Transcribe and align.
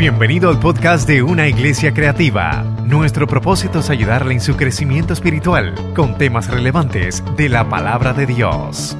Bienvenido 0.00 0.48
al 0.48 0.58
podcast 0.58 1.06
de 1.06 1.22
Una 1.22 1.46
Iglesia 1.46 1.92
Creativa. 1.92 2.62
Nuestro 2.86 3.26
propósito 3.26 3.80
es 3.80 3.90
ayudarle 3.90 4.32
en 4.32 4.40
su 4.40 4.56
crecimiento 4.56 5.12
espiritual 5.12 5.74
con 5.94 6.16
temas 6.16 6.48
relevantes 6.48 7.22
de 7.36 7.50
la 7.50 7.68
palabra 7.68 8.14
de 8.14 8.24
Dios. 8.24 8.96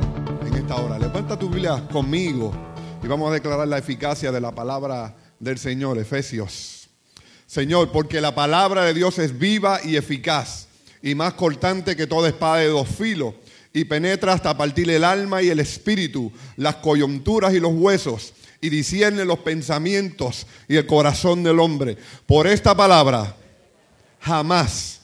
En 0.47 0.53
esta 0.53 0.77
hora, 0.77 0.99
levanta 0.99 1.39
tu 1.39 1.49
Biblia 1.49 1.89
conmigo 1.91 2.53
y 3.03 3.07
vamos 3.07 3.31
a 3.31 3.33
declarar 3.33 3.67
la 3.67 3.79
eficacia 3.79 4.31
de 4.31 4.43
la 4.43 4.55
palabra 4.55 5.17
del 5.39 5.57
Señor, 5.57 5.97
Efesios. 5.97 6.91
Señor, 7.47 7.91
porque 7.93 8.21
la 8.21 8.35
palabra 8.35 8.85
de 8.85 8.93
Dios 8.93 9.19
es 9.19 9.39
viva 9.39 9.81
y 9.83 9.97
eficaz 9.97 10.69
y 11.03 11.15
más 11.15 11.33
cortante 11.33 11.97
que 11.97 12.07
toda 12.07 12.29
espada 12.29 12.57
de 12.57 12.69
dos 12.69 12.87
filos 12.87 13.33
y 13.73 13.87
penetra 13.87 14.35
hasta 14.35 14.55
partir 14.55 14.91
el 14.91 15.05
alma 15.05 15.41
y 15.41 15.49
el 15.49 15.61
espíritu, 15.61 16.31
las 16.59 16.75
coyunturas 16.77 17.55
y 17.55 17.59
los 17.59 17.73
huesos 17.73 18.35
y 18.61 18.69
discierne 18.69 19.25
los 19.25 19.39
pensamientos 19.41 20.47
y 20.69 20.77
el 20.77 20.87
corazón 20.87 21.43
del 21.43 21.59
hombre. 21.59 21.97
Por 22.27 22.47
esta 22.47 22.75
palabra 22.77 23.37
jamás 24.21 25.01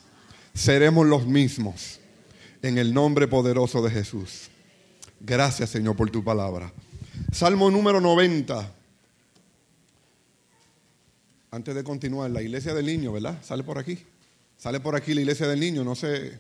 seremos 0.55 1.07
los 1.07 1.27
mismos. 1.27 2.01
En 2.63 2.79
el 2.79 2.93
nombre 2.93 3.29
poderoso 3.29 3.81
de 3.83 3.91
Jesús. 3.91 4.49
Gracias 5.21 5.71
Señor 5.71 5.95
por 5.95 6.11
tu 6.11 6.25
palabra. 6.25 6.73
Salmo 7.33 7.71
número 7.71 8.01
90. 8.01 8.73
Antes 11.53 11.75
de 11.75 11.85
continuar, 11.85 12.31
la 12.31 12.43
iglesia 12.43 12.75
del 12.75 12.87
niño, 12.87 13.13
¿verdad? 13.13 13.39
Sale 13.43 13.63
por 13.63 13.79
aquí. 13.79 13.99
Sale 14.59 14.81
por 14.81 14.97
aquí 14.97 15.15
la 15.15 15.21
iglesia 15.21 15.47
del 15.47 15.61
niño, 15.61 15.85
no 15.85 15.95
sé. 15.95 16.39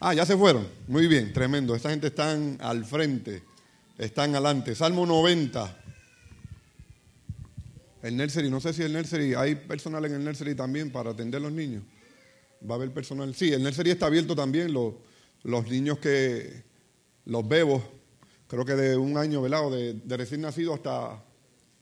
Ah, 0.00 0.14
ya 0.14 0.24
se 0.24 0.36
fueron. 0.36 0.66
Muy 0.88 1.06
bien, 1.06 1.32
tremendo. 1.32 1.74
Esta 1.74 1.90
gente 1.90 2.06
está 2.06 2.32
al 2.60 2.84
frente 2.86 3.42
están 4.00 4.34
adelante. 4.34 4.74
Salmo 4.74 5.04
90. 5.04 5.76
El 8.02 8.16
nursery, 8.16 8.48
no 8.48 8.60
sé 8.60 8.72
si 8.72 8.82
el 8.82 8.94
nursery, 8.94 9.34
hay 9.34 9.56
personal 9.56 10.02
en 10.06 10.14
el 10.14 10.24
nursery 10.24 10.54
también 10.54 10.90
para 10.90 11.10
atender 11.10 11.38
a 11.38 11.42
los 11.42 11.52
niños. 11.52 11.82
Va 12.68 12.74
a 12.74 12.76
haber 12.76 12.92
personal. 12.92 13.34
Sí, 13.34 13.52
el 13.52 13.62
nursery 13.62 13.90
está 13.90 14.06
abierto 14.06 14.34
también. 14.34 14.72
Los, 14.72 14.94
los 15.42 15.68
niños 15.68 15.98
que, 15.98 16.64
los 17.26 17.46
bebos, 17.46 17.82
creo 18.48 18.64
que 18.64 18.72
de 18.72 18.96
un 18.96 19.18
año, 19.18 19.42
¿verdad? 19.42 19.70
De, 19.70 20.16
recién 20.16 20.40
nacido 20.40 20.72
hasta, 20.72 21.22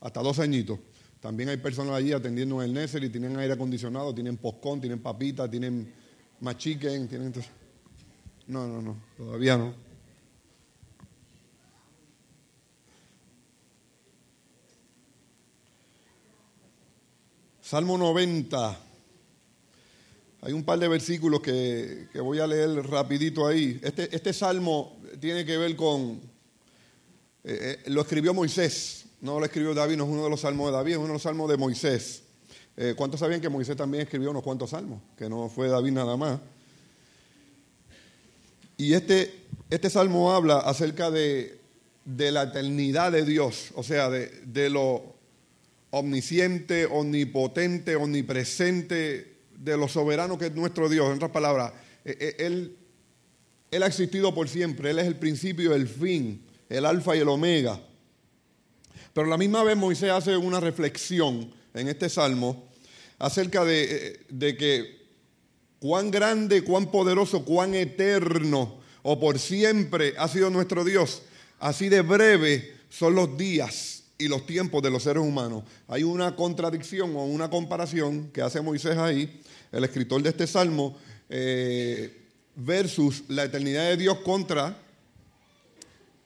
hasta 0.01 0.21
dos 0.21 0.41
añitos. 0.41 0.81
También 1.21 1.51
hay 1.51 1.57
personal 1.59 1.95
allí 1.95 2.13
atendiendo 2.13 2.61
en 2.61 2.71
el 2.71 2.75
nursery, 2.75 3.11
tienen 3.11 3.37
aire 3.39 3.55
acondicionado, 3.55 4.13
tienen 4.13 4.37
postcón, 4.39 4.81
tienen 4.81 4.99
papitas, 4.99 5.49
tienen 5.49 5.93
machiquen, 6.41 7.07
tienen... 7.07 7.33
No, 8.49 8.67
no, 8.67 8.83
no, 8.83 8.97
todavía 9.17 9.57
no. 9.57 9.88
Salmo 17.69 17.99
90. 17.99 18.79
Hay 20.41 20.55
un 20.55 20.65
par 20.65 20.79
de 20.79 20.89
versículos 20.89 21.43
que, 21.43 22.09
voy 22.15 22.39
a 22.39 22.47
leer 22.47 22.71
rapidito 22.89 23.47
ahí. 23.47 23.79
Este, 23.83 24.09
este 24.17 24.33
salmo 24.33 24.99
tiene 25.21 25.45
que 25.45 25.59
ver 25.59 25.77
con... 25.77 26.19
Eh, 27.45 27.83
eh, 27.85 27.91
lo 27.91 28.01
escribió 28.01 28.33
Moisés, 28.33 29.05
no 29.21 29.39
lo 29.39 29.45
escribió 29.45 29.75
David, 29.75 29.99
no 29.99 30.05
es 30.05 30.11
uno 30.11 30.25
de 30.25 30.31
los 30.31 30.41
salmos 30.41 30.69
de 30.69 30.79
David, 30.79 30.93
es 30.93 30.97
uno 30.97 31.09
de 31.09 31.13
los 31.13 31.23
salmos 31.23 31.51
de 31.51 31.59
Moisés. 31.59 32.23
Eh, 32.75 32.95
¿Cuántos 32.97 33.21
sabían 33.21 33.43
que 33.43 33.51
Moisés 33.51 33.77
también 33.77 34.05
escribió 34.05 34.31
unos 34.31 34.43
cuantos 34.43 34.71
salmos? 34.71 35.03
Que 35.15 35.29
no 35.29 35.51
fue 35.51 35.69
David 35.69 35.93
nada 35.93 36.17
más. 36.17 36.41
Y 38.79 38.95
este, 38.95 39.45
este 39.69 39.91
salmo 39.91 40.33
habla 40.33 40.61
acerca 40.61 41.11
de, 41.11 41.61
la 42.07 42.45
eternidad 42.45 43.13
de 43.13 43.27
Dios, 43.27 43.73
o 43.75 43.83
sea, 43.83 44.09
de, 44.09 44.29
de 44.47 44.71
lo 44.71 45.18
omnisciente, 45.91 46.87
omnipotente, 46.87 47.97
omnipresente, 47.97 49.39
de 49.59 49.77
lo 49.77 49.89
soberano 49.89 50.39
que 50.39 50.47
es 50.47 50.55
nuestro 50.55 50.89
Dios. 50.89 51.09
En 51.09 51.15
otras 51.15 51.31
palabras, 51.31 51.73
eh, 52.05 52.17
eh, 52.39 52.77
Él, 53.71 53.83
ha 53.83 53.87
existido 53.87 54.35
por 54.35 54.49
siempre, 54.49 54.91
Él 54.91 54.99
es 54.99 55.07
el 55.07 55.17
principio 55.17 55.75
el 55.75 55.89
fin, 55.89 56.45
el 56.69 56.87
alfa 56.87 57.17
y 57.17 57.21
el 57.21 57.29
omega. 57.29 57.81
Pero 59.13 59.27
la 59.27 59.37
misma 59.37 59.65
vez 59.65 59.77
Moisés 59.77 60.11
hace 60.11 60.37
una 60.37 60.61
reflexión 60.61 61.53
en 61.75 61.89
este 61.89 62.09
salmo 62.09 62.69
acerca 63.19 63.65
de, 63.65 63.85
eh, 63.85 64.21
de 64.29 64.57
que 64.57 64.99
cuán 65.81 66.11
grande, 66.11 66.63
cuán 66.63 66.91
poderoso, 66.91 67.45
cuán 67.45 67.75
eterno 67.75 68.79
o 69.03 69.19
por 69.19 69.39
siempre 69.39 70.15
ha 70.19 70.29
sido 70.29 70.51
nuestro 70.51 70.85
Dios. 70.85 71.23
Así 71.59 71.89
de 71.89 72.03
breve 72.03 72.75
son 72.89 73.17
los 73.17 73.37
días 73.37 73.98
y 74.19 74.27
los 74.27 74.45
tiempos 74.47 74.83
de 74.83 74.91
los 74.91 75.05
seres 75.05 75.23
humanos. 75.23 75.63
Hay 75.87 76.03
una 76.03 76.35
contradicción 76.35 77.15
o 77.15 77.25
una 77.25 77.49
comparación 77.49 78.31
que 78.33 78.43
hace 78.43 78.61
Moisés 78.61 78.99
ahí, 78.99 79.41
el 79.71 79.85
escritor 79.85 80.21
de 80.23 80.31
este 80.31 80.47
salmo, 80.47 80.97
eh, 81.31 82.27
versus 82.57 83.23
la 83.29 83.45
eternidad 83.45 83.85
de 83.85 83.97
Dios 83.97 84.19
contra 84.19 84.77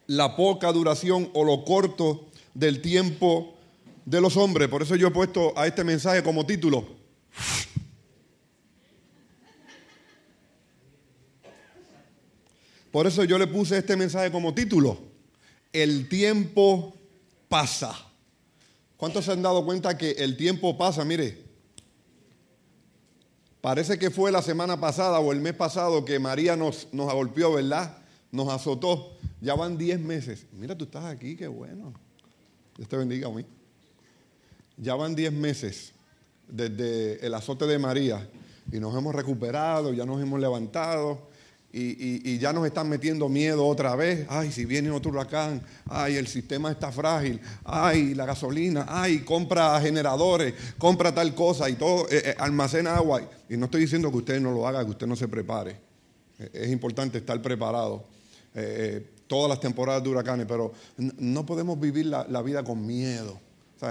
la 0.07 0.35
poca 0.37 0.73
duración 0.73 1.31
o 1.35 1.45
lo 1.45 1.65
corto 1.65 2.29
del 2.55 2.81
tiempo 2.81 3.55
de 4.07 4.21
los 4.23 4.39
hombres. 4.39 4.69
Por 4.69 4.83
eso 4.83 4.97
yo 4.97 5.09
he 5.09 5.11
puesto 5.13 5.53
a 5.57 5.67
este 5.67 5.85
mensaje 5.85 6.23
como 6.23 6.47
título. 6.47 6.87
Por 12.91 13.07
eso 13.07 13.25
yo 13.25 13.39
le 13.39 13.47
puse 13.47 13.79
este 13.79 13.97
mensaje 13.97 14.31
como 14.31 14.55
título. 14.55 14.99
El 15.73 16.09
tiempo 16.09 16.95
pasa. 17.53 17.95
¿Cuántos 18.97 19.27
se 19.27 19.33
han 19.33 19.43
dado 19.43 19.63
cuenta 19.63 19.99
que 19.99 20.13
el 20.13 20.39
tiempo 20.39 20.79
pasa? 20.79 21.05
Mire, 21.05 21.45
parece 23.61 23.99
que 23.99 24.11
fue 24.11 24.33
la 24.33 24.41
semana 24.41 24.81
pasada 24.81 25.21
o 25.21 25.33
el 25.33 25.41
mes 25.43 25.53
pasado 25.53 26.03
que 26.03 26.19
María 26.19 26.57
nos, 26.57 26.89
nos 26.93 27.12
golpeó, 27.12 27.53
¿verdad? 27.53 27.99
Nos 28.31 28.49
azotó. 28.49 29.19
Ya 29.43 29.55
van 29.55 29.77
10 29.77 30.01
meses. 30.01 30.47
Mira, 30.53 30.79
tú 30.79 30.85
estás 30.85 31.05
aquí, 31.05 31.37
qué 31.37 31.47
bueno. 31.47 31.93
Dios 32.75 32.89
te 32.89 32.97
bendiga 32.97 33.29
a 33.29 33.33
mí. 33.33 33.45
Ya 34.79 34.95
van 34.95 35.15
10 35.15 35.35
meses 35.35 35.93
desde 36.49 37.27
el 37.27 37.35
azote 37.35 37.67
de 37.67 37.79
María 37.79 38.27
y 38.73 38.81
nos 38.81 38.97
hemos 38.97 39.15
recuperado, 39.15 39.93
ya 39.93 40.07
nos 40.07 40.23
hemos 40.23 40.41
levantado 40.41 41.29
y, 41.75 42.38
ya 42.38 42.53
nos 42.53 42.66
están 42.66 42.88
metiendo 42.88 43.28
miedo 43.28 43.66
otra 43.66 43.97
vez. 43.97 44.27
Ay, 44.28 44.53
si 44.53 44.66
viene 44.66 44.91
otro 44.91 45.10
huracán, 45.10 45.62
ay, 45.88 46.16
el 46.16 46.27
sistema 46.27 46.71
está 46.71 46.93
frágil, 46.93 47.41
ay, 47.65 48.15
la 48.15 48.27
gasolina, 48.27 48.84
ay, 48.88 49.21
compra 49.21 49.81
generadores, 49.81 50.55
compra 50.77 51.15
tal 51.15 51.34
cosa 51.34 51.71
y 51.71 51.75
todo, 51.75 52.09
eh, 52.11 52.22
eh, 52.27 52.34
almacena 52.38 52.97
agua. 52.97 53.22
Y 53.49 53.56
no 53.56 53.66
estoy 53.66 53.82
diciendo 53.82 54.11
que 54.11 54.19
usted 54.19 54.41
no 54.41 54.53
lo 54.53 54.66
haga, 54.69 54.84
que 54.84 54.91
usted 54.91 55.06
no 55.06 55.16
se 55.16 55.28
prepare. 55.28 55.78
Eh, 56.38 56.50
es 56.53 56.71
importante 56.71 57.19
estar 57.19 57.41
preparado. 57.41 58.05
todas 59.27 59.49
las 59.49 59.61
temporadas 59.61 60.03
de 60.03 60.11
huracanes, 60.11 60.44
pero 60.47 60.75
no 60.99 61.47
podemos 61.47 61.81
vivir 61.81 62.05
la, 62.05 62.43
vida 62.43 62.62
con 62.62 62.87
miedo. 62.87 63.41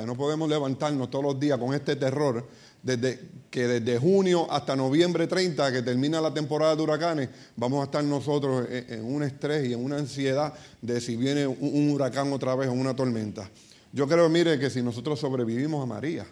No 0.05 0.15
podemos 0.15 0.47
levantarnos 0.47 1.09
todos 1.09 1.25
los 1.25 1.39
días 1.39 1.57
con 1.57 1.73
este 1.73 1.95
terror 1.95 2.47
desde, 2.83 3.19
que 3.49 3.67
desde 3.67 3.99
junio 3.99 4.51
hasta 4.51 4.75
noviembre 4.75 5.27
30, 5.27 5.71
que 5.71 5.81
termina 5.81 6.19
la 6.21 6.33
temporada 6.33 6.75
de 6.75 6.81
huracanes, 6.81 7.29
vamos 7.55 7.81
a 7.81 7.85
estar 7.85 8.03
nosotros 8.03 8.67
en, 8.69 9.03
un 9.03 9.23
estrés 9.23 9.67
y 9.67 9.73
en 9.73 9.83
una 9.83 9.97
ansiedad 9.97 10.53
de 10.81 10.99
si 11.01 11.15
viene 11.15 11.45
un, 11.45 11.91
huracán 11.91 12.31
otra 12.33 12.55
vez 12.55 12.69
o 12.69 12.73
una 12.73 12.95
tormenta. 12.95 13.49
Yo 13.93 14.07
creo, 14.07 14.29
mire, 14.29 14.57
que 14.57 14.69
si 14.69 14.81
nosotros 14.81 15.19
sobrevivimos 15.19 15.83
a 15.83 15.85
María, 15.85 16.25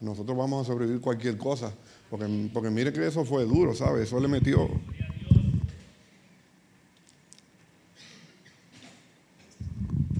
nosotros 0.00 0.36
vamos 0.36 0.66
a 0.66 0.72
sobrevivir 0.72 1.00
cualquier 1.00 1.36
cosa, 1.36 1.72
porque, 2.10 2.50
porque 2.52 2.70
mire 2.70 2.92
que 2.92 3.06
eso 3.06 3.24
fue 3.24 3.44
duro, 3.44 3.74
¿sabe? 3.74 4.02
Eso 4.02 4.18
le 4.20 4.28
metió... 4.28 4.68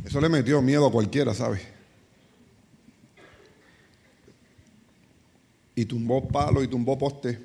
Eso 0.05 0.21
le 0.21 0.29
metió 0.29 0.63
miedo 0.63 0.87
a 0.87 0.93
cualquiera, 0.93 1.35
¿sabe? 1.35 1.74
Y 5.75 5.85
tumbó 5.85 6.27
palo 6.29 6.63
y 6.63 6.69
tumbó 6.69 6.99
poste 6.99 7.39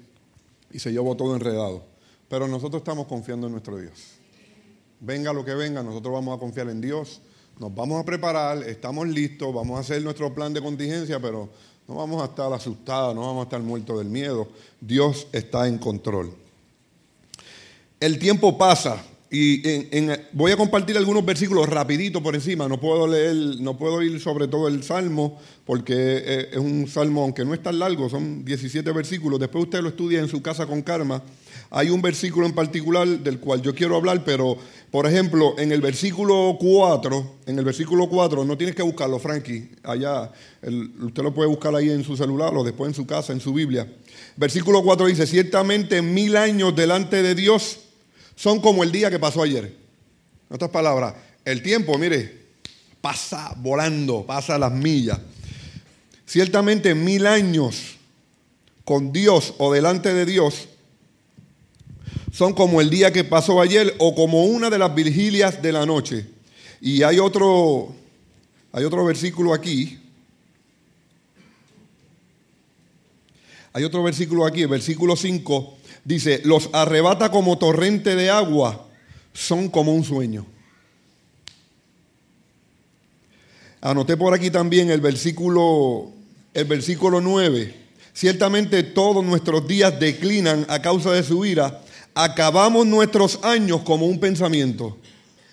y 0.72 0.80
se 0.80 0.92
llevó 0.92 1.16
todo 1.16 1.36
enredado. 1.36 1.84
Pero 2.28 2.48
nosotros 2.48 2.81
estamos 2.81 3.08
confiando 3.08 3.48
en 3.48 3.54
nuestro 3.54 3.78
Dios. 3.78 4.20
Venga 5.00 5.34
lo 5.34 5.44
que 5.44 5.56
venga, 5.56 5.81
nosotros 5.81 6.14
vamos 6.14 6.36
a 6.36 6.40
confiar 6.40 6.70
en 6.70 6.81
Dios, 6.81 7.22
nos 7.58 7.74
vamos 7.74 8.02
a 8.02 8.06
preparar, 8.06 8.64
estamos 8.64 9.08
listos, 9.08 9.54
vamos 9.54 9.78
a 9.78 9.81
hacer 9.81 10.02
nuestro 10.02 10.34
plan 10.34 10.54
de 10.54 10.62
contingencia, 10.62 11.20
pero 11.20 11.50
no 11.88 11.96
vamos 11.96 12.22
a 12.22 12.26
estar 12.26 12.52
asustados, 12.54 13.16
no 13.16 13.22
vamos 13.22 13.42
a 13.42 13.44
estar 13.44 13.62
muertos 13.62 13.98
del 13.98 14.10
miedo. 14.10 14.48
Dios 14.80 15.28
está 15.31 15.68
en 15.68 15.78
control. 15.78 16.34
El 18.00 18.20
tiempo 18.20 18.58
pasa, 18.58 19.04
y 19.31 19.62
voy 20.34 20.52
a 20.52 20.58
compartir 20.58 20.98
algunos 20.98 21.24
versículos 21.24 21.70
rapidito 21.70 22.24
por 22.24 22.34
encima. 22.34 22.68
No 22.68 22.80
puedo 22.80 23.08
leer, 23.08 23.36
no 23.60 23.78
puedo 23.78 24.02
ir 24.02 24.20
sobre 24.20 24.48
todo 24.48 24.68
el 24.68 24.81
salmo 24.81 25.40
porque 25.66 26.50
es 26.52 26.58
un 26.58 26.88
salmo 26.88 27.22
aunque 27.22 27.46
no 27.46 27.54
es 27.54 27.62
tan 27.62 27.78
largo, 27.78 28.10
son 28.10 28.44
17 28.44 28.92
versículos. 28.92 29.40
Después 29.40 29.66
usted 29.66 29.81
lo 29.81 29.90
estudia 29.90 30.20
en 30.20 30.28
su 30.28 30.42
casa 30.42 30.66
con 30.66 30.81
calma. 30.81 31.22
hay 31.70 31.92
un 31.92 32.02
versículo 32.02 32.48
en 32.48 32.54
particular 32.54 33.08
del 33.08 33.40
cual 33.40 33.62
yo 33.62 33.76
quiero 33.76 33.96
hablar, 33.96 34.24
pero 34.24 34.58
por 34.90 35.06
ejemplo, 35.06 35.54
en 35.60 35.72
el 35.72 35.81
versículo 35.81 36.58
4, 36.60 37.36
en 37.46 37.60
el 37.60 37.66
versículo 37.66 38.10
4, 38.10 38.44
no 38.44 38.58
tienes 38.58 38.76
que 38.76 38.81
buscarlo, 38.81 39.20
Frankie, 39.20 39.70
allá, 39.84 40.31
usted 40.64 41.22
lo 41.22 41.31
puede 41.36 41.48
buscar 41.48 41.76
ahí 41.76 41.92
en 41.92 42.04
su 42.04 42.18
celular 42.18 42.52
o 42.56 42.64
después 42.64 42.90
en 42.90 42.96
su 42.96 43.06
casa, 43.06 43.31
en 43.31 43.40
su 43.40 43.54
Biblia. 43.54 43.88
Versículo 44.38 44.81
4 44.81 45.06
dice, 45.06 45.28
ciertamente 45.28 46.02
mil 46.02 46.36
años 46.36 46.76
delante 46.76 47.22
de 47.22 47.36
Dios 47.36 47.81
son 48.39 48.62
como 48.62 48.86
el 48.86 48.91
día 48.94 49.12
que 49.12 49.19
pasó 49.19 49.44
ayer. 49.44 49.65
En 49.65 50.56
otras 50.56 50.71
palabras, 50.71 51.13
el 51.44 51.62
tiempo, 51.62 51.97
mire, 51.97 52.38
pasa 53.01 53.53
volando, 53.57 54.25
pasa 54.25 54.57
las 54.57 54.71
millas. 54.71 55.19
Ciertamente 56.25 56.95
mil 56.95 57.27
años 57.27 57.97
con 58.86 59.12
Dios 59.12 59.56
o 59.57 59.74
delante 59.74 60.13
de 60.13 60.25
Dios 60.25 60.69
son 62.31 62.53
como 62.53 62.80
el 62.80 62.89
día 62.89 63.12
que 63.12 63.25
pasó 63.25 63.59
ayer 63.59 63.94
o 63.97 64.15
como 64.15 64.45
una 64.45 64.69
de 64.69 64.77
las 64.77 64.95
vigilias 64.95 65.62
de 65.62 65.74
la 65.74 65.85
noche. 65.85 66.25
Y 66.80 67.03
hay 67.03 67.19
otro, 67.19 67.94
hay 68.71 68.85
otro 68.85 69.03
versículo 69.03 69.53
aquí. 69.53 70.00
Hay 73.74 73.83
otro 73.83 74.01
versículo 74.01 74.45
aquí, 74.45 74.62
el 74.62 74.69
versículo 74.69 75.18
5, 75.18 75.79
dice, 76.09 76.41
los 76.44 76.71
arrebata 76.73 77.29
como 77.29 77.59
torrente 77.59 78.15
de 78.15 78.31
agua, 78.31 78.88
son 79.31 79.69
como 79.69 79.94
un 79.94 80.03
sueño. 80.03 80.44
Anoté 83.79 84.17
por 84.17 84.33
aquí 84.33 84.50
también 84.50 84.89
el 84.89 85.01
versículo, 85.01 86.11
el 86.56 86.65
versículo 86.65 87.21
9. 87.21 87.75
Ciertamente 88.11 88.81
todos 88.81 89.23
nuestros 89.23 89.67
días 89.67 90.00
declinan 90.00 90.65
a 90.67 90.81
causa 90.81 91.11
de 91.11 91.21
su 91.21 91.45
ira, 91.45 91.79
acabamos 92.15 92.88
nuestros 92.88 93.39
años 93.44 93.81
como 93.81 94.07
un 94.07 94.19
pensamiento. 94.19 94.97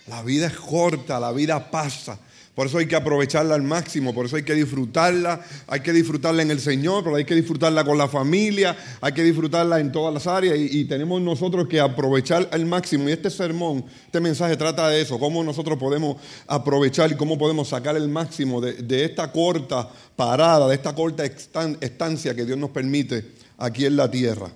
La 0.07 0.23
vida 0.23 0.47
es 0.47 0.55
corta, 0.55 1.21
la 1.21 1.33
vida 1.33 1.71
pasa. 1.71 2.19
Por 2.57 2.69
eso 2.69 2.79
hay 2.79 2.87
que 2.87 2.97
aprovecharla 2.97 3.55
al 3.55 3.63
máximo, 3.63 4.15
por 4.15 4.25
eso 4.25 4.37
hay 4.37 4.43
que 4.43 4.55
disfrutarla, 4.55 5.45
hay 5.67 5.81
que 5.81 5.93
disfrutarla 5.93 6.41
en 6.41 6.51
el 6.51 6.59
Señor, 6.59 7.05
pero 7.05 7.17
hay 7.17 7.27
que 7.27 7.35
disfrutarla 7.35 7.85
con 7.85 7.99
la 7.99 8.09
familia, 8.09 8.75
hay 9.03 9.13
que 9.13 9.23
disfrutarla 9.23 9.79
en 9.79 9.93
todas 9.93 10.15
las 10.15 10.27
áreas 10.27 10.57
y, 10.59 10.87
tenemos 10.87 11.21
nosotros 11.21 11.69
que 11.69 11.81
aprovechar 11.81 12.49
al 12.51 12.65
máximo. 12.65 13.11
Y 13.11 13.13
este 13.13 13.29
sermón, 13.29 13.85
este 14.07 14.21
mensaje 14.21 14.57
trata 14.57 14.89
de 14.89 15.03
eso, 15.03 15.19
cómo 15.19 15.45
nosotros 15.45 15.77
podemos 15.77 16.17
aprovechar 16.47 17.13
y 17.13 17.17
cómo 17.17 17.37
podemos 17.37 17.69
sacar 17.69 17.95
el 17.95 18.09
máximo 18.09 18.63
de 18.63 19.05
esta 19.05 19.31
corta 19.31 19.87
parada, 20.17 20.67
de 20.67 20.77
esta 20.77 20.95
corta 20.95 21.27
estancia 21.27 22.35
que 22.35 22.47
Dios 22.47 22.57
nos 22.57 22.71
permite 22.71 23.33
aquí 23.59 23.85
en 23.85 23.97
la 23.97 24.11
tierra 24.11 24.51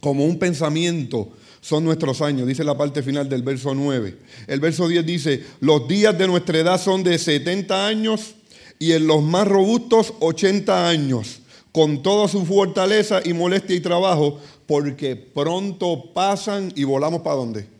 como 0.00 0.24
un 0.24 0.38
pensamiento 0.38 1.32
son 1.60 1.84
nuestros 1.84 2.20
años, 2.22 2.46
dice 2.46 2.64
la 2.64 2.76
parte 2.76 3.02
final 3.02 3.28
del 3.28 3.42
verso 3.42 3.74
9. 3.74 4.16
El 4.46 4.60
verso 4.60 4.88
10 4.88 5.04
dice, 5.04 5.44
los 5.60 5.86
días 5.88 6.16
de 6.16 6.26
nuestra 6.26 6.58
edad 6.58 6.80
son 6.80 7.02
de 7.02 7.18
70 7.18 7.86
años 7.86 8.34
y 8.78 8.92
en 8.92 9.06
los 9.06 9.22
más 9.22 9.46
robustos 9.46 10.14
80 10.20 10.88
años, 10.88 11.40
con 11.72 12.02
toda 12.02 12.28
su 12.28 12.44
fortaleza 12.46 13.20
y 13.24 13.32
molestia 13.32 13.76
y 13.76 13.80
trabajo, 13.80 14.40
porque 14.66 15.16
pronto 15.16 16.12
pasan 16.14 16.72
y 16.76 16.84
volamos 16.84 17.22
para 17.22 17.36
dónde? 17.36 17.77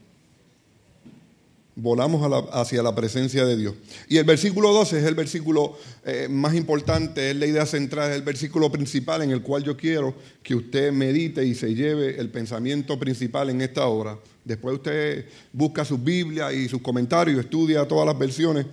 Volamos 1.81 2.29
hacia 2.53 2.83
la 2.83 2.93
presencia 2.93 3.45
de 3.45 3.57
Dios. 3.57 3.75
Y 4.09 4.17
el 4.17 4.25
versículo 4.25 4.73
12 4.73 4.99
es 4.99 5.05
el 5.05 5.15
versículo 5.15 5.79
eh, 6.05 6.27
más 6.29 6.55
importante, 6.55 7.31
es 7.31 7.37
la 7.37 7.47
idea 7.47 7.67
central, 7.67 8.11
es 8.11 8.17
el 8.17 8.23
versículo 8.23 8.71
principal 8.71 9.23
en 9.23 9.31
el 9.31 9.43
cual 9.43 9.63
yo 9.63 9.77
quiero 9.77 10.13
que 10.43 10.57
usted 10.57 10.93
medite 10.93 11.45
y 11.45 11.55
se 11.55 11.75
lleve 11.75 12.19
el 12.19 12.31
pensamiento 12.31 12.99
principal 12.99 13.51
en 13.51 13.61
esta 13.61 13.87
hora. 13.87 14.19
Después 14.45 14.75
usted 14.75 15.27
busca 15.53 15.85
su 15.85 15.99
Biblia 15.99 16.53
y 16.53 16.69
sus 16.69 16.83
comentarios, 16.83 17.39
estudia 17.39 17.87
todas 17.87 18.07
las 18.07 18.19
versiones 18.19 18.67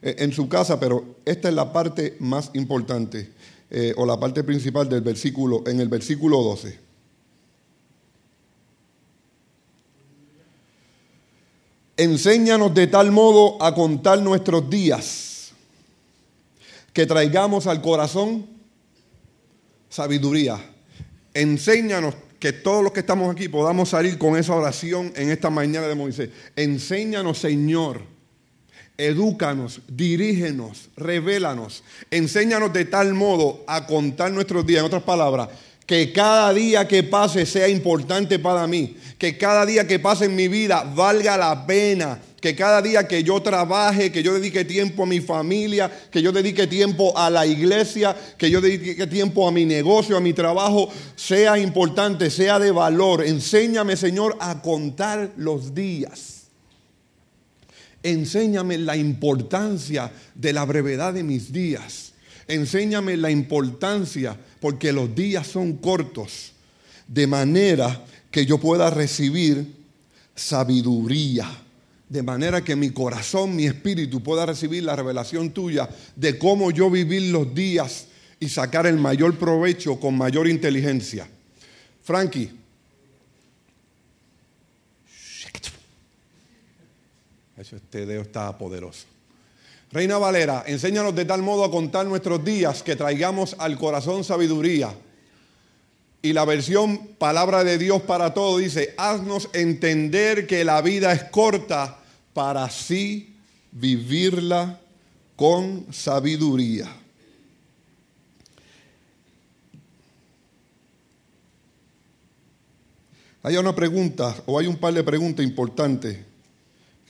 eh, 0.00 0.14
en 0.18 0.32
su 0.32 0.48
casa, 0.48 0.78
pero 0.78 1.16
esta 1.24 1.48
es 1.48 1.54
la 1.54 1.72
parte 1.72 2.16
más 2.20 2.52
importante 2.54 3.30
eh, 3.70 3.92
o 3.96 4.06
la 4.06 4.20
parte 4.20 4.44
principal 4.44 4.88
del 4.88 5.00
versículo, 5.00 5.64
en 5.66 5.80
el 5.80 5.88
versículo 5.88 6.40
12. 6.42 6.91
Enséñanos 11.96 12.74
de 12.74 12.86
tal 12.86 13.10
modo 13.10 13.62
a 13.62 13.74
contar 13.74 14.20
nuestros 14.20 14.68
días 14.68 15.52
que 16.92 17.06
traigamos 17.06 17.66
al 17.66 17.80
corazón 17.80 18.46
sabiduría. 19.88 20.58
Enséñanos 21.34 22.14
que 22.38 22.52
todos 22.52 22.82
los 22.82 22.92
que 22.92 23.00
estamos 23.00 23.30
aquí 23.30 23.48
podamos 23.48 23.90
salir 23.90 24.18
con 24.18 24.36
esa 24.36 24.54
oración 24.54 25.12
en 25.16 25.30
esta 25.30 25.50
mañana 25.50 25.86
de 25.86 25.94
Moisés. 25.94 26.30
Enséñanos, 26.56 27.38
Señor. 27.38 28.02
Edúcanos, 28.98 29.80
dirígenos, 29.88 30.90
revélanos. 30.96 31.82
Enséñanos 32.10 32.72
de 32.72 32.84
tal 32.84 33.14
modo 33.14 33.64
a 33.66 33.86
contar 33.86 34.32
nuestros 34.32 34.66
días. 34.66 34.80
En 34.80 34.86
otras 34.86 35.02
palabras, 35.02 35.48
que 35.86 36.12
cada 36.12 36.52
día 36.52 36.86
que 36.86 37.02
pase 37.02 37.44
sea 37.44 37.68
importante 37.68 38.38
para 38.38 38.66
mí, 38.66 38.96
que 39.18 39.36
cada 39.36 39.66
día 39.66 39.86
que 39.86 39.98
pase 39.98 40.26
en 40.26 40.36
mi 40.36 40.48
vida 40.48 40.84
valga 40.94 41.36
la 41.36 41.66
pena, 41.66 42.20
que 42.40 42.56
cada 42.56 42.82
día 42.82 43.06
que 43.06 43.22
yo 43.22 43.40
trabaje, 43.40 44.10
que 44.10 44.22
yo 44.22 44.34
dedique 44.34 44.64
tiempo 44.64 45.04
a 45.04 45.06
mi 45.06 45.20
familia, 45.20 45.90
que 46.10 46.20
yo 46.20 46.32
dedique 46.32 46.66
tiempo 46.66 47.16
a 47.16 47.30
la 47.30 47.46
iglesia, 47.46 48.16
que 48.36 48.50
yo 48.50 48.60
dedique 48.60 49.06
tiempo 49.06 49.46
a 49.46 49.52
mi 49.52 49.64
negocio, 49.64 50.16
a 50.16 50.20
mi 50.20 50.32
trabajo, 50.32 50.88
sea 51.14 51.56
importante, 51.58 52.30
sea 52.30 52.58
de 52.58 52.72
valor. 52.72 53.24
Enséñame, 53.24 53.96
Señor, 53.96 54.36
a 54.40 54.60
contar 54.60 55.30
los 55.36 55.72
días. 55.72 56.48
Enséñame 58.02 58.78
la 58.78 58.96
importancia 58.96 60.10
de 60.34 60.52
la 60.52 60.64
brevedad 60.64 61.14
de 61.14 61.22
mis 61.22 61.52
días. 61.52 62.12
Enséñame 62.48 63.16
la 63.16 63.30
importancia, 63.30 64.36
porque 64.62 64.92
los 64.92 65.12
días 65.12 65.48
son 65.48 65.72
cortos, 65.78 66.52
de 67.08 67.26
manera 67.26 68.04
que 68.30 68.46
yo 68.46 68.58
pueda 68.58 68.90
recibir 68.90 69.66
sabiduría, 70.36 71.50
de 72.08 72.22
manera 72.22 72.62
que 72.62 72.76
mi 72.76 72.90
corazón, 72.90 73.56
mi 73.56 73.66
espíritu 73.66 74.22
pueda 74.22 74.46
recibir 74.46 74.84
la 74.84 74.94
revelación 74.94 75.50
tuya 75.50 75.88
de 76.14 76.38
cómo 76.38 76.70
yo 76.70 76.88
vivir 76.90 77.32
los 77.32 77.52
días 77.52 78.06
y 78.38 78.48
sacar 78.48 78.86
el 78.86 78.98
mayor 78.98 79.36
provecho 79.36 79.98
con 79.98 80.16
mayor 80.16 80.46
inteligencia. 80.46 81.28
Frankie. 82.04 82.52
Este 87.56 88.06
dedo 88.06 88.22
está 88.22 88.56
poderoso. 88.56 89.06
Reina 89.92 90.16
Valera, 90.16 90.64
enséñanos 90.66 91.14
de 91.14 91.26
tal 91.26 91.42
modo 91.42 91.64
a 91.64 91.70
contar 91.70 92.06
nuestros 92.06 92.42
días 92.42 92.82
que 92.82 92.96
traigamos 92.96 93.54
al 93.58 93.76
corazón 93.76 94.24
sabiduría. 94.24 94.94
Y 96.22 96.32
la 96.32 96.46
versión 96.46 97.08
Palabra 97.18 97.62
de 97.62 97.76
Dios 97.76 98.00
para 98.02 98.32
todo 98.32 98.56
dice, 98.56 98.94
haznos 98.96 99.50
entender 99.52 100.46
que 100.46 100.64
la 100.64 100.80
vida 100.80 101.12
es 101.12 101.24
corta 101.24 101.98
para 102.32 102.64
así 102.64 103.36
vivirla 103.70 104.80
con 105.36 105.86
sabiduría. 105.92 106.88
Hay 113.42 113.56
una 113.58 113.74
pregunta 113.74 114.34
o 114.46 114.58
hay 114.58 114.68
un 114.68 114.76
par 114.76 114.94
de 114.94 115.02
preguntas 115.02 115.44
importantes 115.44 116.31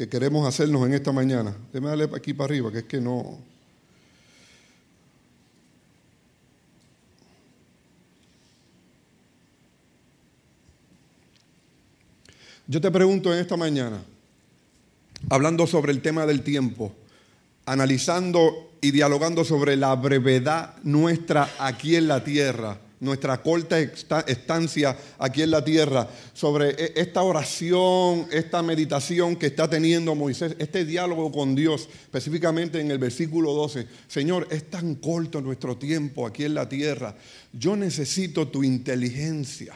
que 0.02 0.08
queremos 0.08 0.48
hacernos 0.48 0.84
en 0.84 0.94
esta 0.94 1.12
mañana. 1.12 1.54
Déjame 1.72 1.90
darle 1.90 2.16
aquí 2.16 2.34
para 2.34 2.46
arriba, 2.46 2.72
que 2.72 2.78
es 2.78 2.84
que 2.86 3.00
no. 3.00 3.38
Yo 12.66 12.80
te 12.80 12.90
pregunto 12.90 13.32
en 13.32 13.38
esta 13.38 13.56
mañana, 13.56 14.02
hablando 15.30 15.68
sobre 15.68 15.92
el 15.92 16.02
tema 16.02 16.26
del 16.26 16.42
tiempo, 16.42 16.92
analizando 17.64 18.72
y 18.80 18.90
dialogando 18.90 19.44
sobre 19.44 19.76
la 19.76 19.94
brevedad 19.94 20.74
nuestra 20.82 21.48
aquí 21.60 21.94
en 21.94 22.08
la 22.08 22.24
tierra 22.24 22.76
nuestra 23.02 23.42
corta 23.42 23.80
estancia 23.80 24.96
aquí 25.18 25.42
en 25.42 25.50
la 25.50 25.64
tierra, 25.64 26.08
sobre 26.32 26.70
e, 26.70 26.92
esta 26.96 27.22
oración, 27.22 28.28
esta 28.30 28.62
meditación 28.62 29.34
que 29.34 29.46
está 29.48 29.68
teniendo 29.68 30.14
Moisés, 30.14 30.54
este 30.58 30.84
diálogo 30.84 31.32
con 31.32 31.56
Dios, 31.56 31.88
específicamente 32.04 32.80
en 32.80 32.92
el 32.92 32.98
versículo 32.98 33.52
12. 33.54 33.88
Señor, 34.06 34.46
es 34.50 34.70
tan 34.70 34.94
corto 34.94 35.40
nuestro 35.40 35.76
tiempo 35.76 36.26
aquí 36.26 36.44
en 36.44 36.54
la 36.54 36.68
tierra. 36.68 37.16
Yo 37.52 37.76
necesito 37.76 38.46
tu 38.46 38.62
inteligencia. 38.62 39.74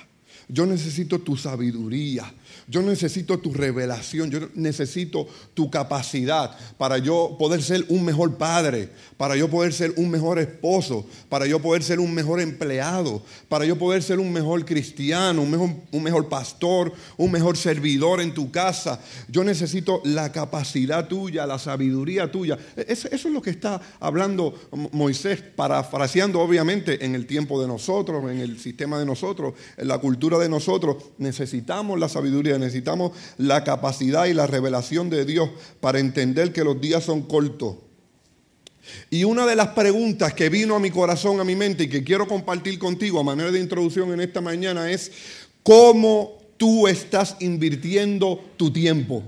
Yo 0.49 0.65
necesito 0.65 1.19
tu 1.19 1.37
sabiduría. 1.37 2.33
Yo 2.69 2.83
necesito 2.83 3.39
tu 3.39 3.53
revelación, 3.55 4.29
yo 4.29 4.41
necesito 4.55 5.29
tu 5.55 5.71
capacidad 5.71 6.57
para 6.77 6.99
yo 6.99 7.37
poder 7.39 7.63
ser 7.63 7.85
un 7.89 8.05
mejor 8.05 8.37
padre, 8.37 8.89
para 9.17 9.37
yo 9.37 9.49
poder 9.49 9.73
ser 9.73 9.95
un 9.97 10.11
mejor 10.11 10.41
esposo, 10.41 11.07
para 11.29 11.47
yo 11.47 11.63
poder 11.63 11.85
ser 11.85 12.01
un 12.01 12.13
mejor 12.13 12.41
empleado, 12.41 13.23
para 13.49 13.65
yo 13.65 13.79
poder 13.79 14.03
ser 14.03 14.19
un 14.19 14.33
mejor 14.33 14.65
cristiano, 14.65 15.43
un 15.43 15.51
mejor, 15.53 15.71
un 15.93 16.03
mejor 16.03 16.29
pastor, 16.29 16.93
un 17.17 17.31
mejor 17.31 17.57
servidor 17.57 18.21
en 18.21 18.35
tu 18.35 18.51
casa. 18.51 19.01
Yo 19.29 19.45
necesito 19.45 20.01
la 20.03 20.33
capacidad 20.33 21.07
tuya, 21.07 21.47
la 21.47 21.61
sabiduría 21.61 22.33
tuya. 22.33 22.59
Eso, 22.75 23.07
eso 23.13 23.29
es 23.29 23.35
lo 23.35 23.43
que 23.43 23.51
está 23.51 23.81
hablando 24.01 24.55
Moisés, 24.91 25.41
parafraseando 25.41 26.41
obviamente 26.41 27.05
en 27.05 27.15
el 27.15 27.27
tiempo 27.27 27.63
de 27.63 27.69
nosotros, 27.69 28.29
en 28.29 28.41
el 28.41 28.59
sistema 28.59 28.99
de 28.99 29.07
nosotros, 29.07 29.55
en 29.77 29.87
la 29.87 29.99
cultura 29.99 30.37
de 30.39 30.49
nosotros. 30.49 30.97
Necesitamos 31.19 32.01
la 32.01 32.09
sabiduría 32.09 32.56
necesitamos 32.59 33.13
la 33.39 33.65
capacidad 33.65 34.27
y 34.27 34.35
la 34.35 34.47
revelación 34.47 35.11
de 35.11 35.25
Dios 35.25 35.51
para 35.81 35.99
entender 35.99 36.53
que 36.53 36.65
los 36.65 36.81
días 36.81 37.05
son 37.05 37.23
cortos. 37.23 37.77
Y 39.11 39.25
una 39.25 39.47
de 39.47 39.57
las 39.57 39.69
preguntas 39.69 40.35
que 40.35 40.49
vino 40.49 40.77
a 40.77 40.81
mi 40.81 40.91
corazón, 40.91 41.41
a 41.41 41.45
mi 41.45 41.57
mente 41.57 41.85
y 41.85 41.89
que 41.89 42.05
quiero 42.05 42.27
compartir 42.29 42.79
contigo 42.79 43.21
a 43.21 43.25
manera 43.25 43.51
de 43.51 43.61
introducción 43.61 44.13
en 44.13 44.21
esta 44.21 44.41
mañana 44.41 44.91
es, 44.91 45.11
¿cómo 45.63 46.39
tú 46.57 46.87
estás 46.87 47.37
invirtiendo 47.41 48.43
tu 48.57 48.73
tiempo? 48.73 49.23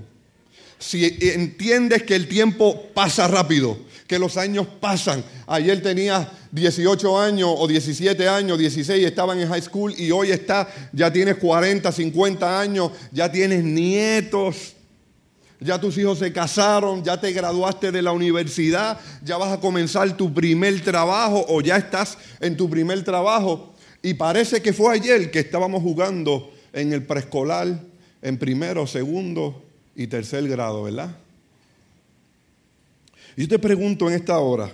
Si 0.77 1.17
entiendes 1.21 2.03
que 2.03 2.15
el 2.15 2.27
tiempo 2.29 2.87
pasa 2.93 3.27
rápido, 3.27 3.77
que 4.09 4.17
los 4.17 4.37
años 4.37 4.65
pasan. 4.79 5.23
Ayer 5.45 5.83
tenía 5.83 6.27
18 6.51 7.19
años 7.19 7.53
o 7.55 7.67
17 7.67 8.27
años, 8.27 8.57
16, 8.57 9.05
estaban 9.05 9.39
en 9.39 9.47
high 9.47 9.61
school 9.61 9.93
y 9.95 10.09
hoy 10.09 10.31
está, 10.31 10.67
ya 10.91 11.13
tienes 11.13 11.35
40, 11.35 11.91
50 11.91 12.59
años, 12.59 12.91
ya 13.11 13.31
tienes 13.31 13.63
nietos. 13.63 14.73
Ya 15.59 15.79
tus 15.79 15.95
hijos 15.99 16.17
se 16.19 16.33
casaron, 16.33 17.03
ya 17.03 17.19
te 17.19 17.31
graduaste 17.33 17.91
de 17.91 18.01
la 18.01 18.11
universidad, 18.11 18.97
ya 19.23 19.37
vas 19.37 19.51
a 19.51 19.59
comenzar 19.59 20.17
tu 20.17 20.33
primer 20.33 20.81
trabajo 20.81 21.45
o 21.47 21.61
ya 21.61 21.77
estás 21.77 22.17
en 22.39 22.57
tu 22.57 22.67
primer 22.67 23.03
trabajo. 23.03 23.75
Y 24.01 24.15
parece 24.15 24.59
que 24.61 24.73
fue 24.73 24.95
ayer 24.95 25.29
que 25.29 25.39
estábamos 25.39 25.83
jugando 25.83 26.51
en 26.73 26.93
el 26.93 27.03
preescolar, 27.03 27.79
en 28.23 28.39
primero, 28.39 28.87
segundo 28.87 29.61
y 29.95 30.07
tercer 30.07 30.47
grado, 30.47 30.83
¿verdad? 30.83 31.15
Yo 33.39 33.47
te 33.47 33.57
pregunto 33.57 34.09
en 34.09 34.15
esta 34.15 34.37
hora, 34.37 34.69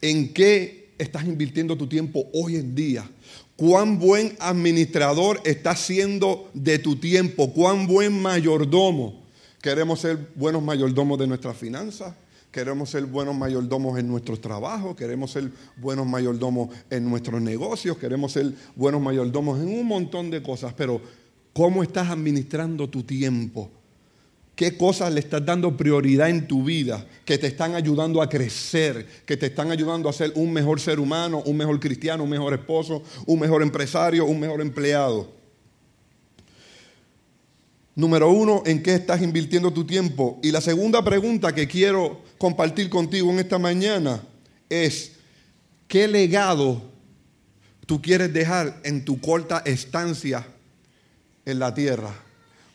¿en 0.00 0.32
qué 0.32 0.94
estás 0.96 1.26
invirtiendo 1.26 1.76
tu 1.76 1.86
tiempo 1.86 2.24
hoy 2.32 2.56
en 2.56 2.74
día? 2.74 3.10
¿Cuán 3.56 3.98
buen 3.98 4.38
administrador 4.40 5.38
estás 5.44 5.80
siendo 5.80 6.48
de 6.54 6.78
tu 6.78 6.96
tiempo? 6.96 7.52
¿Cuán 7.52 7.86
buen 7.86 8.22
mayordomo? 8.22 9.22
Queremos 9.60 10.00
ser 10.00 10.30
buenos 10.34 10.62
mayordomos 10.62 11.18
de 11.18 11.26
nuestras 11.26 11.58
finanzas. 11.58 12.14
Queremos 12.50 12.88
ser 12.88 13.04
buenos 13.04 13.36
mayordomos 13.36 13.98
en 13.98 14.08
nuestros 14.08 14.40
trabajos, 14.40 14.96
queremos 14.96 15.30
ser 15.30 15.50
buenos 15.76 16.06
mayordomos 16.06 16.70
en 16.88 17.04
nuestros 17.04 17.42
negocios, 17.42 17.98
queremos 17.98 18.32
ser 18.32 18.50
buenos 18.74 19.02
mayordomos 19.02 19.60
en 19.60 19.68
un 19.68 19.86
montón 19.86 20.30
de 20.30 20.42
cosas, 20.42 20.72
pero 20.72 21.02
¿cómo 21.52 21.82
estás 21.82 22.08
administrando 22.08 22.88
tu 22.88 23.02
tiempo? 23.02 23.70
¿Qué 24.60 24.76
cosas 24.76 25.10
le 25.10 25.20
estás 25.20 25.42
dando 25.42 25.74
prioridad 25.74 26.28
en 26.28 26.46
tu 26.46 26.62
vida 26.62 27.06
que 27.24 27.38
te 27.38 27.46
están 27.46 27.74
ayudando 27.74 28.20
a 28.20 28.28
crecer, 28.28 29.06
que 29.24 29.34
te 29.38 29.46
están 29.46 29.70
ayudando 29.70 30.06
a 30.06 30.12
ser 30.12 30.32
un 30.34 30.52
mejor 30.52 30.78
ser 30.78 31.00
humano, 31.00 31.42
un 31.46 31.56
mejor 31.56 31.80
cristiano, 31.80 32.24
un 32.24 32.28
mejor 32.28 32.52
esposo, 32.52 33.02
un 33.24 33.40
mejor 33.40 33.62
empresario, 33.62 34.26
un 34.26 34.38
mejor 34.38 34.60
empleado? 34.60 35.32
Número 37.94 38.28
uno, 38.28 38.62
¿en 38.66 38.82
qué 38.82 38.96
estás 38.96 39.22
invirtiendo 39.22 39.72
tu 39.72 39.86
tiempo? 39.86 40.38
Y 40.42 40.50
la 40.50 40.60
segunda 40.60 41.02
pregunta 41.02 41.54
que 41.54 41.66
quiero 41.66 42.20
compartir 42.36 42.90
contigo 42.90 43.30
en 43.30 43.38
esta 43.38 43.58
mañana 43.58 44.22
es, 44.68 45.12
¿qué 45.88 46.06
legado 46.06 46.82
tú 47.86 48.02
quieres 48.02 48.30
dejar 48.30 48.78
en 48.84 49.06
tu 49.06 49.22
corta 49.22 49.62
estancia 49.64 50.46
en 51.46 51.58
la 51.58 51.72
tierra? 51.72 52.29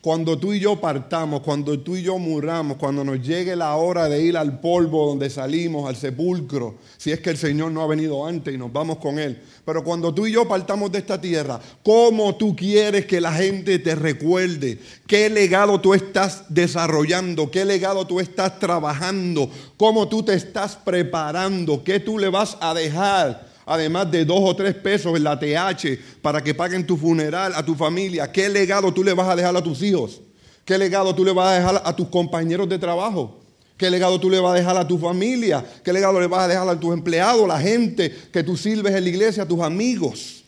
Cuando 0.06 0.38
tú 0.38 0.52
y 0.52 0.60
yo 0.60 0.80
partamos, 0.80 1.40
cuando 1.40 1.80
tú 1.80 1.96
y 1.96 2.02
yo 2.04 2.16
muramos, 2.16 2.76
cuando 2.76 3.02
nos 3.02 3.20
llegue 3.20 3.56
la 3.56 3.74
hora 3.74 4.08
de 4.08 4.22
ir 4.22 4.36
al 4.36 4.60
polvo 4.60 5.04
donde 5.04 5.28
salimos, 5.28 5.88
al 5.88 5.96
sepulcro, 5.96 6.76
si 6.96 7.10
es 7.10 7.18
que 7.18 7.30
el 7.30 7.36
Señor 7.36 7.72
no 7.72 7.82
ha 7.82 7.88
venido 7.88 8.24
antes 8.24 8.54
y 8.54 8.56
nos 8.56 8.72
vamos 8.72 8.98
con 8.98 9.18
Él. 9.18 9.42
Pero 9.64 9.82
cuando 9.82 10.14
tú 10.14 10.28
y 10.28 10.30
yo 10.30 10.46
partamos 10.46 10.92
de 10.92 10.98
esta 10.98 11.20
tierra, 11.20 11.58
¿cómo 11.82 12.36
tú 12.36 12.54
quieres 12.54 13.04
que 13.04 13.20
la 13.20 13.32
gente 13.32 13.80
te 13.80 13.96
recuerde? 13.96 14.78
¿Qué 15.08 15.28
legado 15.28 15.80
tú 15.80 15.92
estás 15.92 16.44
desarrollando? 16.50 17.50
¿Qué 17.50 17.64
legado 17.64 18.06
tú 18.06 18.20
estás 18.20 18.60
trabajando? 18.60 19.50
¿Cómo 19.76 20.06
tú 20.06 20.22
te 20.22 20.34
estás 20.34 20.76
preparando? 20.76 21.82
¿Qué 21.82 21.98
tú 21.98 22.16
le 22.16 22.28
vas 22.28 22.56
a 22.60 22.74
dejar? 22.74 23.55
Además 23.66 24.10
de 24.10 24.24
dos 24.24 24.40
o 24.40 24.56
tres 24.56 24.74
pesos 24.74 25.14
en 25.16 25.24
la 25.24 25.38
TH 25.38 26.20
para 26.22 26.42
que 26.42 26.54
paguen 26.54 26.86
tu 26.86 26.96
funeral 26.96 27.52
a 27.54 27.64
tu 27.64 27.74
familia, 27.74 28.30
¿qué 28.30 28.48
legado 28.48 28.94
tú 28.94 29.02
le 29.02 29.12
vas 29.12 29.28
a 29.28 29.36
dejar 29.36 29.54
a 29.56 29.62
tus 29.62 29.82
hijos? 29.82 30.22
¿Qué 30.64 30.78
legado 30.78 31.14
tú 31.14 31.24
le 31.24 31.32
vas 31.32 31.48
a 31.48 31.54
dejar 31.58 31.82
a 31.84 31.94
tus 31.94 32.08
compañeros 32.08 32.68
de 32.68 32.78
trabajo? 32.78 33.40
¿Qué 33.76 33.90
legado 33.90 34.18
tú 34.18 34.30
le 34.30 34.40
vas 34.40 34.52
a 34.52 34.54
dejar 34.54 34.76
a 34.76 34.86
tu 34.86 34.98
familia? 34.98 35.64
¿Qué 35.84 35.92
legado 35.92 36.18
le 36.18 36.28
vas 36.28 36.44
a 36.44 36.48
dejar 36.48 36.68
a 36.68 36.80
tus 36.80 36.94
empleados, 36.94 37.46
la 37.46 37.60
gente 37.60 38.14
que 38.32 38.42
tú 38.42 38.56
sirves 38.56 38.94
en 38.94 39.04
la 39.04 39.10
iglesia, 39.10 39.42
a 39.42 39.48
tus 39.48 39.60
amigos? 39.60 40.44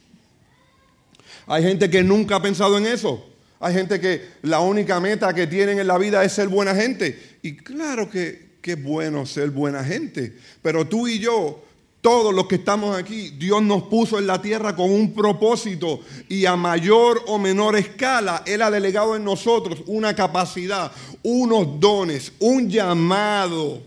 Hay 1.47 1.63
gente 1.63 1.91
que 1.91 2.03
nunca 2.03 2.37
ha 2.37 2.43
pensado 2.43 2.79
en 2.79 2.87
eso. 2.87 3.25
Hay 3.61 3.75
gente 3.75 4.01
que 4.01 4.23
la 4.43 4.61
única 4.61 5.01
meta 5.01 5.35
que 5.35 5.47
tienen 5.47 5.79
en 5.79 5.87
la 5.87 5.99
vida 5.99 6.25
es 6.25 6.33
ser 6.33 6.49
buena 6.49 6.75
gente. 6.75 7.39
Y 7.43 7.57
claro 7.57 8.09
que, 8.09 8.59
que 8.63 8.73
es 8.73 8.83
bueno 8.83 9.27
ser 9.27 9.51
buena 9.51 9.85
gente. 9.85 10.37
Pero 10.63 10.87
tú 10.87 11.09
y 11.09 11.19
yo 11.19 11.65
todos 12.09 12.35
los 12.35 12.47
que 12.47 12.55
estamos 12.55 12.97
aquí, 12.97 13.35
Dios 13.39 13.61
nos 13.61 13.83
puso 13.83 14.19
en 14.19 14.27
la 14.27 14.41
tierra 14.41 14.75
con 14.75 14.91
un 14.91 15.13
propósito 15.13 16.01
y 16.31 16.47
a 16.47 16.57
mayor 16.57 17.23
o 17.27 17.39
menor 17.39 17.77
escala, 17.77 18.45
Él 18.47 18.63
ha 18.63 18.71
delegado 18.71 19.15
en 19.15 19.25
nosotros 19.25 19.83
una 19.85 20.17
capacidad, 20.17 20.91
unos 21.23 21.79
dones, 21.79 22.33
un 22.39 22.71
llamado, 22.71 23.83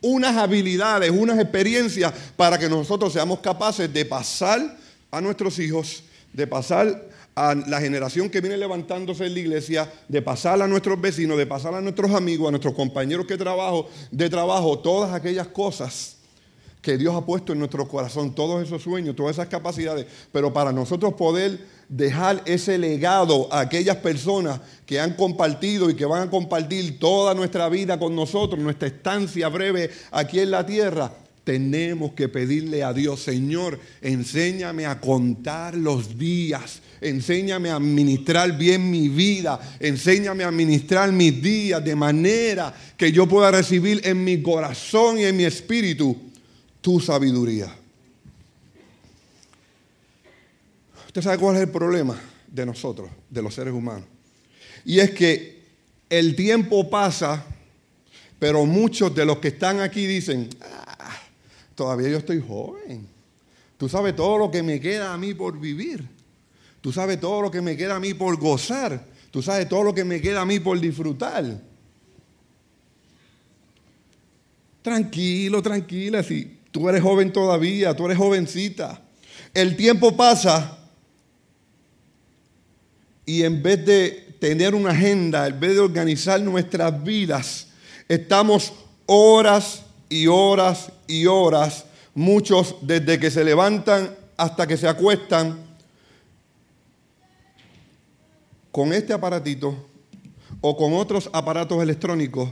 unas 0.00 0.36
habilidades, 0.38 1.12
unas 1.12 1.38
experiencias 1.38 2.12
para 2.36 2.58
que 2.58 2.68
nosotros 2.68 3.12
seamos 3.12 3.38
capaces 3.38 3.92
de 3.92 4.04
pasar 4.04 4.76
a 5.12 5.20
nuestros 5.20 5.56
hijos, 5.60 6.02
de 6.32 6.48
pasar 6.48 7.00
a 7.36 7.54
la 7.54 7.80
generación 7.80 8.28
que 8.28 8.40
viene 8.40 8.56
levantándose 8.56 9.26
en 9.26 9.34
la 9.34 9.38
iglesia, 9.38 9.92
de 10.08 10.20
pasar 10.20 10.60
a 10.60 10.66
nuestros 10.66 11.00
vecinos, 11.00 11.38
de 11.38 11.46
pasar 11.46 11.76
a 11.76 11.80
nuestros 11.80 12.10
amigos, 12.10 12.48
a 12.48 12.50
nuestros 12.50 12.74
compañeros 12.74 13.24
que 13.24 13.36
trabajo, 13.36 13.88
de 14.10 14.28
trabajo, 14.28 14.80
todas 14.80 15.14
aquellas 15.14 15.46
cosas 15.46 16.16
que 16.82 16.96
Dios 16.96 17.14
ha 17.14 17.24
puesto 17.24 17.52
en 17.52 17.58
nuestro 17.58 17.86
corazón, 17.86 18.34
todos 18.34 18.62
esos 18.62 18.82
sueños, 18.82 19.14
todas 19.14 19.36
esas 19.36 19.48
capacidades, 19.48 20.06
pero 20.32 20.52
para 20.52 20.72
nosotros 20.72 21.14
poder 21.14 21.58
dejar 21.88 22.42
ese 22.46 22.78
legado 22.78 23.52
a 23.52 23.60
aquellas 23.60 23.96
personas 23.96 24.60
que 24.86 25.00
han 25.00 25.14
compartido 25.14 25.90
y 25.90 25.94
que 25.94 26.06
van 26.06 26.28
a 26.28 26.30
compartir 26.30 26.98
toda 26.98 27.34
nuestra 27.34 27.68
vida 27.68 27.98
con 27.98 28.16
nosotros, 28.16 28.60
nuestra 28.60 28.88
estancia 28.88 29.48
breve 29.48 29.90
aquí 30.10 30.40
en 30.40 30.50
la 30.50 30.64
tierra, 30.64 31.12
tenemos 31.44 32.12
que 32.12 32.28
pedirle 32.28 32.84
a 32.84 32.92
Dios, 32.92 33.20
Señor, 33.20 33.80
enséñame 34.00 34.86
a 34.86 35.00
contar 35.00 35.74
los 35.74 36.16
días, 36.16 36.80
enséñame 37.00 37.70
a 37.70 37.76
administrar 37.76 38.56
bien 38.56 38.90
mi 38.90 39.08
vida, 39.08 39.58
enséñame 39.80 40.44
a 40.44 40.48
administrar 40.48 41.12
mis 41.12 41.42
días 41.42 41.84
de 41.84 41.96
manera 41.96 42.74
que 42.96 43.10
yo 43.10 43.26
pueda 43.26 43.50
recibir 43.50 44.00
en 44.04 44.22
mi 44.22 44.40
corazón 44.42 45.18
y 45.18 45.24
en 45.24 45.36
mi 45.36 45.44
espíritu 45.44 46.29
tu 46.80 47.00
sabiduría. 47.00 47.74
¿Usted 51.06 51.22
sabe 51.22 51.38
cuál 51.38 51.56
es 51.56 51.62
el 51.62 51.70
problema 51.70 52.18
de 52.46 52.64
nosotros, 52.64 53.10
de 53.28 53.42
los 53.42 53.54
seres 53.54 53.74
humanos? 53.74 54.06
Y 54.84 55.00
es 55.00 55.10
que 55.10 55.60
el 56.08 56.36
tiempo 56.36 56.88
pasa, 56.88 57.44
pero 58.38 58.64
muchos 58.64 59.14
de 59.14 59.24
los 59.24 59.38
que 59.38 59.48
están 59.48 59.80
aquí 59.80 60.06
dicen, 60.06 60.48
ah, 60.60 61.16
todavía 61.74 62.08
yo 62.08 62.18
estoy 62.18 62.40
joven. 62.40 63.06
Tú 63.76 63.88
sabes 63.88 64.14
todo 64.14 64.38
lo 64.38 64.50
que 64.50 64.62
me 64.62 64.80
queda 64.80 65.12
a 65.12 65.18
mí 65.18 65.34
por 65.34 65.58
vivir. 65.58 66.06
Tú 66.80 66.92
sabes 66.92 67.18
todo 67.20 67.42
lo 67.42 67.50
que 67.50 67.60
me 67.60 67.76
queda 67.76 67.96
a 67.96 68.00
mí 68.00 68.14
por 68.14 68.36
gozar. 68.36 69.04
Tú 69.30 69.42
sabes 69.42 69.68
todo 69.68 69.82
lo 69.82 69.94
que 69.94 70.04
me 70.04 70.20
queda 70.20 70.42
a 70.42 70.46
mí 70.46 70.60
por 70.60 70.78
disfrutar. 70.78 71.60
Tranquilo, 74.82 75.60
tranquila, 75.60 76.22
sí. 76.22 76.59
Tú 76.70 76.88
eres 76.88 77.02
joven 77.02 77.32
todavía, 77.32 77.94
tú 77.94 78.06
eres 78.06 78.18
jovencita. 78.18 79.02
El 79.54 79.76
tiempo 79.76 80.16
pasa 80.16 80.78
y 83.26 83.42
en 83.42 83.62
vez 83.62 83.84
de 83.84 84.36
tener 84.40 84.74
una 84.74 84.90
agenda, 84.90 85.46
en 85.46 85.58
vez 85.58 85.74
de 85.74 85.80
organizar 85.80 86.40
nuestras 86.40 87.02
vidas, 87.02 87.68
estamos 88.08 88.72
horas 89.06 89.82
y 90.08 90.26
horas 90.26 90.92
y 91.06 91.26
horas, 91.26 91.84
muchos 92.14 92.76
desde 92.82 93.18
que 93.18 93.30
se 93.30 93.44
levantan 93.44 94.16
hasta 94.36 94.66
que 94.66 94.76
se 94.76 94.88
acuestan, 94.88 95.70
con 98.72 98.92
este 98.92 99.12
aparatito 99.12 99.88
o 100.60 100.76
con 100.76 100.94
otros 100.94 101.28
aparatos 101.32 101.82
electrónicos 101.82 102.50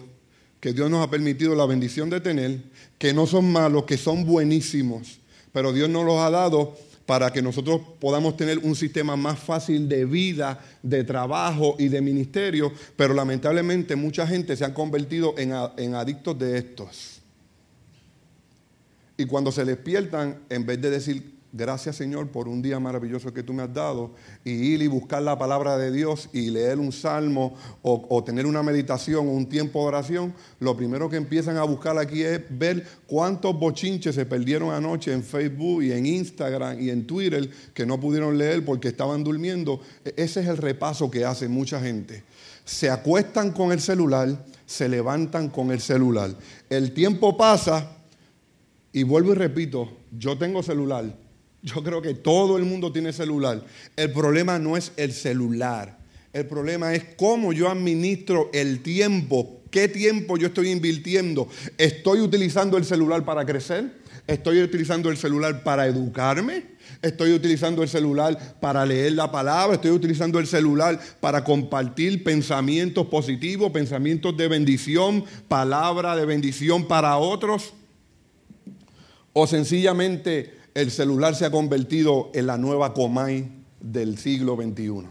que 0.60 0.72
Dios 0.72 0.90
nos 0.90 1.06
ha 1.06 1.10
permitido 1.10 1.54
la 1.54 1.66
bendición 1.66 2.10
de 2.10 2.20
tener, 2.20 2.62
que 2.98 3.12
no 3.12 3.26
son 3.26 3.50
malos, 3.52 3.84
que 3.84 3.96
son 3.96 4.24
buenísimos, 4.24 5.20
pero 5.52 5.72
Dios 5.72 5.88
nos 5.88 6.04
los 6.04 6.18
ha 6.18 6.30
dado 6.30 6.76
para 7.06 7.32
que 7.32 7.40
nosotros 7.40 7.80
podamos 7.98 8.36
tener 8.36 8.58
un 8.58 8.76
sistema 8.76 9.16
más 9.16 9.38
fácil 9.38 9.88
de 9.88 10.04
vida, 10.04 10.62
de 10.82 11.04
trabajo 11.04 11.74
y 11.78 11.88
de 11.88 12.02
ministerio, 12.02 12.70
pero 12.96 13.14
lamentablemente 13.14 13.96
mucha 13.96 14.26
gente 14.26 14.56
se 14.56 14.64
ha 14.64 14.74
convertido 14.74 15.34
en, 15.38 15.54
en 15.78 15.94
adictos 15.94 16.38
de 16.38 16.58
estos. 16.58 17.22
Y 19.16 19.24
cuando 19.24 19.50
se 19.50 19.64
despiertan, 19.64 20.40
en 20.50 20.66
vez 20.66 20.82
de 20.82 20.90
decir, 20.90 21.38
Gracias 21.50 21.97
Señor 21.97 22.28
por 22.28 22.47
un 22.47 22.61
día 22.61 22.78
maravilloso 22.78 23.33
que 23.33 23.43
tú 23.43 23.55
me 23.55 23.62
has 23.62 23.73
dado 23.73 24.12
y 24.45 24.50
ir 24.50 24.83
y 24.83 24.87
buscar 24.87 25.23
la 25.23 25.38
palabra 25.38 25.78
de 25.78 25.90
Dios 25.90 26.28
y 26.35 26.50
leer 26.50 26.78
un 26.78 26.93
salmo 26.93 27.55
o, 27.81 28.23
tener 28.23 28.45
una 28.45 28.62
meditación 28.62 29.26
o 29.26 29.31
un 29.31 29.49
tiempo 29.49 29.81
de 29.81 29.87
oración. 29.87 30.35
Lo 30.61 30.76
primero 30.76 31.09
que 31.09 31.17
empiezan 31.17 31.57
a 31.57 31.62
buscar 31.62 31.97
aquí 31.97 32.23
es 32.23 32.43
ver 32.50 32.87
cuántos 33.07 33.59
bochinches 33.59 34.14
se 34.14 34.26
perdieron 34.26 34.75
anoche 34.75 35.11
en 35.11 35.23
Facebook 35.23 35.83
y 35.83 35.93
en 35.93 36.05
Instagram 36.05 36.83
y 36.83 36.90
en 36.90 37.07
Twitter 37.07 37.49
que 37.73 37.87
no 37.87 37.99
pudieron 37.99 38.37
leer 38.37 38.62
porque 38.62 38.88
estaban 38.88 39.25
durmiendo. 39.25 39.81
E, 40.05 40.12
ese 40.19 40.40
es 40.40 40.49
el 40.49 40.59
repaso 40.59 41.11
que 41.11 41.25
hace 41.25 41.49
mucha 41.49 41.81
gente. 41.81 42.25
Se 42.67 42.90
acuestan 42.90 43.52
con 43.52 43.73
el 43.73 43.81
celular, 43.81 44.45
se 44.67 44.87
levantan 44.87 45.49
con 45.49 45.71
el 45.71 45.81
celular. 45.81 46.31
El 46.69 46.93
tiempo 46.93 47.38
pasa 47.38 47.90
y 48.93 49.02
vuelvo 49.02 49.33
y 49.33 49.37
repito, 49.37 49.90
yo 50.12 50.37
tengo 50.37 50.62
celular 50.62 51.27
yo 51.62 51.82
creo 51.82 52.00
que 52.00 52.14
todo 52.14 52.56
el 52.56 52.64
mundo 52.64 52.92
tiene 52.92 53.12
celular. 53.12 53.64
El 53.96 54.12
problema 54.12 54.58
no 54.58 54.76
es 54.76 54.92
el 54.96 55.12
celular. 55.12 55.98
El 56.32 56.46
problema 56.46 56.94
es 56.94 57.04
cómo 57.16 57.52
yo 57.52 57.68
administro 57.68 58.50
el 58.52 58.82
tiempo. 58.82 59.62
¿Qué 59.70 59.88
tiempo 59.88 60.36
yo 60.36 60.48
estoy 60.48 60.70
invirtiendo? 60.70 61.48
¿Estoy 61.76 62.20
utilizando 62.20 62.76
el 62.76 62.84
celular 62.84 63.24
para 63.24 63.44
crecer? 63.44 63.92
¿Estoy 64.26 64.62
utilizando 64.62 65.10
el 65.10 65.16
celular 65.16 65.62
para 65.62 65.86
educarme? 65.86 66.78
Estoy 67.02 67.32
utilizando 67.32 67.82
el 67.82 67.88
celular 67.88 68.56
para 68.60 68.84
leer 68.84 69.12
la 69.12 69.30
palabra, 69.30 69.76
estoy 69.76 69.90
utilizando 69.90 70.38
el 70.38 70.46
celular 70.46 70.98
para 71.20 71.44
compartir 71.44 72.24
pensamientos 72.24 73.06
positivos, 73.06 73.72
pensamientos 73.72 74.36
de 74.36 74.48
bendición, 74.48 75.24
palabra 75.48 76.16
de 76.16 76.26
bendición 76.26 76.86
para 76.86 77.16
otros. 77.16 77.72
O 79.32 79.46
sencillamente 79.46 80.57
el 80.78 80.92
celular 80.92 81.35
se 81.35 81.44
ha 81.44 81.50
convertido 81.50 82.30
en 82.35 82.47
la 82.47 82.56
nueva 82.56 82.94
Comay 82.94 83.50
del 83.80 84.16
siglo 84.16 84.54
XXI. 84.54 85.08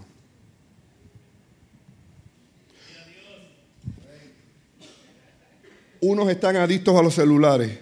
Unos 5.99 6.29
están 6.29 6.55
adictos 6.55 6.95
a 6.95 7.03
los 7.03 7.15
celulares, 7.15 7.79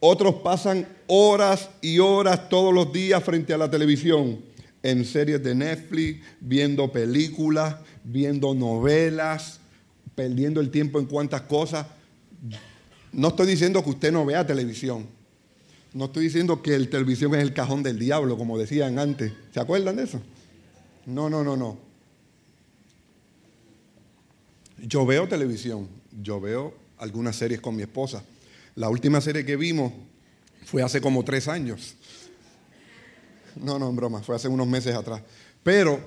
otros 0.00 0.34
pasan 0.36 0.88
horas 1.06 1.70
y 1.80 2.00
horas 2.00 2.48
todos 2.48 2.74
los 2.74 2.92
días 2.92 3.22
frente 3.22 3.54
a 3.54 3.58
la 3.58 3.70
televisión, 3.70 4.40
en 4.82 5.04
series 5.04 5.40
de 5.44 5.54
Netflix, 5.54 6.24
viendo 6.40 6.90
películas, 6.90 7.76
viendo 8.02 8.52
novelas, 8.52 9.60
perdiendo 10.16 10.60
el 10.60 10.72
tiempo 10.72 10.98
en 10.98 11.06
cuantas 11.06 11.42
cosas. 11.42 11.86
No 13.12 13.28
estoy 13.28 13.46
diciendo 13.46 13.80
que 13.84 13.90
usted 13.90 14.10
no 14.10 14.26
vea 14.26 14.44
televisión. 14.44 15.21
No 15.94 16.06
estoy 16.06 16.24
diciendo 16.24 16.62
que 16.62 16.74
el 16.74 16.88
televisión 16.88 17.34
es 17.34 17.42
el 17.42 17.52
cajón 17.52 17.82
del 17.82 17.98
diablo, 17.98 18.38
como 18.38 18.58
decían 18.58 18.98
antes. 18.98 19.32
¿Se 19.52 19.60
acuerdan 19.60 19.96
de 19.96 20.04
eso? 20.04 20.20
No, 21.06 21.28
no, 21.28 21.44
no, 21.44 21.56
no. 21.56 21.78
Yo 24.78 25.04
veo 25.06 25.28
televisión, 25.28 25.88
yo 26.22 26.40
veo 26.40 26.74
algunas 26.98 27.36
series 27.36 27.60
con 27.60 27.76
mi 27.76 27.82
esposa. 27.82 28.24
La 28.74 28.88
última 28.88 29.20
serie 29.20 29.44
que 29.44 29.56
vimos 29.56 29.92
fue 30.64 30.82
hace 30.82 31.00
como 31.00 31.24
tres 31.24 31.46
años. 31.46 31.94
No, 33.56 33.78
no, 33.78 33.90
en 33.90 33.96
broma, 33.96 34.22
fue 34.22 34.34
hace 34.34 34.48
unos 34.48 34.66
meses 34.66 34.94
atrás. 34.94 35.22
Pero 35.62 36.00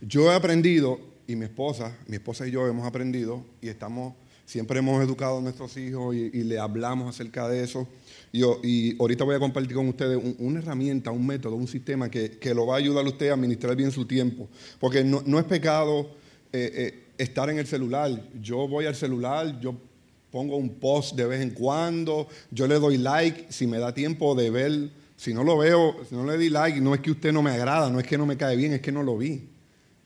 yo 0.00 0.30
he 0.32 0.34
aprendido, 0.34 0.98
y 1.26 1.36
mi 1.36 1.44
esposa, 1.44 1.96
mi 2.06 2.16
esposa 2.16 2.46
y 2.46 2.50
yo 2.50 2.66
hemos 2.66 2.86
aprendido, 2.86 3.44
y 3.60 3.68
estamos, 3.68 4.14
siempre 4.46 4.78
hemos 4.78 5.04
educado 5.04 5.38
a 5.38 5.40
nuestros 5.42 5.76
hijos 5.76 6.14
y, 6.14 6.30
y 6.32 6.44
le 6.44 6.58
hablamos 6.58 7.14
acerca 7.14 7.46
de 7.48 7.62
eso 7.62 7.86
y, 8.62 8.96
ahorita 9.00 9.24
voy 9.24 9.36
a 9.36 9.38
compartir 9.38 9.74
con 9.74 9.88
ustedes 9.88 10.20
una 10.38 10.58
herramienta, 10.58 11.10
un 11.10 11.26
método, 11.26 11.54
un 11.54 11.68
sistema 11.68 12.10
que, 12.10 12.38
lo 12.54 12.66
va 12.66 12.74
a 12.74 12.78
ayudar 12.78 13.04
a 13.04 13.08
usted 13.08 13.30
a 13.30 13.34
administrar 13.34 13.74
bien 13.76 13.90
su 13.90 14.04
tiempo. 14.04 14.48
Porque 14.78 15.04
no, 15.04 15.38
es 15.38 15.44
pecado 15.44 16.10
eh, 16.52 16.70
eh, 16.74 17.04
estar 17.18 17.48
en 17.50 17.58
el 17.58 17.66
celular. 17.66 18.10
Yo 18.40 18.68
voy 18.68 18.86
al 18.86 18.94
celular, 18.94 19.58
yo 19.60 19.74
pongo 20.30 20.56
un 20.56 20.74
post 20.74 21.16
de 21.16 21.26
vez 21.26 21.40
en 21.40 21.50
cuando, 21.50 22.28
yo 22.50 22.66
le 22.66 22.74
doy 22.74 22.98
like 22.98 23.46
si 23.50 23.66
me 23.66 23.78
da 23.78 23.94
tiempo 23.94 24.34
de 24.34 24.50
ver. 24.50 24.90
Si 25.16 25.32
no 25.32 25.42
lo 25.42 25.56
veo, 25.56 25.96
si 26.06 26.14
no 26.14 26.26
le 26.26 26.36
di 26.36 26.50
like, 26.50 26.78
no 26.78 26.94
es 26.94 27.00
que 27.00 27.10
usted 27.10 27.32
no 27.32 27.40
me 27.40 27.50
agrada, 27.50 27.88
no 27.88 27.98
es 27.98 28.06
que 28.06 28.18
no 28.18 28.26
me 28.26 28.36
cae 28.36 28.54
bien, 28.54 28.74
es 28.74 28.82
que 28.82 28.92
no 28.92 29.02
lo 29.02 29.16
vi. 29.16 29.48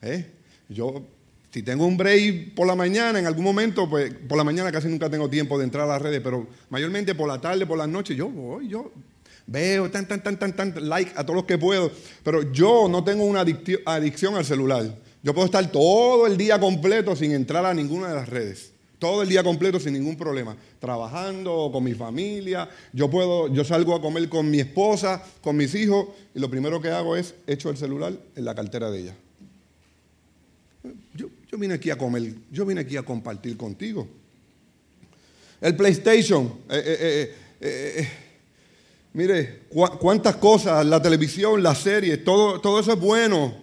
¿eh? 0.03 0.25
Yo 0.69 1.05
si 1.53 1.63
tengo 1.63 1.85
un 1.85 1.97
break 1.97 2.55
por 2.55 2.67
la 2.67 2.77
mañana, 2.77 3.19
en 3.19 3.27
algún 3.27 3.45
momento, 3.45 3.89
pues 3.91 4.13
por 4.29 4.39
la 4.39 4.45
mañana 4.45 4.71
casi 4.71 4.89
nunca 4.89 5.11
tengo 5.11 5.29
tiempo 5.29 5.59
de 5.59 5.65
entrar 5.65 5.85
a 5.85 5.95
las 5.95 6.03
redes, 6.03 6.21
pero 6.23 6.47
mayormente 6.69 7.15
por 7.15 7.29
la 7.29 7.41
tarde, 7.41 7.67
por 7.67 7.77
las 7.77 7.89
noches, 7.89 8.17
yo 8.17 8.29
voy, 8.29 8.69
yo 8.69 8.93
veo 9.47 9.91
tan, 9.91 10.07
tan, 10.07 10.23
tan, 10.23 10.39
tan, 10.39 10.55
tan, 10.55 10.89
like 10.89 11.13
a 11.17 11.25
todos 11.25 11.37
los 11.37 11.45
que 11.45 11.59
puedo, 11.59 11.91
pero 12.23 12.53
yo 12.53 12.89
no 12.89 13.03
tengo 13.03 13.25
una 13.25 13.41
adicción 13.41 14.37
al 14.37 14.45
celular. 14.45 14.95
Yo 15.23 15.35
puedo 15.35 15.47
estar 15.47 15.71
todo 15.71 16.27
el 16.27 16.37
día 16.37 16.59
completo 16.61 17.17
sin 17.17 17.33
entrar 17.33 17.67
a 17.67 17.75
ninguna 17.75 18.09
de 18.09 18.15
las 18.15 18.29
redes. 18.29 18.73
Todo 19.01 19.23
el 19.23 19.29
día 19.29 19.43
completo 19.43 19.81
sin 19.81 19.95
ningún 19.95 20.17
problema. 20.17 20.57
Trabajando 20.79 21.71
con 21.73 21.83
mi 21.83 21.95
familia. 21.95 22.69
Yo 22.93 23.11
puedo, 23.11 23.49
yo 23.53 23.65
salgo 23.65 23.95
a 23.95 24.01
comer 24.01 24.29
con 24.29 24.51
mi 24.51 24.61
esposa, 24.61 25.23
con 25.41 25.57
mis 25.57 25.75
hijos, 25.75 26.09
y 26.35 26.39
lo 26.39 26.51
primero 26.51 26.81
que 26.81 26.91
hago 26.91 27.17
es 27.17 27.35
echo 27.47 27.71
el 27.71 27.77
celular 27.77 28.13
en 28.37 28.45
la 28.45 28.55
cartera 28.55 28.91
de 28.91 29.01
ella. 29.01 29.15
Yo, 31.15 31.29
yo 31.51 31.59
vine 31.59 31.75
aquí 31.75 31.91
a 31.91 31.99
comer, 31.99 32.33
yo 32.53 32.65
vine 32.65 32.83
aquí 32.83 32.97
a 32.97 33.03
compartir 33.03 33.57
contigo. 33.57 34.07
El 35.61 35.75
PlayStation, 35.75 36.47
eh, 36.71 36.97
eh, 37.01 37.37
eh, 37.61 38.09
mire, 39.13 39.63
cuántas 39.69 40.37
cosas, 40.37 40.87
la 40.87 41.03
televisión, 41.03 41.61
las 41.61 41.79
series, 41.79 42.25
todo, 42.25 42.61
todo 42.61 42.79
eso 42.79 42.93
es 42.93 43.01
bueno. 43.01 43.57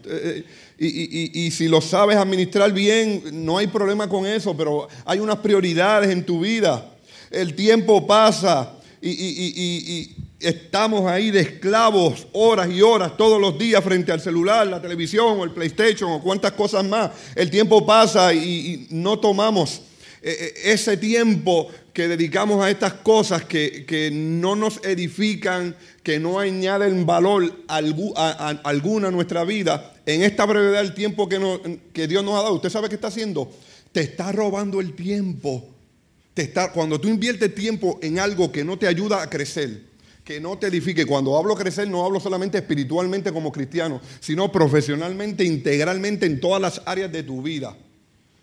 Y, 0.78 1.50
si 1.50 1.67
lo 1.69 1.80
sabes 1.80 2.17
administrar 2.17 2.71
bien, 2.73 3.23
no 3.45 3.58
hay 3.58 3.67
problema 3.67 4.10
con 4.10 4.28
eso, 4.28 4.56
pero 4.56 4.89
hay 5.06 5.19
unas 5.19 5.38
prioridades 5.38 6.12
en 6.12 6.26
tu 6.26 6.41
vida. 6.41 6.93
El 7.32 7.56
tiempo 7.56 8.06
pasa 8.06 8.77
y, 9.02 10.16
estamos 10.40 11.10
ahí 11.10 11.32
de 11.32 11.40
esclavos 11.40 12.28
horas 12.34 12.70
y 12.70 12.82
horas 12.82 13.18
todos 13.18 13.42
los 13.42 13.58
días 13.58 13.84
frente 13.84 14.12
al 14.12 14.22
celular, 14.22 14.68
la 14.68 14.82
televisión 14.82 15.40
o 15.40 15.44
el 15.44 15.52
PlayStation 15.52 16.12
o 16.12 16.22
cuantas 16.22 16.52
cosas 16.52 16.86
más. 16.86 17.12
El 17.36 17.50
tiempo 17.50 17.86
pasa 17.86 18.34
y, 18.34 18.88
no 18.92 19.20
tomamos 19.20 19.82
eh, 20.22 20.36
eh, 20.40 20.54
ese 20.72 20.98
tiempo 20.98 21.70
que 21.94 22.08
dedicamos 22.08 22.64
a 22.64 22.70
estas 22.70 22.94
cosas 22.94 23.46
que, 23.46 24.10
no 24.14 24.56
nos 24.56 24.84
edifican, 24.84 25.76
que 26.04 26.20
no 26.20 26.40
añaden 26.40 27.06
valor 27.06 27.64
a, 27.68 27.78
alguna 28.64 29.08
a 29.08 29.12
nuestra 29.12 29.44
vida. 29.44 29.96
En 30.06 30.22
esta 30.22 30.46
brevedad 30.46 30.84
del 30.84 30.94
tiempo 30.94 31.28
que, 31.28 31.80
que 31.94 32.08
Dios 32.08 32.24
nos 32.24 32.36
ha 32.36 32.44
dado, 32.44 32.54
¿usted 32.54 32.70
sabe 32.70 32.90
qué 32.90 32.96
está 32.96 33.08
haciendo? 33.08 33.52
Te 33.92 34.02
está 34.02 34.32
robando 34.32 34.80
el 34.80 34.94
tiempo. 34.94 35.77
Cuando 36.73 37.00
tú 37.00 37.08
inviertes 37.08 37.54
tiempo 37.56 38.00
en 38.02 38.19
algo 38.19 38.52
que 38.52 38.63
no 38.63 38.78
te 38.78 38.88
ayuda 38.88 39.21
a 39.21 39.30
crecer, 39.30 39.84
que 40.23 40.41
no 40.41 40.58
te 40.58 40.67
edifique. 40.67 41.06
Cuando 41.06 41.38
hablo 41.38 41.56
crecer, 41.56 41.88
no 41.88 42.06
hablo 42.06 42.19
solamente 42.19 42.58
espiritualmente 42.58 43.32
como 43.32 43.52
cristiano, 43.52 44.02
sino 44.19 44.52
profesionalmente, 44.52 45.45
integralmente 45.45 46.26
en 46.26 46.41
todas 46.41 46.62
las 46.62 46.82
áreas 46.86 47.12
de 47.12 47.23
tu 47.23 47.41
vida. 47.41 47.78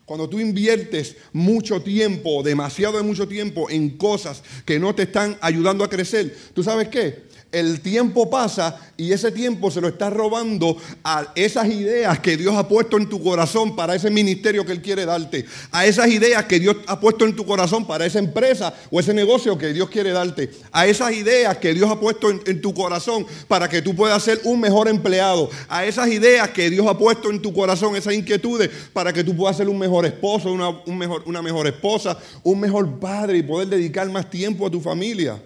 Cuando 0.06 0.28
tú 0.28 0.40
inviertes 0.40 1.16
mucho 1.32 1.82
tiempo, 1.82 2.42
demasiado 2.42 2.96
de 2.96 3.02
mucho 3.02 3.28
tiempo 3.28 3.70
en 3.70 3.90
cosas 3.98 4.42
que 4.64 4.78
no 4.78 4.94
te 4.94 5.04
están 5.04 5.36
ayudando 5.40 5.84
a 5.84 5.90
crecer, 5.90 6.34
¿tú 6.52 6.62
sabes 6.62 6.88
qué? 6.88 7.24
El 7.54 7.80
tiempo 7.80 8.28
pasa 8.28 8.80
y 8.96 9.12
ese 9.12 9.32
tiempo 9.32 9.70
se 9.70 9.80
lo 9.80 9.88
está 9.88 10.10
robando 10.10 10.76
a 11.02 11.32
esas 11.34 11.68
ideas 11.68 12.18
que 12.20 12.36
Dios 12.36 12.54
ha 12.56 12.68
puesto 12.68 12.96
en 12.96 13.08
tu 13.08 13.22
corazón 13.22 13.74
para 13.74 13.94
ese 13.94 14.10
ministerio 14.10 14.64
que 14.64 14.72
Él 14.72 14.82
quiere 14.82 15.04
darte, 15.04 15.46
a 15.70 15.86
esas 15.86 16.08
ideas 16.08 16.44
que 16.44 16.60
Dios 16.60 16.76
ha 16.86 17.00
puesto 17.00 17.24
en 17.24 17.34
tu 17.34 17.44
corazón 17.44 17.86
para 17.86 18.06
esa 18.06 18.18
empresa 18.18 18.74
o 18.90 19.00
ese 19.00 19.14
negocio 19.14 19.56
que 19.56 19.72
Dios 19.72 19.88
quiere 19.88 20.12
darte, 20.12 20.50
a 20.72 20.86
esas 20.86 21.12
ideas 21.12 21.58
que 21.58 21.74
Dios 21.74 21.90
ha 21.90 21.98
puesto 21.98 22.30
en, 22.30 22.60
tu 22.60 22.74
corazón 22.74 23.26
para 23.48 23.68
que 23.68 23.82
tú 23.82 23.94
puedas 23.94 24.22
ser 24.22 24.40
un 24.44 24.60
mejor 24.60 24.88
empleado, 24.88 25.50
a 25.68 25.84
esas 25.84 26.08
ideas 26.08 26.50
que 26.50 26.70
Dios 26.70 26.86
ha 26.86 26.98
puesto 26.98 27.30
en 27.30 27.40
tu 27.40 27.52
corazón, 27.52 27.96
esas 27.96 28.14
inquietudes 28.14 28.70
para 28.92 29.12
que 29.12 29.24
tú 29.24 29.36
puedas 29.36 29.56
ser 29.56 29.68
un 29.68 29.78
mejor 29.78 30.06
esposo, 30.06 30.52
una, 30.52 30.68
un 30.68 30.98
mejor, 30.98 31.22
una 31.26 31.42
mejor 31.42 31.66
esposa, 31.66 32.18
un 32.42 32.60
mejor 32.60 32.98
padre 32.98 33.38
y 33.38 33.42
poder 33.42 33.68
dedicar 33.68 34.08
más 34.10 34.28
tiempo 34.30 34.66
a 34.66 34.70
tu 34.70 34.80
familia. 34.80 35.40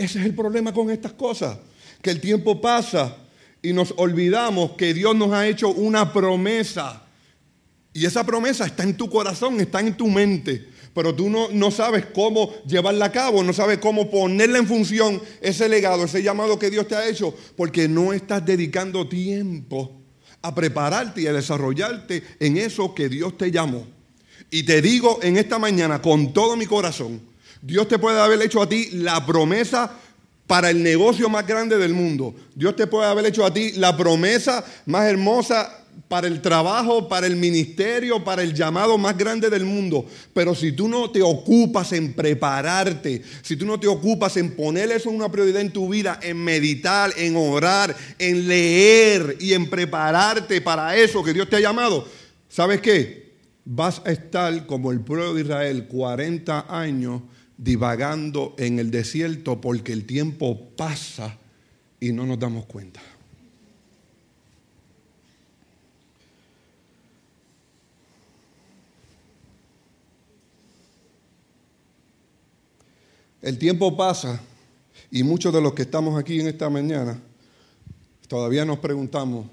Ese 0.00 0.18
es 0.18 0.24
el 0.24 0.34
problema 0.34 0.72
con 0.72 0.90
estas 0.90 1.12
cosas, 1.12 1.58
que 2.00 2.10
el 2.10 2.22
tiempo 2.22 2.58
pasa 2.58 3.18
y 3.60 3.74
nos 3.74 3.92
olvidamos 3.98 4.70
que 4.72 4.94
Dios 4.94 5.14
nos 5.14 5.30
ha 5.32 5.46
hecho 5.46 5.68
una 5.68 6.10
promesa. 6.10 7.02
Y 7.92 8.06
esa 8.06 8.24
promesa 8.24 8.64
está 8.64 8.82
en 8.82 8.96
tu 8.96 9.10
corazón, 9.10 9.60
está 9.60 9.80
en 9.80 9.94
tu 9.94 10.06
mente. 10.06 10.66
Pero 10.94 11.14
tú 11.14 11.28
no, 11.28 11.48
no 11.52 11.70
sabes 11.70 12.06
cómo 12.06 12.50
llevarla 12.66 13.04
a 13.04 13.12
cabo, 13.12 13.42
no 13.42 13.52
sabes 13.52 13.76
cómo 13.76 14.10
ponerla 14.10 14.58
en 14.58 14.66
función, 14.66 15.20
ese 15.42 15.68
legado, 15.68 16.04
ese 16.04 16.22
llamado 16.22 16.58
que 16.58 16.70
Dios 16.70 16.88
te 16.88 16.94
ha 16.94 17.06
hecho, 17.06 17.34
porque 17.54 17.86
no 17.86 18.14
estás 18.14 18.44
dedicando 18.46 19.06
tiempo 19.06 20.00
a 20.40 20.54
prepararte 20.54 21.20
y 21.20 21.26
a 21.26 21.34
desarrollarte 21.34 22.22
en 22.40 22.56
eso 22.56 22.94
que 22.94 23.10
Dios 23.10 23.36
te 23.36 23.50
llamó. 23.50 23.86
Y 24.50 24.62
te 24.62 24.80
digo 24.80 25.20
en 25.22 25.36
esta 25.36 25.58
mañana 25.58 26.00
con 26.00 26.32
todo 26.32 26.56
mi 26.56 26.64
corazón, 26.64 27.29
Dios 27.62 27.88
te 27.88 27.98
puede 27.98 28.20
haber 28.20 28.40
hecho 28.42 28.62
a 28.62 28.68
ti 28.68 28.88
la 28.92 29.24
promesa 29.24 29.90
para 30.46 30.70
el 30.70 30.82
negocio 30.82 31.28
más 31.28 31.46
grande 31.46 31.78
del 31.78 31.94
mundo. 31.94 32.34
Dios 32.54 32.74
te 32.74 32.86
puede 32.86 33.06
haber 33.06 33.26
hecho 33.26 33.44
a 33.44 33.52
ti 33.52 33.72
la 33.72 33.96
promesa 33.96 34.64
más 34.86 35.06
hermosa 35.06 35.80
para 36.08 36.26
el 36.26 36.40
trabajo, 36.40 37.08
para 37.08 37.26
el 37.28 37.36
ministerio, 37.36 38.24
para 38.24 38.42
el 38.42 38.52
llamado 38.52 38.98
más 38.98 39.16
grande 39.16 39.48
del 39.48 39.64
mundo. 39.64 40.06
Pero 40.34 40.54
si 40.54 40.72
tú 40.72 40.88
no 40.88 41.10
te 41.10 41.22
ocupas 41.22 41.92
en 41.92 42.14
prepararte, 42.14 43.22
si 43.42 43.54
tú 43.54 43.64
no 43.64 43.78
te 43.78 43.86
ocupas 43.86 44.36
en 44.36 44.56
poner 44.56 44.90
eso 44.90 45.10
en 45.10 45.16
una 45.16 45.30
prioridad 45.30 45.60
en 45.60 45.72
tu 45.72 45.88
vida, 45.88 46.18
en 46.20 46.36
meditar, 46.38 47.12
en 47.16 47.36
orar, 47.36 47.94
en 48.18 48.48
leer 48.48 49.36
y 49.38 49.52
en 49.52 49.70
prepararte 49.70 50.60
para 50.60 50.96
eso 50.96 51.22
que 51.22 51.32
Dios 51.32 51.48
te 51.48 51.56
ha 51.56 51.60
llamado, 51.60 52.08
¿sabes 52.48 52.80
qué? 52.80 53.36
Vas 53.64 54.02
a 54.04 54.10
estar 54.10 54.66
como 54.66 54.90
el 54.90 55.00
pueblo 55.00 55.34
de 55.34 55.42
Israel 55.42 55.86
40 55.86 56.66
años 56.68 57.22
divagando 57.60 58.54
en 58.56 58.78
el 58.78 58.90
desierto 58.90 59.60
porque 59.60 59.92
el 59.92 60.06
tiempo 60.06 60.70
pasa 60.76 61.36
y 62.00 62.10
no 62.10 62.24
nos 62.24 62.38
damos 62.38 62.64
cuenta. 62.64 63.02
El 73.42 73.58
tiempo 73.58 73.94
pasa 73.94 74.40
y 75.10 75.22
muchos 75.22 75.52
de 75.52 75.60
los 75.60 75.74
que 75.74 75.82
estamos 75.82 76.18
aquí 76.18 76.40
en 76.40 76.46
esta 76.46 76.70
mañana 76.70 77.20
todavía 78.26 78.64
nos 78.64 78.78
preguntamos, 78.78 79.46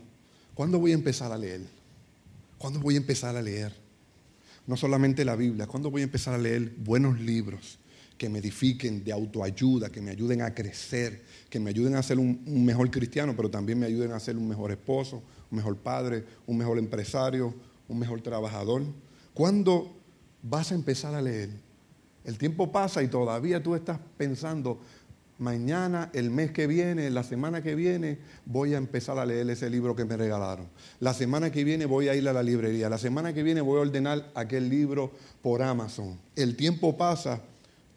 ¿cuándo 0.54 0.80
voy 0.80 0.92
a 0.92 0.96
empezar 0.96 1.34
a 1.34 1.38
leer? 1.38 1.62
¿Cuándo 2.58 2.80
voy 2.80 2.94
a 2.94 2.98
empezar 2.98 3.36
a 3.36 3.42
leer? 3.42 3.74
No 4.66 4.78
solamente 4.78 5.26
la 5.26 5.36
Biblia, 5.36 5.68
¿cuándo 5.68 5.92
voy 5.92 6.02
a 6.02 6.06
empezar 6.06 6.34
a 6.34 6.38
leer 6.38 6.74
buenos 6.78 7.20
libros 7.20 7.77
que 8.18 8.30
me 8.30 8.40
edifiquen 8.40 9.04
de 9.04 9.12
autoayuda, 9.12 9.90
que 9.90 10.02
me 10.02 10.12
ayuden 10.12 10.42
a 10.42 10.54
crecer, 10.54 11.24
que 11.50 11.60
me 11.60 11.70
ayuden 11.70 11.96
a 11.96 12.04
ser 12.04 12.20
un, 12.20 12.42
mejor 12.66 12.90
cristiano, 12.90 13.34
pero 13.36 13.50
también 13.50 13.80
me 13.80 13.86
ayuden 13.86 14.12
a 14.12 14.20
ser 14.20 14.38
un 14.38 14.48
mejor 14.48 14.72
esposo, 14.72 15.22
un 15.52 15.58
mejor 15.58 15.78
padre, 15.78 16.26
un 16.46 16.58
mejor 16.58 16.80
empresario, 16.80 17.54
un 17.88 18.00
mejor 18.00 18.22
trabajador? 18.22 18.84
¿Cuándo 19.34 19.96
vas 20.42 20.72
a 20.72 20.76
empezar 20.76 21.14
a 21.14 21.22
leer? 21.22 21.50
El 22.26 22.38
tiempo 22.38 22.72
pasa 22.72 23.02
y 23.04 23.08
todavía 23.08 23.64
tú 23.64 23.76
estás 23.76 24.00
pensando, 24.18 24.80
mañana, 25.38 26.10
el 26.14 26.30
mes 26.30 26.52
que 26.52 26.68
viene, 26.68 27.10
la 27.10 27.24
semana 27.24 27.62
que 27.62 27.76
viene, 27.76 28.18
voy 28.46 28.74
a 28.74 28.78
empezar 28.78 29.20
a 29.20 29.26
leer 29.26 29.50
ese 29.50 29.70
libro 29.70 29.96
que 29.96 30.06
me 30.06 30.18
regalaron. 30.18 30.68
La 31.00 31.14
semana 31.14 31.52
que 31.52 31.64
viene 31.64 31.86
voy 31.86 32.10
a 32.10 32.16
ir 32.16 32.28
a 32.28 32.34
la 32.34 32.44
librería. 32.44 32.90
La 32.90 32.98
semana 32.98 33.34
que 33.34 33.44
viene 33.44 33.62
voy 33.62 33.78
a 33.78 33.82
ordenar 33.82 34.32
aquel 34.36 34.70
libro 34.70 35.12
por 35.42 35.62
Amazon. 35.62 36.20
El 36.36 36.56
tiempo 36.56 36.98
pasa, 36.98 37.42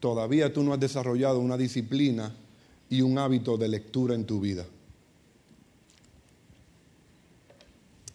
todavía 0.00 0.52
tú 0.52 0.62
no 0.62 0.72
has 0.72 0.80
desarrollado 0.80 1.38
una 1.40 1.56
disciplina 1.56 2.34
y 2.88 3.02
un 3.02 3.18
hábito 3.18 3.56
de 3.56 3.68
lectura 3.68 4.14
en 4.14 4.24
tu 4.24 4.40
vida. 4.40 4.66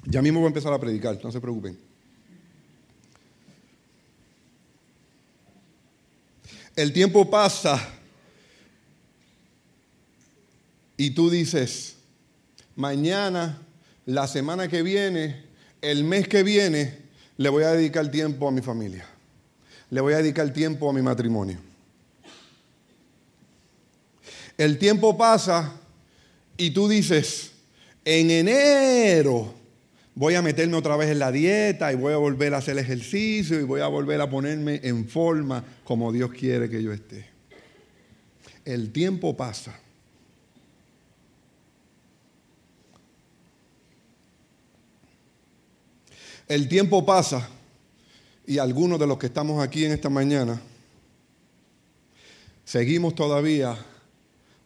Ya 0.03 0.21
mismo 0.21 0.39
voy 0.39 0.47
a 0.47 0.49
empezar 0.49 0.73
a 0.73 0.79
predicar, 0.79 1.19
no 1.23 1.31
se 1.31 1.39
preocupen. 1.39 1.77
El 6.75 6.91
tiempo 6.91 7.29
pasa 7.29 7.81
y 10.97 11.11
tú 11.11 11.29
dices, 11.29 11.95
mañana, 12.75 13.61
la 14.05 14.27
semana 14.27 14.67
que 14.67 14.81
viene, 14.81 15.43
el 15.81 16.03
mes 16.03 16.27
que 16.27 16.43
viene, 16.43 16.99
le 17.37 17.49
voy 17.49 17.63
a 17.63 17.71
dedicar 17.71 18.11
tiempo 18.11 18.47
a 18.47 18.51
mi 18.51 18.61
familia. 18.61 19.05
Le 19.89 20.01
voy 20.01 20.13
a 20.13 20.17
dedicar 20.17 20.51
tiempo 20.51 20.89
a 20.89 20.93
mi 20.93 21.01
matrimonio. 21.01 21.64
El 24.57 24.77
tiempo 24.77 25.17
pasa 25.17 25.73
y 26.57 26.71
tú 26.71 26.87
dices, 26.87 27.51
en 28.05 28.31
enero 28.31 29.53
voy 30.13 30.35
a 30.35 30.41
meterme 30.41 30.77
otra 30.77 30.95
vez 30.95 31.09
en 31.09 31.19
la 31.19 31.31
dieta 31.31 31.91
y 31.91 31.95
voy 31.95 32.13
a 32.13 32.17
volver 32.17 32.53
a 32.53 32.57
hacer 32.57 32.77
ejercicio 32.77 33.59
y 33.59 33.63
voy 33.63 33.81
a 33.81 33.87
volver 33.87 34.21
a 34.21 34.29
ponerme 34.29 34.79
en 34.83 35.07
forma 35.07 35.63
como 35.83 36.11
Dios 36.13 36.31
quiere 36.31 36.69
que 36.69 36.81
yo 36.81 36.93
esté. 36.93 37.27
El 38.63 38.91
tiempo 38.91 39.35
pasa. 39.35 39.77
El 46.47 46.69
tiempo 46.69 47.05
pasa 47.05 47.49
y 48.47 48.59
algunos 48.59 48.99
de 48.99 49.07
los 49.07 49.17
que 49.17 49.25
estamos 49.25 49.61
aquí 49.61 49.83
en 49.83 49.91
esta 49.91 50.09
mañana 50.09 50.61
seguimos 52.63 53.15
todavía 53.15 53.75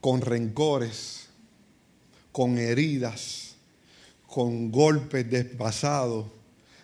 con 0.02 0.22
rencores, 0.22 1.28
con 2.32 2.58
heridas, 2.58 3.56
con 4.28 4.72
golpes 4.72 5.30
despasados 5.30 6.28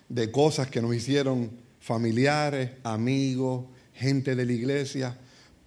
de 0.09 0.31
cosas 0.31 0.67
que 0.67 0.81
nos 0.81 0.95
hicieron 0.95 1.51
familiares, 1.79 2.71
amigos, 2.83 3.65
gente 3.93 4.35
de 4.35 4.45
la 4.45 4.53
iglesia. 4.53 5.17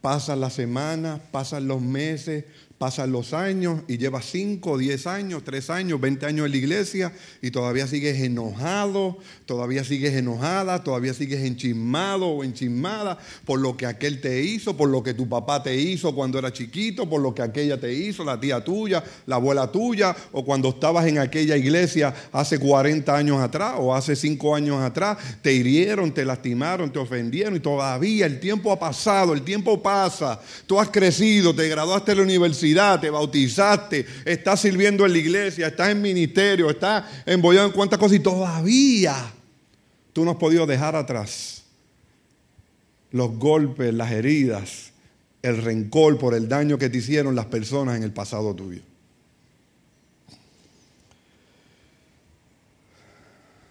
Pasan 0.00 0.40
las 0.40 0.52
semanas, 0.54 1.20
pasan 1.32 1.66
los 1.66 1.80
meses, 1.80 2.44
Pasan 2.78 3.10
los 3.10 3.32
años 3.32 3.80
y 3.88 3.98
llevas 3.98 4.24
5, 4.26 4.78
10 4.78 5.06
años, 5.08 5.42
3 5.44 5.70
años, 5.70 6.00
20 6.00 6.26
años 6.26 6.46
en 6.46 6.52
la 6.52 6.58
iglesia 6.58 7.12
y 7.42 7.50
todavía 7.50 7.88
sigues 7.88 8.20
enojado, 8.20 9.18
todavía 9.46 9.82
sigues 9.82 10.14
enojada, 10.14 10.84
todavía 10.84 11.12
sigues 11.12 11.42
enchismado 11.42 12.28
o 12.28 12.44
enchismada 12.44 13.18
por 13.44 13.58
lo 13.58 13.76
que 13.76 13.84
aquel 13.84 14.20
te 14.20 14.44
hizo, 14.44 14.76
por 14.76 14.88
lo 14.90 15.02
que 15.02 15.12
tu 15.12 15.28
papá 15.28 15.60
te 15.60 15.74
hizo 15.74 16.14
cuando 16.14 16.38
era 16.38 16.52
chiquito, 16.52 17.10
por 17.10 17.20
lo 17.20 17.34
que 17.34 17.42
aquella 17.42 17.80
te 17.80 17.92
hizo, 17.92 18.22
la 18.22 18.38
tía 18.38 18.62
tuya, 18.62 19.02
la 19.26 19.34
abuela 19.36 19.72
tuya, 19.72 20.14
o 20.30 20.44
cuando 20.44 20.68
estabas 20.68 21.04
en 21.06 21.18
aquella 21.18 21.56
iglesia 21.56 22.14
hace 22.30 22.60
40 22.60 23.16
años 23.16 23.40
atrás 23.40 23.74
o 23.78 23.92
hace 23.92 24.14
5 24.14 24.54
años 24.54 24.80
atrás, 24.80 25.18
te 25.42 25.52
hirieron, 25.52 26.14
te 26.14 26.24
lastimaron, 26.24 26.92
te 26.92 27.00
ofendieron 27.00 27.56
y 27.56 27.60
todavía 27.60 28.26
el 28.26 28.38
tiempo 28.38 28.70
ha 28.70 28.78
pasado, 28.78 29.32
el 29.32 29.42
tiempo 29.42 29.82
pasa, 29.82 30.40
tú 30.64 30.78
has 30.78 30.90
crecido, 30.90 31.52
te 31.52 31.68
graduaste 31.68 32.12
de 32.12 32.16
la 32.18 32.22
universidad 32.22 32.67
te 32.74 33.10
bautizaste, 33.10 34.06
estás 34.24 34.60
sirviendo 34.60 35.04
en 35.06 35.12
la 35.12 35.18
iglesia, 35.18 35.68
estás 35.68 35.90
en 35.90 36.02
ministerio, 36.02 36.70
estás 36.70 37.04
embollado 37.26 37.66
en 37.66 37.72
cuantas 37.72 37.98
cosas 37.98 38.16
y 38.16 38.20
todavía 38.20 39.32
tú 40.12 40.24
no 40.24 40.32
has 40.32 40.36
podido 40.36 40.66
dejar 40.66 40.96
atrás 40.96 41.62
los 43.10 43.38
golpes, 43.38 43.92
las 43.94 44.12
heridas, 44.12 44.92
el 45.42 45.62
rencor 45.62 46.18
por 46.18 46.34
el 46.34 46.48
daño 46.48 46.78
que 46.78 46.90
te 46.90 46.98
hicieron 46.98 47.34
las 47.34 47.46
personas 47.46 47.96
en 47.96 48.02
el 48.02 48.12
pasado 48.12 48.54
tuyo. 48.54 48.82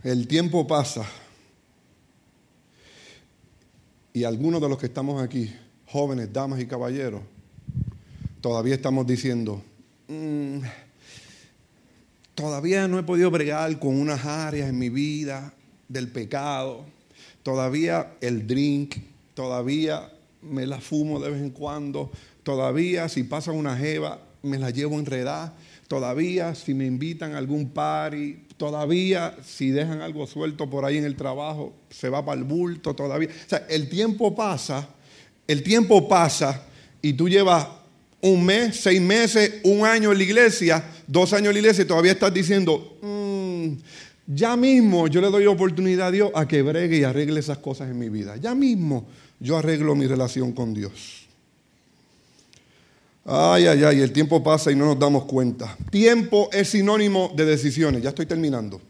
El 0.04 0.28
tiempo 0.28 0.66
pasa 0.66 1.06
y 4.14 4.24
algunos 4.24 4.62
de 4.62 4.70
los 4.70 4.78
que 4.78 4.88
estamos 4.88 5.22
aquí, 5.22 5.54
jóvenes, 5.86 6.32
damas 6.32 6.60
y 6.60 6.66
caballeros, 6.66 7.22
todavía 8.42 8.76
estamos 8.76 9.06
diciendo, 9.08 9.62
mm, 10.08 10.60
todavía 12.36 12.88
no 12.88 13.00
he 13.00 13.04
podido 13.04 13.32
bregar 13.32 13.80
con 13.80 14.00
unas 14.00 14.26
áreas 14.26 14.70
en 14.70 14.78
mi 14.78 14.90
vida 14.90 15.54
del 15.88 16.10
pecado, 16.10 16.86
todavía 17.44 18.16
el 18.22 18.48
drink, 18.48 18.98
todavía 19.34 20.12
me 20.42 20.66
la 20.66 20.80
fumo 20.80 21.20
de 21.20 21.32
vez 21.32 21.42
en 21.42 21.50
cuando, 21.50 22.12
todavía 22.44 23.10
si 23.10 23.24
pasa 23.24 23.52
una 23.52 23.76
jeva 23.76 24.22
me 24.44 24.58
la 24.58 24.70
llevo 24.70 24.98
enredada, 25.00 25.54
todavía 25.88 26.56
si 26.56 26.74
me 26.74 26.86
invitan 26.86 27.34
a 27.34 27.38
algún 27.38 27.70
party, 27.70 28.46
todavía 28.58 29.36
si 29.44 29.70
dejan 29.70 30.02
algo 30.02 30.28
suelto 30.28 30.70
por 30.70 30.86
ahí 30.86 30.98
en 30.98 31.06
el 31.06 31.16
trabajo, 31.16 31.74
se 31.90 32.10
va 32.10 32.26
para 32.26 32.40
el 32.40 32.44
bulto, 32.44 32.96
todavía. 32.96 33.30
O 33.30 33.50
sea, 33.50 33.66
el 33.70 33.90
tiempo 33.90 34.36
pasa, 34.36 34.88
el 35.48 35.64
tiempo 35.64 36.08
pasa 36.08 36.64
y 37.02 37.14
tú 37.14 37.30
llevas 37.30 37.68
un 38.22 38.46
mes, 38.46 38.80
seis 38.80 39.00
meses, 39.02 39.62
un 39.64 39.86
año 39.86 40.12
en 40.12 40.18
la 40.18 40.24
iglesia, 40.24 40.84
dos 41.06 41.34
años 41.34 41.48
en 41.48 41.54
la 41.54 41.60
iglesia 41.60 41.84
y 41.84 41.88
todavía 41.88 42.12
estás 42.14 42.34
diciendo, 42.34 42.98
mm, 43.02 43.74
ya 44.28 44.58
mismo 44.58 45.08
yo 45.08 45.22
le 45.22 45.30
doy 45.30 45.46
oportunidad 45.46 46.08
a 46.08 46.12
Dios 46.12 46.32
a 46.34 46.48
que 46.48 46.62
bregue 46.62 46.98
y 46.98 47.04
arregle 47.04 47.40
esas 47.40 47.60
cosas 47.60 47.90
en 47.90 47.98
mi 47.98 48.10
vida. 48.10 48.36
Ya 48.38 48.56
mismo 48.56 49.08
yo 49.40 49.58
arreglo 49.58 49.96
mi 49.96 50.08
relación 50.08 50.52
con 50.52 50.74
Dios. 50.74 51.28
Ay, 53.30 53.68
ay, 53.68 53.84
ay, 53.84 54.02
el 54.02 54.14
tiempo 54.14 54.42
pasa 54.42 54.72
y 54.72 54.76
no 54.76 54.86
nos 54.86 55.00
damos 55.00 55.26
cuenta. 55.26 55.78
Tiempo 55.92 56.50
es 56.52 56.70
sinónimo 56.70 57.34
de 57.36 57.46
decisiones. 57.46 58.02
Ya 58.02 58.10
estoy 58.10 58.26
terminando. 58.26 58.82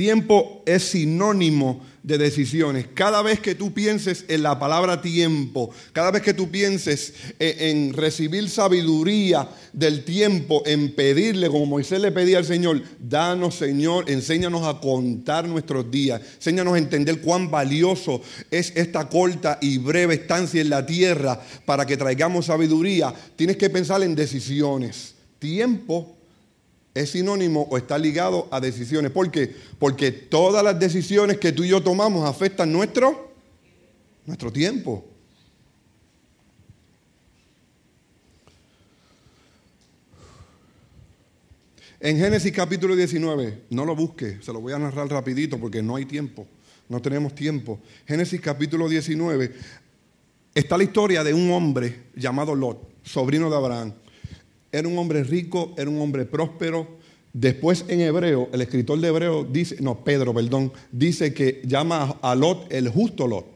Tiempo 0.00 0.62
es 0.64 0.84
sinónimo 0.84 1.84
de 2.02 2.16
decisiones. 2.16 2.86
Cada 2.94 3.20
vez 3.20 3.38
que 3.38 3.54
tú 3.54 3.74
pienses 3.74 4.24
en 4.28 4.42
la 4.42 4.58
palabra 4.58 5.02
tiempo, 5.02 5.74
cada 5.92 6.10
vez 6.10 6.22
que 6.22 6.32
tú 6.32 6.50
pienses 6.50 7.12
en, 7.38 7.92
recibir 7.92 8.48
sabiduría 8.48 9.46
del 9.74 10.02
tiempo, 10.06 10.62
en 10.64 10.94
pedirle, 10.94 11.48
como 11.48 11.66
Moisés 11.66 12.00
le 12.00 12.12
pedía 12.12 12.38
al 12.38 12.46
Señor, 12.46 12.80
danos 12.98 13.56
Señor, 13.56 14.10
enséñanos 14.10 14.66
a 14.66 14.80
contar 14.80 15.46
nuestros 15.46 15.90
días, 15.90 16.22
enséñanos 16.36 16.76
a 16.76 16.78
entender 16.78 17.20
cuán 17.20 17.50
valioso 17.50 18.22
es 18.50 18.72
esta 18.76 19.06
corta 19.06 19.58
y 19.60 19.76
breve 19.76 20.14
estancia 20.14 20.62
en 20.62 20.70
la 20.70 20.86
tierra 20.86 21.38
para 21.66 21.84
que 21.84 21.98
traigamos 21.98 22.46
sabiduría, 22.46 23.12
tienes 23.36 23.58
que 23.58 23.68
pensar 23.68 24.02
en 24.02 24.14
decisiones. 24.14 25.14
Tiempo 25.38 26.19
es 26.94 27.10
sinónimo 27.10 27.66
o 27.70 27.76
está 27.76 27.98
ligado 27.98 28.48
a 28.50 28.60
decisiones. 28.60 29.10
¿Por 29.12 29.30
qué? 29.30 29.54
Porque 29.78 30.10
todas 30.10 30.64
las 30.64 30.78
decisiones 30.78 31.38
que 31.38 31.52
tú 31.52 31.64
y 31.64 31.68
yo 31.68 31.82
tomamos 31.82 32.28
afectan 32.28 32.72
nuestro, 32.72 33.32
nuestro 34.26 34.52
tiempo. 34.52 35.04
En 42.02 42.16
Génesis 42.16 42.52
capítulo 42.52 42.96
19, 42.96 43.64
no 43.68 43.84
lo 43.84 43.94
busque, 43.94 44.38
se 44.40 44.54
lo 44.54 44.60
voy 44.62 44.72
a 44.72 44.78
narrar 44.78 45.06
rapidito 45.08 45.60
porque 45.60 45.82
no 45.82 45.96
hay 45.96 46.06
tiempo, 46.06 46.46
no 46.88 47.02
tenemos 47.02 47.34
tiempo. 47.34 47.78
Génesis 48.06 48.40
capítulo 48.40 48.88
19, 48.88 49.54
está 50.54 50.78
la 50.78 50.84
historia 50.84 51.22
de 51.22 51.34
un 51.34 51.50
hombre 51.50 52.04
llamado 52.16 52.54
Lot, 52.54 52.88
sobrino 53.02 53.50
de 53.50 53.56
Abraham. 53.56 53.92
Era 54.72 54.88
un 54.88 54.98
hombre 54.98 55.24
rico, 55.24 55.74
era 55.76 55.90
un 55.90 56.00
hombre 56.00 56.24
próspero. 56.24 56.98
Después 57.32 57.84
en 57.88 58.00
hebreo, 58.00 58.48
el 58.52 58.60
escritor 58.60 58.98
de 59.00 59.08
hebreo 59.08 59.44
dice, 59.44 59.76
no, 59.80 60.04
Pedro, 60.04 60.34
perdón, 60.34 60.72
dice 60.90 61.32
que 61.32 61.62
llama 61.64 62.18
a 62.22 62.34
Lot 62.34 62.72
el 62.72 62.88
justo 62.88 63.26
Lot. 63.26 63.46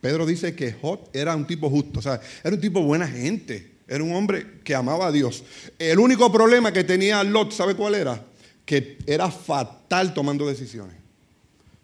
Pedro 0.00 0.24
dice 0.24 0.54
que 0.54 0.74
Lot 0.82 1.14
era 1.14 1.36
un 1.36 1.46
tipo 1.46 1.68
justo, 1.68 1.98
o 1.98 2.02
sea, 2.02 2.20
era 2.42 2.54
un 2.54 2.60
tipo 2.60 2.82
buena 2.82 3.06
gente, 3.06 3.72
era 3.86 4.02
un 4.02 4.14
hombre 4.14 4.46
que 4.64 4.74
amaba 4.74 5.08
a 5.08 5.12
Dios. 5.12 5.44
El 5.78 5.98
único 5.98 6.32
problema 6.32 6.72
que 6.72 6.84
tenía 6.84 7.22
Lot, 7.22 7.52
¿sabe 7.52 7.74
cuál 7.74 7.94
era? 7.94 8.24
Que 8.64 8.96
era 9.06 9.30
fatal 9.30 10.14
tomando 10.14 10.48
decisiones. 10.48 10.94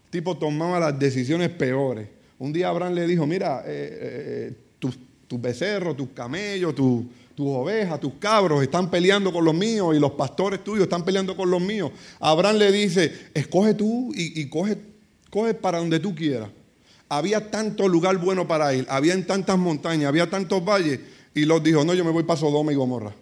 El 0.07 0.11
tipo 0.11 0.39
tomaba 0.39 0.81
las 0.81 0.99
decisiones 0.99 1.51
peores. 1.51 2.09
Un 2.39 2.53
día 2.53 2.71
Abraham 2.71 2.95
le 2.95 3.07
dijo, 3.07 3.27
mira, 3.27 3.63
eh, 3.67 3.99
eh, 4.01 4.53
tus 4.79 4.99
tu 5.27 5.39
becerros, 5.39 5.97
tus 5.97 6.11
camellos, 6.11 6.75
tus 6.75 7.05
tus 7.37 7.47
ovejas, 7.49 8.01
tus 8.01 8.15
cabros 8.15 8.63
están 8.63 8.91
peleando 8.91 9.31
con 9.31 9.45
los 9.45 9.55
míos 9.55 9.95
y 9.95 10.01
los 10.01 10.13
pastores 10.13 10.65
tuyos 10.65 10.85
están 10.85 11.05
peleando 11.05 11.37
con 11.37 11.51
los 11.51 11.61
míos. 11.61 11.93
Abraham 12.19 12.57
le 12.57 12.73
dice, 12.73 13.13
escoge 13.35 13.75
tú 13.75 14.11
y, 14.15 14.49
coge, 14.49 14.79
coge 15.29 15.53
para 15.53 15.79
donde 15.79 16.01
tú 16.01 16.15
quieras. 16.15 16.49
Había 17.11 17.51
tanto 17.51 17.87
lugar 17.89 18.17
bueno 18.17 18.49
para 18.49 18.75
ir, 18.75 18.87
había 18.89 19.25
tantas 19.27 19.59
montañas, 19.59 20.09
había 20.09 20.31
tantos 20.31 20.65
valles, 20.65 20.99
y 21.35 21.45
los 21.45 21.63
dijo, 21.63 21.85
no, 21.85 21.93
yo 21.93 22.07
me 22.07 22.11
voy 22.11 22.23
para 22.23 22.41
Sodoma 22.41 22.73
y 22.73 22.75
Gomorra. 22.75 23.15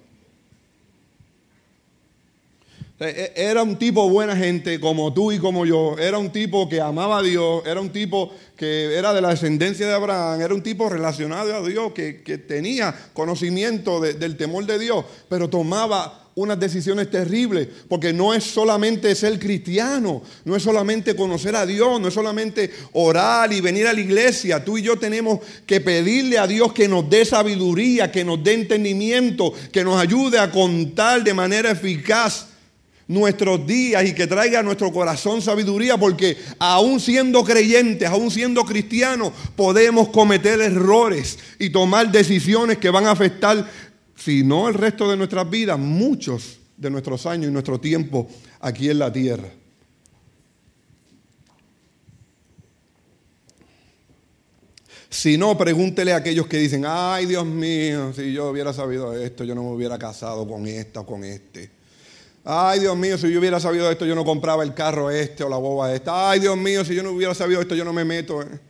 E, 3.01 3.33
e, 3.35 3.51
era 3.51 3.65
un 3.65 3.77
tipo 3.77 4.09
buena 4.09 4.37
gente 4.37 4.79
como 4.79 5.13
tú 5.13 5.33
y 5.33 5.39
como 5.39 5.67
yo. 5.67 5.97
Era 5.99 6.19
un 6.19 6.31
tipo 6.31 6.69
que 6.69 6.81
amaba 6.81 7.19
a 7.19 7.23
Dios. 7.23 7.63
Era 7.67 7.81
un 7.81 7.91
tipo 7.91 8.33
que 8.57 8.97
era 8.97 9.13
de 9.13 9.21
la 9.21 9.31
descendencia 9.31 9.87
de 9.87 9.95
Abraham. 9.95 10.41
Era 10.41 10.55
un 10.55 10.63
tipo 10.63 10.89
relacionado 10.89 11.55
a 11.57 11.69
Dios, 11.69 11.93
que, 11.93 12.13
tenía 12.47 12.95
conocimiento 13.13 14.01
del 14.01 14.37
temor 14.37 14.67
de 14.67 14.79
Dios, 14.79 15.05
pero 15.29 15.51
tomaba 15.51 16.21
unas 16.37 16.59
decisiones 16.59 17.11
terribles, 17.11 17.69
porque 17.89 18.13
no 18.13 18.35
es 18.35 18.43
solamente 18.43 19.15
ser 19.15 19.39
cristiano, 19.39 20.21
no 20.45 20.57
es 20.57 20.65
solamente 20.65 21.15
conocer 21.15 21.55
a 21.55 21.65
Dios, 21.65 22.01
no 22.01 22.09
es 22.09 22.15
solamente 22.15 22.73
orar 22.93 23.53
y 23.53 23.61
venir 23.61 23.87
a 23.87 23.93
la 23.93 24.01
iglesia. 24.01 24.65
Tú 24.65 24.79
y 24.79 24.83
yo 24.83 24.99
tenemos 24.99 25.41
que 25.67 25.81
pedirle 25.81 26.39
a 26.39 26.47
Dios 26.47 26.73
que 26.73 26.89
nos 26.89 27.09
dé 27.09 27.25
sabiduría, 27.25 28.11
que 28.11 28.25
nos 28.25 28.43
dé 28.43 28.55
entendimiento, 28.55 29.53
que 29.71 29.85
nos 29.85 30.01
ayude 30.01 30.39
a 30.39 30.51
contar 30.51 31.23
de 31.23 31.35
manera 31.35 31.71
eficaz 31.71 32.49
nuestros 33.07 33.67
días 33.67 34.05
y 34.05 34.15
que 34.15 34.27
traiga 34.27 34.61
a 34.61 34.63
nuestro 34.63 34.93
corazón 34.93 35.43
sabiduría, 35.43 35.97
porque 35.97 36.37
aún 36.59 37.01
siendo 37.01 37.45
creyentes, 37.45 38.09
aún 38.09 38.31
siendo 38.31 38.65
cristianos, 38.65 39.33
podemos 39.57 40.09
cometer 40.09 40.61
errores 40.61 41.39
y 41.59 41.71
tomar 41.71 42.11
decisiones 42.11 42.79
que 42.79 42.91
van 42.91 43.07
a 43.07 43.11
afectar, 43.11 43.69
si 44.17 44.43
no 44.43 44.69
el 44.69 44.75
resto 44.75 45.11
de 45.11 45.17
nuestras 45.17 45.49
vidas, 45.49 45.79
muchos 45.79 46.59
de 46.77 46.91
nuestros 46.91 47.27
años 47.27 47.49
y 47.49 47.53
nuestro 47.53 47.79
tiempo 47.79 48.29
aquí 48.61 48.89
en 48.89 48.99
la 48.99 49.13
tierra. 49.13 49.49
Si 55.15 55.39
no, 55.39 55.57
pregúntele 55.57 56.13
a 56.13 56.17
aquellos 56.17 56.49
que 56.49 56.57
dicen, 56.57 56.85
ay 56.85 57.27
Dios 57.27 57.47
mío, 57.47 58.13
si 58.13 58.33
yo 58.33 58.51
hubiera 58.51 58.73
sabido 58.73 59.15
esto, 59.17 59.45
yo 59.45 59.55
no 59.55 59.63
me 59.63 59.71
hubiera 59.71 59.97
casado 59.97 60.47
con 60.49 60.67
esta 60.67 61.01
o 61.01 61.07
con 61.07 61.23
este. 61.23 61.71
Ay, 62.45 62.81
Dios 62.81 62.95
mío, 62.95 63.17
si 63.17 63.33
yo 63.33 63.41
hubiera 63.41 63.59
sabido 63.59 63.91
esto, 63.91 64.05
yo 64.05 64.15
no 64.15 64.23
compraba 64.23 64.63
el 64.63 64.75
carro 64.75 65.11
este 65.11 65.43
o 65.43 65.49
la 65.49 65.57
boba 65.57 65.95
esta. 65.95 66.31
Ay, 66.31 66.41
Dios 66.41 66.57
mío, 66.59 66.85
si 66.85 66.95
yo 66.95 67.03
no 67.03 67.13
hubiera 67.13 67.35
sabido 67.35 67.63
esto, 67.63 67.75
yo 67.75 67.87
no 67.87 67.93
me 67.95 68.05
meto. 68.05 68.43
Eh. 68.43 68.61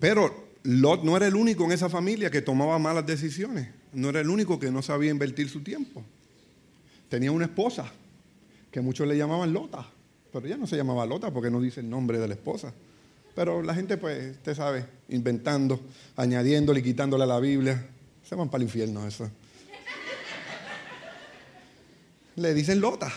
Pero 0.00 0.34
Lot 0.62 1.04
no 1.04 1.14
era 1.14 1.26
el 1.26 1.36
único 1.36 1.64
en 1.64 1.72
esa 1.72 1.90
familia 1.90 2.30
que 2.30 2.40
tomaba 2.40 2.78
malas 2.78 3.04
decisiones. 3.04 3.68
No 3.92 4.08
era 4.08 4.20
el 4.20 4.30
único 4.30 4.58
que 4.58 4.70
no 4.70 4.80
sabía 4.80 5.10
invertir 5.10 5.50
su 5.50 5.62
tiempo. 5.62 6.02
Tenía 7.10 7.30
una 7.30 7.44
esposa 7.44 7.92
que 8.70 8.80
muchos 8.80 9.06
le 9.06 9.18
llamaban 9.18 9.52
Lota, 9.52 9.86
pero 10.32 10.46
ella 10.46 10.56
no 10.56 10.66
se 10.66 10.76
llamaba 10.76 11.04
Lota 11.04 11.30
porque 11.30 11.50
no 11.50 11.60
dice 11.60 11.80
el 11.80 11.90
nombre 11.90 12.18
de 12.18 12.28
la 12.28 12.34
esposa. 12.34 12.72
Pero 13.34 13.62
la 13.62 13.74
gente, 13.74 13.96
pues, 13.96 14.32
usted 14.32 14.54
sabe, 14.54 14.86
inventando, 15.08 15.80
añadiéndole, 16.16 16.82
quitándole 16.82 17.24
a 17.24 17.26
la 17.26 17.40
Biblia. 17.40 17.86
Se 18.22 18.34
van 18.34 18.48
para 18.48 18.62
el 18.62 18.68
infierno 18.68 19.06
eso. 19.06 19.30
Le 22.36 22.54
dicen 22.54 22.80
lota. 22.80 23.12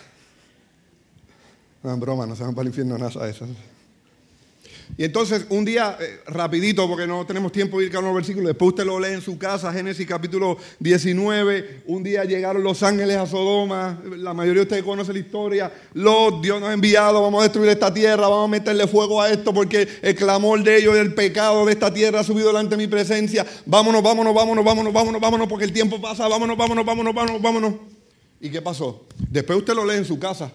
No, 1.83 1.97
broma, 1.97 2.25
no 2.25 2.35
se 2.35 2.43
van 2.43 2.55
para 2.55 2.63
el 2.63 2.67
infierno 2.69 2.97
nada 2.97 3.29
eso. 3.29 3.47
Y 4.97 5.03
entonces 5.03 5.45
un 5.49 5.65
día, 5.65 5.97
eh, 5.99 6.21
rapidito, 6.27 6.87
porque 6.87 7.05
no 7.05 7.25
tenemos 7.25 7.51
tiempo 7.51 7.79
de 7.79 7.87
ir 7.87 7.97
a 7.97 8.01
los 8.01 8.15
versículos, 8.15 8.47
después 8.47 8.69
usted 8.69 8.85
lo 8.85 8.99
lee 8.99 9.13
en 9.13 9.21
su 9.21 9.37
casa, 9.37 9.73
Génesis 9.73 10.07
capítulo 10.07 10.57
19, 10.79 11.83
un 11.87 12.03
día 12.03 12.23
llegaron 12.23 12.63
los 12.63 12.81
ángeles 12.81 13.17
a 13.17 13.25
Sodoma, 13.25 14.01
la 14.17 14.33
mayoría 14.33 14.61
de 14.61 14.63
ustedes 14.63 14.83
conocen 14.83 15.15
la 15.15 15.19
historia, 15.19 15.71
los 15.93 16.41
Dios 16.41 16.61
nos 16.61 16.69
ha 16.69 16.73
enviado, 16.73 17.21
vamos 17.21 17.41
a 17.41 17.43
destruir 17.43 17.69
esta 17.69 17.93
tierra, 17.93 18.27
vamos 18.27 18.45
a 18.45 18.51
meterle 18.51 18.87
fuego 18.87 19.21
a 19.21 19.29
esto 19.29 19.53
porque 19.53 19.87
el 20.01 20.15
clamor 20.15 20.63
de 20.63 20.77
ellos, 20.77 20.95
el 20.95 21.13
pecado 21.13 21.65
de 21.65 21.73
esta 21.73 21.93
tierra 21.93 22.21
ha 22.21 22.23
subido 22.23 22.47
delante 22.47 22.75
de 22.75 22.83
mi 22.83 22.87
presencia, 22.87 23.45
vámonos, 23.65 24.01
vámonos, 24.01 24.33
vámonos, 24.33 24.63
vámonos, 24.63 24.93
vámonos, 24.93 25.21
vámonos, 25.21 25.47
porque 25.47 25.65
el 25.65 25.73
tiempo 25.73 25.99
pasa, 25.99 26.27
vámonos, 26.27 26.55
vámonos, 26.55 26.85
vámonos, 26.85 27.13
vámonos, 27.13 27.41
vámonos. 27.41 27.73
¿Y 28.39 28.49
qué 28.49 28.61
pasó? 28.61 29.05
Después 29.29 29.59
usted 29.59 29.73
lo 29.73 29.85
lee 29.85 29.97
en 29.97 30.05
su 30.05 30.19
casa. 30.19 30.51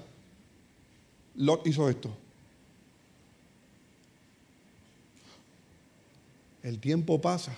Lot 1.35 1.67
hizo 1.67 1.89
esto. 1.89 2.17
El 6.63 6.79
tiempo 6.79 7.21
pasa. 7.21 7.57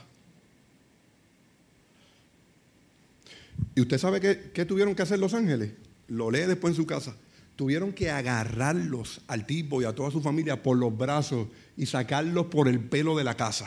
¿Y 3.74 3.80
usted 3.80 3.98
sabe 3.98 4.20
qué, 4.20 4.64
tuvieron 4.64 4.94
que 4.94 5.02
hacer 5.02 5.18
los 5.18 5.34
ángeles? 5.34 5.72
Lo 6.08 6.30
lee 6.30 6.40
después 6.40 6.72
en 6.72 6.76
su 6.76 6.86
casa. 6.86 7.16
Tuvieron 7.56 7.92
que 7.92 8.10
agarrarlos 8.10 9.20
al 9.26 9.46
tipo 9.46 9.80
y 9.82 9.84
a 9.84 9.94
toda 9.94 10.10
su 10.10 10.20
familia 10.20 10.62
por 10.62 10.76
los 10.76 10.96
brazos 10.96 11.48
y 11.76 11.86
sacarlos 11.86 12.46
por 12.46 12.68
el 12.68 12.80
pelo 12.80 13.16
de 13.16 13.24
la 13.24 13.36
casa. 13.36 13.66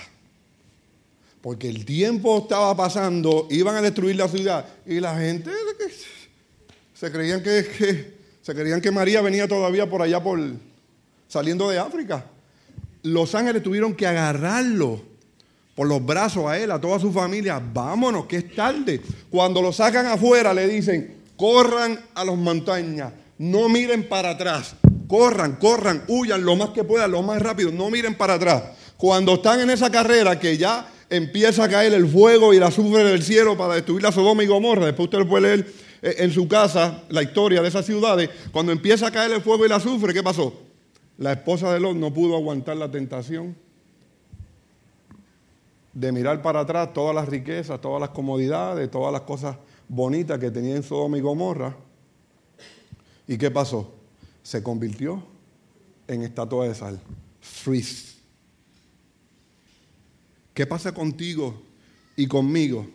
Porque 1.41 1.69
el 1.69 1.85
tiempo 1.85 2.39
estaba 2.39 2.75
pasando, 2.75 3.47
iban 3.51 3.75
a 3.75 3.81
destruir 3.81 4.15
la 4.15 4.27
ciudad 4.27 4.65
y 4.85 4.99
la 4.99 5.17
gente 5.17 5.51
se 6.93 7.11
creían 7.11 7.43
que, 7.43 8.15
se 8.41 8.55
creían 8.55 8.81
que 8.81 8.91
María 8.91 9.21
venía 9.21 9.47
todavía 9.47 9.87
por 9.89 10.01
allá 10.01 10.21
por 10.23 10.39
saliendo 11.27 11.69
de 11.69 11.77
África. 11.77 12.25
Los 13.03 13.35
ángeles 13.35 13.61
tuvieron 13.61 13.93
que 13.93 14.07
agarrarlo 14.07 15.14
por 15.75 15.88
los 15.88 16.03
brazos 16.03 16.45
a 16.45 16.57
él, 16.57 16.71
a 16.71 16.79
toda 16.79 16.99
su 16.99 17.11
familia, 17.11 17.61
vámonos, 17.61 18.25
que 18.25 18.38
es 18.38 18.55
tarde. 18.55 19.01
Cuando 19.29 19.61
lo 19.61 19.73
sacan 19.73 20.05
afuera 20.05 20.53
le 20.53 20.67
dicen, 20.67 21.17
corran 21.35 21.99
a 22.15 22.23
las 22.23 22.38
montañas, 22.38 23.11
no 23.38 23.67
miren 23.67 24.07
para 24.07 24.31
atrás, 24.31 24.75
corran, 25.07 25.57
corran, 25.57 26.03
huyan 26.07 26.45
lo 26.45 26.55
más 26.55 26.69
que 26.69 26.85
puedan, 26.85 27.11
lo 27.11 27.21
más 27.21 27.41
rápido, 27.41 27.71
no 27.71 27.89
miren 27.91 28.15
para 28.15 28.35
atrás. 28.35 28.63
Cuando 28.95 29.33
están 29.33 29.59
en 29.59 29.69
esa 29.69 29.91
carrera 29.91 30.39
que 30.39 30.57
ya 30.57 30.89
empieza 31.09 31.65
a 31.65 31.69
caer 31.69 31.93
el 31.93 32.07
fuego 32.07 32.53
y 32.53 32.59
la 32.59 32.67
azufre 32.67 33.03
del 33.03 33.21
cielo 33.21 33.57
para 33.57 33.75
destruir 33.75 34.01
la 34.01 34.13
Sodoma 34.13 34.43
y 34.43 34.47
Gomorra, 34.47 34.85
después 34.85 35.09
usted 35.11 35.27
puede 35.27 35.43
leer 35.43 35.73
eh, 36.01 36.15
en 36.19 36.31
su 36.31 36.47
casa 36.47 37.03
la 37.09 37.21
historia 37.21 37.61
de 37.61 37.67
esas 37.67 37.85
ciudades, 37.85 38.29
cuando 38.53 38.71
empieza 38.71 39.07
a 39.07 39.11
caer 39.11 39.33
el 39.33 39.41
fuego 39.41 39.65
y 39.65 39.69
la 39.69 39.75
azufre, 39.75 40.13
¿qué 40.13 40.23
pasó? 40.23 40.53
La 41.17 41.33
esposa 41.33 41.73
de 41.73 41.81
Lot 41.81 41.97
no 41.97 42.13
pudo 42.13 42.38
aguantar 42.38 42.77
la 42.77 42.89
tentación 42.89 43.64
de 45.95 46.12
mirar 46.12 46.41
para 46.41 46.60
atrás 46.60 46.93
todas 46.93 47.15
las 47.15 47.27
riquezas, 47.27 47.79
todas 47.79 48.01
las 48.01 48.10
comodidades, 48.10 48.91
todas 48.91 49.13
las 49.13 49.21
cosas 49.21 49.58
bonitas 49.88 50.38
que 50.38 50.51
tenía 50.51 50.75
en 50.75 50.84
Sodoma 50.84 51.17
y 51.17 51.21
Gomorra. 51.21 51.75
¿Y 53.25 53.38
qué 53.38 53.49
pasó? 53.49 53.95
Se 54.43 54.62
convirtió 54.62 55.23
en 56.08 56.21
estatua 56.21 56.67
de 56.67 56.75
sal. 56.75 56.99
Freeze. 57.39 58.17
¿Qué 60.53 60.67
pasa 60.67 60.93
contigo 60.93 61.62
y 62.17 62.27
conmigo 62.27 62.86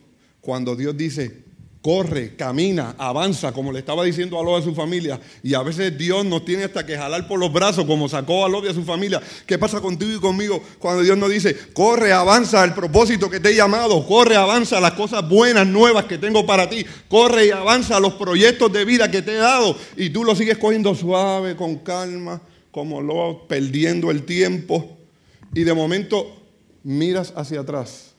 cuando 0.42 0.76
Dios 0.76 0.94
dice, 0.94 1.44
corre, 1.82 2.36
camina, 2.36 2.94
avanza, 2.98 3.52
como 3.52 3.72
le 3.72 3.78
estaba 3.78 4.04
diciendo 4.04 4.38
a 4.38 4.44
Lot 4.44 4.60
a 4.60 4.64
su 4.64 4.74
familia. 4.74 5.18
Y 5.42 5.54
a 5.54 5.62
veces 5.62 5.96
Dios 5.96 6.24
nos 6.26 6.44
tiene 6.44 6.64
hasta 6.64 6.84
que 6.84 6.96
jalar 6.96 7.26
por 7.26 7.38
los 7.38 7.52
brazos, 7.52 7.86
como 7.86 8.08
sacó 8.08 8.44
a 8.44 8.48
Lot 8.48 8.66
y 8.66 8.68
a 8.68 8.74
su 8.74 8.84
familia. 8.84 9.20
¿Qué 9.46 9.58
pasa 9.58 9.80
contigo 9.80 10.12
y 10.12 10.20
conmigo 10.20 10.62
cuando 10.78 11.02
Dios 11.02 11.16
nos 11.16 11.30
dice, 11.30 11.56
corre, 11.72 12.12
avanza 12.12 12.62
el 12.64 12.74
propósito 12.74 13.30
que 13.30 13.40
te 13.40 13.50
he 13.50 13.54
llamado, 13.54 14.06
corre, 14.06 14.36
avanza 14.36 14.80
las 14.80 14.92
cosas 14.92 15.26
buenas, 15.26 15.66
nuevas 15.66 16.04
que 16.04 16.18
tengo 16.18 16.44
para 16.44 16.68
ti, 16.68 16.84
corre 17.08 17.46
y 17.46 17.50
avanza 17.50 17.98
los 17.98 18.14
proyectos 18.14 18.70
de 18.72 18.84
vida 18.84 19.10
que 19.10 19.22
te 19.22 19.32
he 19.32 19.38
dado 19.38 19.74
y 19.96 20.10
tú 20.10 20.24
lo 20.24 20.36
sigues 20.36 20.58
cogiendo 20.58 20.94
suave, 20.94 21.56
con 21.56 21.76
calma, 21.76 22.42
como 22.70 23.00
Lot, 23.00 23.46
perdiendo 23.46 24.10
el 24.10 24.24
tiempo 24.24 24.98
y 25.54 25.64
de 25.64 25.72
momento 25.72 26.36
miras 26.84 27.32
hacia 27.36 27.60
atrás 27.60 28.09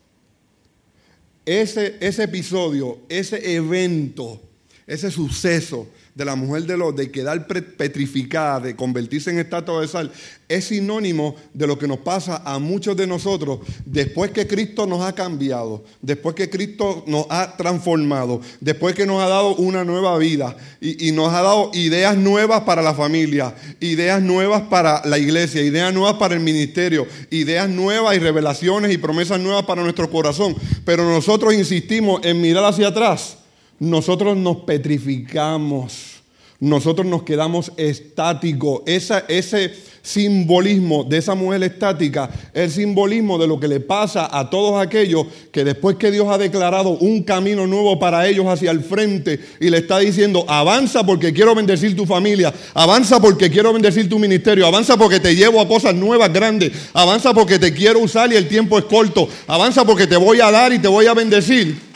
ese, 1.46 1.98
ese 2.00 2.24
episodio, 2.24 3.00
ese 3.10 3.56
evento, 3.56 4.42
ese 4.88 5.10
suceso 5.12 5.88
de 6.14 6.26
la 6.26 6.36
mujer 6.36 6.64
de 6.64 6.78
los 6.78 6.96
de 6.96 7.12
quedar 7.12 7.48
petrificada, 7.48 8.60
de 8.60 8.76
convertirse 8.76 9.32
en 9.32 9.40
estatua 9.40 9.82
de 9.82 9.88
sal, 9.88 10.12
es 10.48 10.66
sinónimo 10.66 11.36
de 11.54 11.68
lo 11.68 11.80
que 11.80 11.88
nos 11.88 12.00
pasa 12.00 12.42
a 12.46 12.60
muchos 12.60 12.98
de 12.98 13.08
nosotros 13.08 13.60
después 13.86 14.32
que 14.32 14.48
Cristo 14.48 14.86
nos 14.86 15.02
ha 15.02 15.14
cambiado, 15.14 15.84
después 16.02 16.36
que 16.36 16.50
Cristo 16.50 17.04
nos 17.08 17.26
ha 17.30 17.56
transformado, 17.56 18.42
después 18.60 18.94
que 18.96 19.06
nos 19.06 19.22
ha 19.22 19.28
dado 19.28 19.56
una 19.56 19.86
nueva 19.86 20.18
vida 20.18 20.56
y 20.82 21.12
nos 21.14 21.34
ha 21.34 21.42
dado 21.42 21.72
ideas 21.74 22.18
nuevas 22.18 22.62
para 22.62 22.82
la 22.82 22.94
familia, 22.94 23.56
ideas 23.80 24.22
nuevas 24.22 24.64
para 24.64 25.02
la 25.06 25.18
iglesia, 25.18 25.62
ideas 25.62 25.94
nuevas 25.94 26.16
para 26.16 26.36
el 26.36 26.42
ministerio, 26.42 27.08
ideas 27.30 27.70
nuevas 27.70 28.16
y 28.16 28.20
revelaciones 28.20 28.94
y 28.94 28.98
promesas 28.98 29.40
nuevas 29.40 29.64
para 29.64 29.84
nuestro 29.84 30.10
corazón. 30.10 30.56
Pero 30.84 31.10
nosotros 31.10 31.54
insistimos 31.54 32.22
en 32.24 32.42
mirar 32.42 32.66
hacia 32.66 32.90
atrás 32.90 33.38
nosotros 33.82 34.38
nos 34.38 34.58
petrificamos, 34.58 36.22
nosotros 36.60 37.08
nos 37.08 37.24
quedamos 37.24 37.72
estáticos. 37.78 38.84
ese 38.86 39.74
simbolismo 40.04 41.04
de 41.04 41.18
esa 41.18 41.34
mujer 41.34 41.64
estática 41.64 42.30
es 42.54 42.62
el 42.62 42.72
simbolismo 42.72 43.40
de 43.40 43.48
lo 43.48 43.60
que 43.60 43.68
le 43.68 43.80
pasa 43.80 44.30
a 44.32 44.52
todos 44.52 44.80
aquellos 44.80 45.26
que 45.52 45.64
después 45.64 45.96
que 45.96 46.12
Dios 46.12 46.28
ha 46.30 46.38
declarado 46.38 46.90
un 46.90 47.24
camino 47.24 47.66
nuevo 47.66 47.98
para 47.98 48.28
ellos 48.28 48.46
hacia 48.46 48.70
el 48.70 48.82
frente 48.82 49.40
y 49.60 49.72
le 49.72 49.80
está 49.80 49.98
diciendo, 49.98 50.46
avanza 50.48 51.04
porque 51.04 51.34
quiero 51.34 51.56
bendecir 51.56 51.96
tu 51.96 52.06
familia, 52.06 52.54
avanza 52.76 53.20
porque 53.20 53.50
quiero 53.50 53.74
bendecir 53.74 54.08
tu 54.08 54.20
ministerio, 54.20 54.68
avanza 54.68 54.96
porque 54.96 55.20
te 55.20 55.36
llevo 55.36 55.60
a 55.60 55.68
cosas 55.68 55.96
nuevas, 55.96 56.32
grandes, 56.32 56.72
avanza 56.94 57.34
porque 57.34 57.58
te 57.58 57.74
quiero 57.74 57.98
usar 57.98 58.32
y 58.32 58.36
el 58.36 58.48
tiempo 58.48 58.78
es 58.78 58.86
corto, 58.86 59.28
avanza 59.48 59.84
porque 59.86 60.06
te 60.06 60.18
voy 60.18 60.40
a 60.40 60.52
dar 60.52 60.72
y 60.72 60.78
te 60.78 60.88
voy 60.88 61.08
a 61.08 61.16
bendecir 61.16 61.91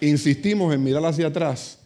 insistimos 0.00 0.74
en 0.74 0.82
mirar 0.82 1.04
hacia 1.04 1.28
atrás 1.28 1.78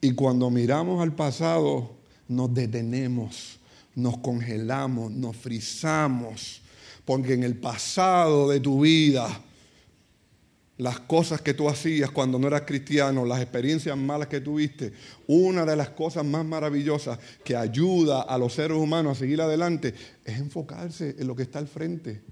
y 0.00 0.12
cuando 0.12 0.50
miramos 0.50 1.02
al 1.02 1.14
pasado 1.14 1.96
nos 2.28 2.52
detenemos, 2.52 3.58
nos 3.94 4.18
congelamos, 4.18 5.10
nos 5.10 5.36
frizamos, 5.36 6.62
porque 7.04 7.34
en 7.34 7.42
el 7.42 7.56
pasado 7.56 8.50
de 8.50 8.60
tu 8.60 8.80
vida, 8.82 9.28
las 10.76 11.00
cosas 11.00 11.40
que 11.40 11.54
tú 11.54 11.68
hacías 11.68 12.10
cuando 12.10 12.38
no 12.38 12.48
eras 12.48 12.62
cristiano, 12.62 13.24
las 13.24 13.40
experiencias 13.40 13.96
malas 13.96 14.28
que 14.28 14.40
tuviste, 14.40 14.92
una 15.26 15.64
de 15.64 15.76
las 15.76 15.90
cosas 15.90 16.24
más 16.24 16.44
maravillosas 16.44 17.18
que 17.44 17.54
ayuda 17.54 18.22
a 18.22 18.36
los 18.38 18.54
seres 18.54 18.76
humanos 18.76 19.16
a 19.16 19.20
seguir 19.20 19.40
adelante 19.40 19.94
es 20.24 20.38
enfocarse 20.38 21.14
en 21.18 21.26
lo 21.26 21.36
que 21.36 21.44
está 21.44 21.60
al 21.60 21.68
frente. 21.68 22.22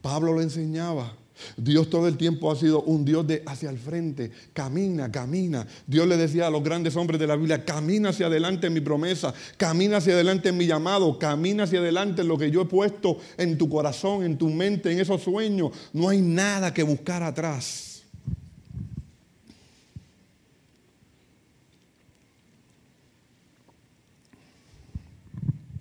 Pablo 0.00 0.32
lo 0.32 0.40
enseñaba. 0.40 1.16
Dios 1.56 1.90
todo 1.90 2.08
el 2.08 2.16
tiempo 2.16 2.50
ha 2.50 2.56
sido 2.56 2.82
un 2.82 3.04
Dios 3.04 3.26
de 3.26 3.42
hacia 3.46 3.70
el 3.70 3.78
frente. 3.78 4.30
Camina, 4.52 5.10
camina. 5.10 5.66
Dios 5.86 6.06
le 6.06 6.16
decía 6.16 6.46
a 6.46 6.50
los 6.50 6.62
grandes 6.62 6.96
hombres 6.96 7.20
de 7.20 7.26
la 7.26 7.36
Biblia, 7.36 7.64
camina 7.64 8.10
hacia 8.10 8.26
adelante 8.26 8.66
en 8.66 8.74
mi 8.74 8.80
promesa, 8.80 9.34
camina 9.56 9.98
hacia 9.98 10.14
adelante 10.14 10.48
en 10.50 10.56
mi 10.56 10.66
llamado, 10.66 11.18
camina 11.18 11.64
hacia 11.64 11.80
adelante 11.80 12.22
en 12.22 12.28
lo 12.28 12.38
que 12.38 12.50
yo 12.50 12.62
he 12.62 12.66
puesto 12.66 13.18
en 13.36 13.58
tu 13.58 13.68
corazón, 13.68 14.24
en 14.24 14.38
tu 14.38 14.48
mente, 14.48 14.92
en 14.92 15.00
esos 15.00 15.22
sueños. 15.22 15.72
No 15.92 16.08
hay 16.08 16.20
nada 16.20 16.72
que 16.72 16.82
buscar 16.82 17.22
atrás. 17.22 18.02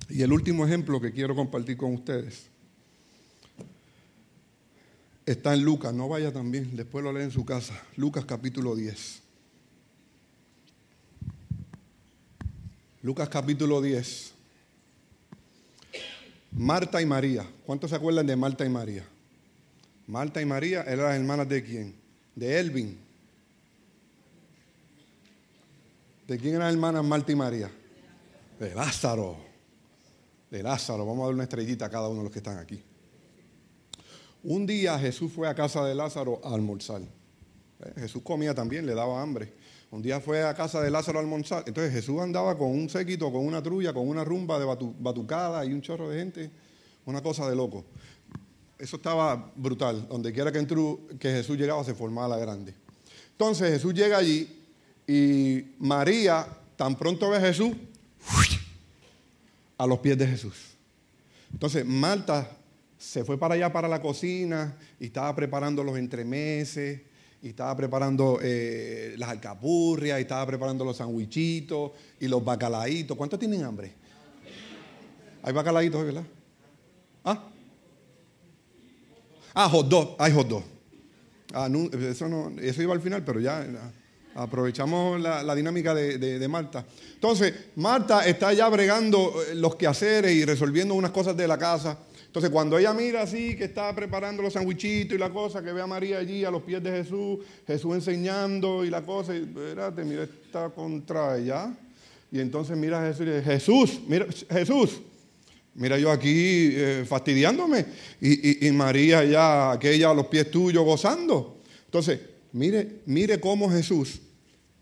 Y 0.10 0.22
el 0.24 0.32
último 0.32 0.66
ejemplo 0.66 1.00
que 1.00 1.12
quiero 1.12 1.36
compartir 1.36 1.78
con 1.78 1.94
ustedes 1.94 2.57
está 5.28 5.54
en 5.54 5.64
Lucas, 5.64 5.94
no 5.94 6.08
vaya 6.08 6.32
también, 6.32 6.76
después 6.76 7.04
lo 7.04 7.12
lee 7.12 7.24
en 7.24 7.32
su 7.32 7.46
casa. 7.46 7.80
Lucas 7.98 8.24
capítulo 8.26 8.76
10. 8.76 9.22
Lucas 13.02 13.28
capítulo 13.28 13.82
10. 13.82 14.34
Marta 16.54 17.02
y 17.02 17.06
María. 17.06 17.46
¿Cuántos 17.66 17.90
se 17.90 17.98
acuerdan 17.98 18.26
de 18.26 18.36
Marta 18.38 18.66
y 18.66 18.70
María? 18.70 19.06
Marta 20.08 20.42
y 20.42 20.46
María 20.46 20.84
eran 20.84 21.06
las 21.06 21.16
hermanas 21.18 21.50
de 21.50 21.64
quién? 21.64 21.96
De 22.34 22.58
Elvin. 22.58 22.98
¿De 26.26 26.38
quién 26.38 26.56
eran 26.56 26.72
hermanas 26.72 27.04
Marta 27.04 27.34
y 27.34 27.36
María? 27.36 27.70
De 28.60 28.74
Lázaro. 28.74 29.38
De 30.50 30.64
Lázaro. 30.64 31.06
Vamos 31.06 31.24
a 31.24 31.26
dar 31.26 31.34
una 31.36 31.44
estrellita 31.44 31.86
a 31.86 31.90
cada 31.90 32.08
uno 32.08 32.20
de 32.20 32.24
los 32.24 32.32
que 32.32 32.40
están 32.40 32.58
aquí. 32.58 32.82
Un 34.48 34.66
día 34.66 34.98
Jesús 34.98 35.30
fue 35.34 35.50
a 35.50 35.54
casa 35.54 35.84
de 35.84 35.94
Lázaro 35.94 36.40
a 36.42 36.54
almorzar. 36.54 37.02
Eh, 37.02 37.94
Jesús 37.98 38.22
comía 38.24 38.56
también, 38.56 38.86
le 38.86 38.96
daba 38.96 39.22
hambre. 39.22 39.54
Un 39.92 40.02
día 40.02 40.22
fue 40.22 40.42
a 40.42 40.54
casa 40.54 40.80
de 40.82 40.90
Lázaro 40.90 41.20
a 41.20 41.22
almorzar. 41.22 41.66
Entonces 41.68 41.92
Jesús 41.92 42.22
andaba 42.22 42.58
con 42.58 42.70
un 42.70 42.88
séquito, 42.88 43.30
con 43.30 43.46
una 43.46 43.62
trulla, 43.62 43.92
con 43.92 44.08
una 44.08 44.24
rumba 44.24 44.58
de 44.58 44.64
batucada 44.64 45.66
y 45.66 45.74
un 45.74 45.82
chorro 45.82 46.08
de 46.08 46.20
gente. 46.20 46.50
Una 47.06 47.22
cosa 47.22 47.50
de 47.50 47.58
loco. 47.58 47.84
Eso 48.80 48.96
estaba 48.96 49.52
brutal. 49.54 50.08
Donde 50.08 50.32
quiera 50.32 50.50
que, 50.50 50.66
que 51.20 51.30
Jesús 51.30 51.58
llegaba 51.58 51.84
se 51.84 51.94
formaba 51.94 52.30
la 52.30 52.38
grande. 52.38 52.74
Entonces 53.32 53.70
Jesús 53.70 53.94
llega 53.94 54.18
allí 54.18 54.64
y 55.06 55.76
María 55.80 56.48
tan 56.78 56.96
pronto 56.96 57.30
ve 57.32 57.36
a 57.36 57.42
Jesús 57.42 57.74
a 59.78 59.86
los 59.86 60.00
pies 60.00 60.18
de 60.18 60.26
Jesús. 60.26 60.56
Entonces 61.52 61.86
Marta 61.86 62.57
se 62.98 63.24
fue 63.24 63.38
para 63.38 63.56
allá, 63.56 63.72
para 63.72 63.88
la 63.88 64.02
cocina, 64.02 64.76
y 65.00 65.06
estaba 65.06 65.36
preparando 65.36 65.84
los 65.84 65.98
entremeses, 65.98 67.02
y 67.42 67.50
estaba 67.50 67.76
preparando 67.76 68.40
eh, 68.42 69.14
las 69.18 69.30
alcapurrias, 69.30 70.18
y 70.20 70.22
estaba 70.22 70.46
preparando 70.46 70.84
los 70.84 70.98
sandwichitos 70.98 71.92
y 72.20 72.28
los 72.28 72.44
bacalaitos. 72.44 73.16
¿Cuántos 73.16 73.40
tienen 73.40 73.64
hambre? 73.64 73.94
¿Hay 75.44 75.54
bacalaitos, 75.54 76.04
verdad? 76.04 76.24
¿Ah? 77.24 77.44
Ah, 79.54 79.70
hot 79.70 79.88
dog, 79.88 80.16
hay 80.20 80.32
hot. 80.34 80.64
Ah, 81.54 81.70
eso, 82.10 82.28
no, 82.28 82.52
eso 82.60 82.82
iba 82.82 82.94
al 82.94 83.02
final, 83.02 83.24
pero 83.24 83.40
ya 83.40 83.66
aprovechamos 84.36 85.20
la, 85.20 85.56
dinámica 85.56 85.96
de, 85.96 86.18
de, 86.18 86.48
Marta. 86.48 86.86
Entonces, 87.14 87.54
Marta 87.76 88.26
está 88.28 88.54
ya 88.54 88.70
bregando 88.70 89.34
eh, 89.42 89.56
los 89.56 89.76
quehaceres 89.76 90.32
y 90.32 90.46
resolviendo 90.46 90.94
unas 90.94 91.12
cosas 91.12 91.36
de 91.36 91.48
la 91.48 91.58
casa. 91.58 91.98
Entonces, 92.28 92.52
cuando 92.52 92.78
ella 92.78 92.94
mira 92.94 93.24
así, 93.24 93.56
que 93.56 93.64
está 93.64 93.96
preparando 93.96 94.44
los 94.44 94.54
sandwichitos 94.54 95.16
y 95.16 95.18
la 95.18 95.32
cosa, 95.32 95.64
que 95.64 95.72
ve 95.74 95.82
a 95.82 95.88
María 95.88 96.20
allí 96.20 96.44
a 96.44 96.52
los 96.52 96.62
pies 96.62 96.84
de 96.84 96.92
Jesús, 96.92 97.40
Jesús 97.66 97.96
enseñando 97.96 98.86
y 98.86 98.90
la 98.90 99.02
cosa, 99.02 99.36
y 99.36 99.40
espérate, 99.40 100.04
mira, 100.04 100.24
está 100.24 100.70
contra 100.70 101.38
ella. 101.38 101.76
Y 102.32 102.40
entonces 102.40 102.78
mira 102.78 103.02
a 103.02 103.08
Jesús 103.08 103.26
y 103.26 103.30
dice, 103.30 103.42
Jesús, 103.44 104.02
mira, 104.08 104.28
Jesús, 104.50 105.00
mira 105.76 105.98
yo 105.98 106.12
aquí 106.12 106.70
eh, 106.74 107.06
fastidiándome. 107.08 107.86
Y, 108.20 108.70
María 108.72 109.24
ya, 109.24 109.72
aquella 109.72 110.12
a 110.12 110.14
los 110.14 110.28
pies 110.28 110.52
tuyos 110.52 110.84
gozando. 110.84 111.62
Entonces, 111.86 112.20
mire, 112.52 113.00
mire 113.06 113.40
cómo 113.40 113.72
Jesús, 113.72 114.20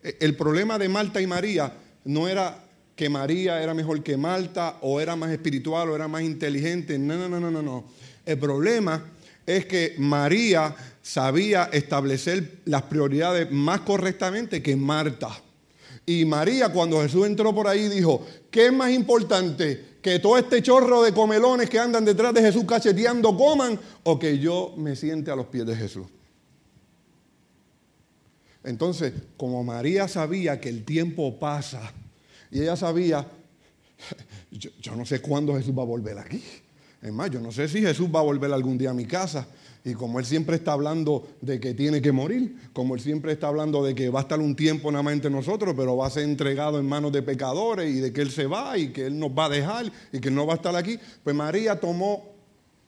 e, 0.04 0.18
el 0.20 0.36
problema 0.36 0.80
de 0.80 0.90
Marta 0.90 1.22
y 1.22 1.28
María 1.28 1.72
no 2.04 2.28
era 2.28 2.65
que 2.96 3.10
María 3.10 3.62
era 3.62 3.74
mejor 3.74 4.02
que 4.04 4.18
Marta 4.18 4.78
o 4.82 5.00
era 5.00 5.16
más 5.16 5.32
espiritual 5.32 5.90
o 5.90 5.96
era 5.96 6.08
más 6.08 6.24
inteligente. 6.24 6.98
No, 6.98 7.28
no, 7.28 7.40
no, 7.40 7.52
no, 7.52 7.62
no. 7.62 7.86
El 8.26 8.40
problema 8.40 9.04
es 9.46 9.66
que 9.66 9.96
María 9.98 10.76
sabía 11.02 11.70
establecer 11.72 12.62
las 12.66 12.84
prioridades 12.84 13.52
más 13.52 13.82
correctamente 13.82 14.64
que 14.64 14.76
Marta. 14.76 15.30
Y 16.06 16.24
María 16.26 16.70
cuando 16.70 17.02
Jesús 17.02 17.26
entró 17.26 17.54
por 17.54 17.68
ahí 17.68 17.90
dijo, 17.90 18.26
¿qué 18.50 18.68
es 18.68 18.74
más 18.74 18.92
importante? 18.92 19.96
que 20.06 20.20
todo 20.20 20.38
este 20.38 20.62
chorro 20.62 21.02
de 21.02 21.12
comelones 21.12 21.68
que 21.68 21.80
andan 21.80 22.06
detrás 22.06 22.32
de 22.32 22.40
Jesús 22.40 22.64
cacheteando 22.64 23.36
coman 23.36 23.80
o 24.04 24.20
que 24.20 24.38
yo 24.38 24.76
me 24.78 24.96
siente 24.96 25.32
a 25.32 25.36
los 25.36 25.48
pies 25.48 25.66
de 25.66 25.76
Jesús. 25.76 26.06
Entonces, 28.64 29.14
como 29.36 29.64
María 29.64 30.08
sabía 30.08 30.62
que 30.62 30.70
el 30.70 30.86
tiempo 30.86 31.40
pasa 31.40 31.92
y 32.52 32.62
ella 32.62 32.76
sabía, 32.76 33.28
yo, 34.52 34.96
no 34.96 35.06
sé 35.06 35.22
cuándo 35.22 35.56
Jesús 35.56 35.78
va 35.78 35.84
a 35.84 35.86
volver 35.86 36.18
aquí. 36.18 36.42
Es 37.02 37.12
más, 37.12 37.30
yo 37.30 37.40
no 37.40 37.52
sé 37.52 37.68
si 37.68 37.82
Jesús 37.82 38.08
va 38.14 38.20
a 38.20 38.24
volver 38.24 38.52
algún 38.52 38.78
día 38.78 38.92
a 38.92 38.94
mi 38.94 39.06
casa. 39.06 39.48
Y 39.84 39.94
como 39.94 40.20
Él 40.20 40.26
siempre 40.26 40.56
está 40.56 40.74
hablando 40.74 41.28
de 41.42 41.60
que 41.60 41.76
tiene 41.76 42.02
que 42.02 42.12
morir, 42.12 42.56
como 42.74 42.96
Él 42.96 43.02
siempre 43.02 43.34
está 43.34 43.48
hablando 43.48 43.84
de 43.84 43.94
que 43.94 44.10
va 44.10 44.22
a 44.22 44.24
estar 44.24 44.40
un 44.40 44.56
tiempo 44.56 44.92
nada 44.92 45.04
más 45.04 45.14
entre 45.14 45.30
nosotros, 45.30 45.76
pero 45.78 45.96
va 45.96 46.08
a 46.08 46.10
ser 46.10 46.24
entregado 46.24 46.80
en 46.80 46.88
manos 46.88 47.12
de 47.12 47.22
pecadores 47.22 47.94
y 47.94 48.00
de 48.00 48.12
que 48.12 48.22
Él 48.22 48.32
se 48.32 48.48
va 48.48 48.78
y 48.80 48.90
que 48.90 49.06
Él 49.06 49.20
nos 49.20 49.30
va 49.30 49.46
a 49.46 49.50
dejar 49.50 49.92
y 50.12 50.20
que 50.20 50.32
no 50.32 50.48
va 50.48 50.54
a 50.54 50.56
estar 50.56 50.76
aquí, 50.76 50.98
pues 51.24 51.36
María 51.36 51.80
tomó 51.80 52.34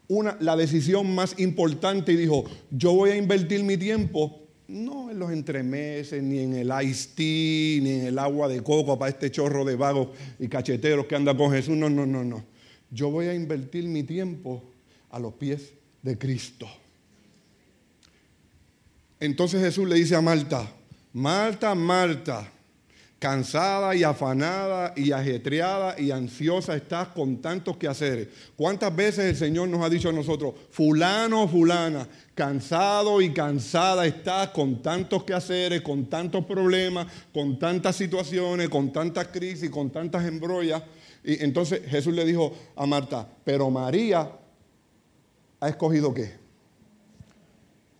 una, 0.07 0.37
la 0.39 0.55
decisión 0.55 1.13
más 1.13 1.37
importante 1.39 2.13
y 2.13 2.15
dijo, 2.15 2.45
yo 2.71 2.93
voy 2.93 3.11
a 3.11 3.15
invertir 3.15 3.63
mi 3.63 3.77
tiempo 3.77 4.46
no 4.67 5.09
en 5.09 5.19
los 5.19 5.31
entremeses, 5.31 6.21
ni 6.21 6.39
en 6.39 6.53
el 6.53 6.71
ice 6.83 7.09
tea, 7.15 7.81
ni 7.81 7.91
en 7.99 8.05
el 8.07 8.19
agua 8.19 8.47
de 8.47 8.61
coco 8.61 8.99
para 8.99 9.09
este 9.09 9.31
chorro 9.31 9.63
de 9.63 9.75
vagos 9.75 10.09
y 10.39 10.47
cacheteros 10.47 11.05
que 11.05 11.15
anda 11.15 11.35
con 11.35 11.51
Jesús. 11.51 11.77
No, 11.77 11.89
no, 11.89 12.05
no, 12.05 12.23
no. 12.23 12.43
Yo 12.91 13.09
voy 13.09 13.27
a 13.27 13.33
invertir 13.33 13.85
mi 13.85 14.03
tiempo 14.03 14.63
a 15.09 15.19
los 15.19 15.33
pies 15.33 15.73
de 16.01 16.17
Cristo. 16.17 16.67
Entonces 19.19 19.61
Jesús 19.61 19.87
le 19.87 19.95
dice 19.95 20.15
a 20.15 20.21
Marta, 20.21 20.69
Marta, 21.13 21.73
Marta, 21.73 22.51
cansada 23.19 23.95
y 23.95 24.03
afanada 24.03 24.93
y 24.95 25.11
ajetreada 25.11 25.99
y 25.99 26.11
ansiosa 26.11 26.75
estás 26.75 27.09
con 27.09 27.41
tantos 27.41 27.77
quehaceres. 27.77 28.27
¿Cuántas 28.55 28.95
veces 28.95 29.25
el 29.25 29.35
Señor 29.35 29.69
nos 29.69 29.83
ha 29.83 29.89
dicho 29.89 30.09
a 30.09 30.13
nosotros, 30.13 30.53
fulano, 30.69 31.47
fulana, 31.47 32.07
cansado 32.35 33.19
y 33.21 33.33
cansada 33.33 34.05
estás 34.05 34.49
con 34.49 34.81
tantos 34.83 35.23
quehaceres, 35.23 35.81
con 35.81 36.05
tantos 36.05 36.45
problemas, 36.45 37.07
con 37.33 37.57
tantas 37.57 37.95
situaciones, 37.95 38.69
con 38.69 38.93
tantas 38.93 39.27
crisis, 39.27 39.69
con 39.69 39.89
tantas 39.89 40.25
embrollas? 40.25 40.83
Y 41.23 41.43
entonces 41.43 41.81
Jesús 41.87 42.13
le 42.13 42.23
dijo 42.23 42.53
a 42.75 42.85
Marta, 42.85 43.27
pero 43.43 43.69
María 43.71 44.31
ha 45.59 45.69
escogido 45.69 46.13
qué? 46.13 46.35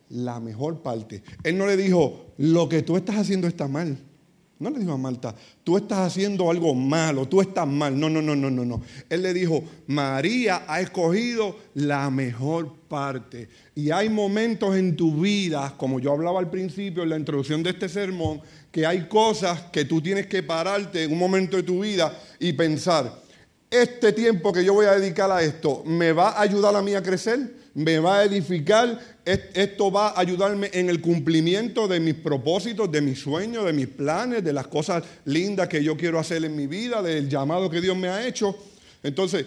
La 0.10 0.40
mejor 0.40 0.82
parte. 0.84 1.24
Él 1.44 1.58
no 1.58 1.66
le 1.66 1.76
dijo, 1.76 2.28
lo 2.38 2.70
que 2.70 2.84
tú 2.84 2.96
estás 2.96 3.18
haciendo 3.18 3.48
está 3.48 3.68
mal. 3.68 3.98
No 4.60 4.72
le 4.72 4.80
dijo 4.80 4.94
a 4.94 4.98
Marta, 4.98 5.36
tú 5.64 5.78
estás 5.78 6.00
haciendo 6.00 6.50
algo 6.50 6.74
malo, 6.74 7.28
tú 7.28 7.42
estás 7.42 7.68
mal. 7.68 8.00
No, 8.00 8.10
no, 8.10 8.24
no, 8.24 8.36
no, 8.36 8.50
no, 8.50 8.66
no. 8.66 8.82
Él 9.08 9.22
le 9.22 9.34
dijo, 9.34 9.64
María 9.86 10.64
ha 10.68 10.82
escogido 10.82 11.56
la 11.76 12.10
mejor 12.10 12.74
parte. 12.88 13.50
Y 13.76 13.92
hay 13.92 14.10
momentos 14.10 14.76
en 14.76 14.96
tu 14.96 15.22
vida, 15.22 15.76
como 15.78 16.00
yo 16.00 16.12
hablaba 16.12 16.40
al 16.40 16.50
principio 16.50 17.04
en 17.04 17.10
la 17.10 17.18
introducción 17.18 17.62
de 17.62 17.70
este 17.70 17.88
sermón, 17.88 18.42
que 18.72 18.86
hay 18.86 19.08
cosas 19.08 19.62
que 19.72 19.86
tú 19.86 20.02
tienes 20.02 20.26
que 20.26 20.42
pararte 20.42 21.04
en 21.04 21.12
un 21.12 21.20
momento 21.20 21.58
de 21.58 21.64
tu 21.64 21.82
vida 21.82 22.20
y 22.40 22.54
pensar, 22.54 23.14
este 23.70 24.12
tiempo 24.14 24.52
que 24.52 24.64
yo 24.64 24.74
voy 24.74 24.88
a 24.88 24.94
dedicar 24.94 25.30
a 25.30 25.44
esto, 25.44 25.84
¿me 25.86 26.14
va 26.14 26.30
a 26.30 26.42
ayudar 26.42 26.76
a 26.76 26.82
mí 26.82 26.96
a 26.96 27.04
crecer? 27.04 27.57
Me 27.78 28.00
va 28.00 28.20
a 28.20 28.24
edificar, 28.24 29.00
esto 29.24 29.92
va 29.92 30.08
a 30.08 30.20
ayudarme 30.20 30.72
en 30.74 30.90
el 30.90 31.00
cumplimiento 31.00 31.88
de 31.88 32.00
mis 32.00 32.16
propósitos, 32.16 32.92
de 32.92 33.02
mis 33.02 33.20
sueños, 33.20 33.66
de 33.66 33.74
mis 33.74 33.86
planes, 33.86 34.44
de 34.44 34.52
las 34.52 34.66
cosas 34.66 35.04
lindas 35.26 35.68
que 35.68 35.84
yo 35.84 35.96
quiero 35.96 36.18
hacer 36.18 36.44
en 36.44 36.56
mi 36.56 36.66
vida, 36.66 37.04
del 37.04 37.30
llamado 37.30 37.70
que 37.70 37.80
Dios 37.80 37.96
me 37.96 38.08
ha 38.08 38.26
hecho. 38.26 38.58
Entonces, 39.04 39.46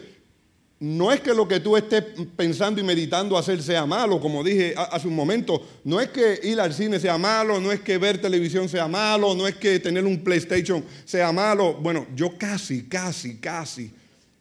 no 0.78 1.10
es 1.10 1.20
que 1.22 1.34
lo 1.34 1.48
que 1.48 1.58
tú 1.58 1.76
estés 1.76 2.04
pensando 2.36 2.80
y 2.80 2.84
meditando 2.84 3.36
hacer 3.36 3.60
sea 3.64 3.84
malo, 3.84 4.20
como 4.20 4.44
dije 4.44 4.74
hace 4.76 5.08
un 5.08 5.16
momento, 5.16 5.66
no 5.82 6.00
es 6.00 6.10
que 6.10 6.38
ir 6.44 6.60
al 6.60 6.72
cine 6.72 7.00
sea 7.00 7.18
malo, 7.18 7.60
no 7.60 7.72
es 7.72 7.80
que 7.80 7.98
ver 7.98 8.20
televisión 8.20 8.68
sea 8.68 8.86
malo, 8.86 9.34
no 9.34 9.48
es 9.48 9.56
que 9.56 9.80
tener 9.80 10.04
un 10.06 10.22
PlayStation 10.22 10.84
sea 11.04 11.32
malo. 11.32 11.74
Bueno, 11.74 12.06
yo 12.14 12.38
casi, 12.38 12.84
casi, 12.84 13.38
casi, 13.38 13.90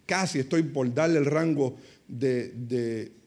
casi 0.05 0.37
estoy 0.37 0.61
por 0.61 0.93
darle 0.93 1.17
el 1.17 1.25
rango 1.25 1.75
de, 2.07 2.49
de 2.49 3.18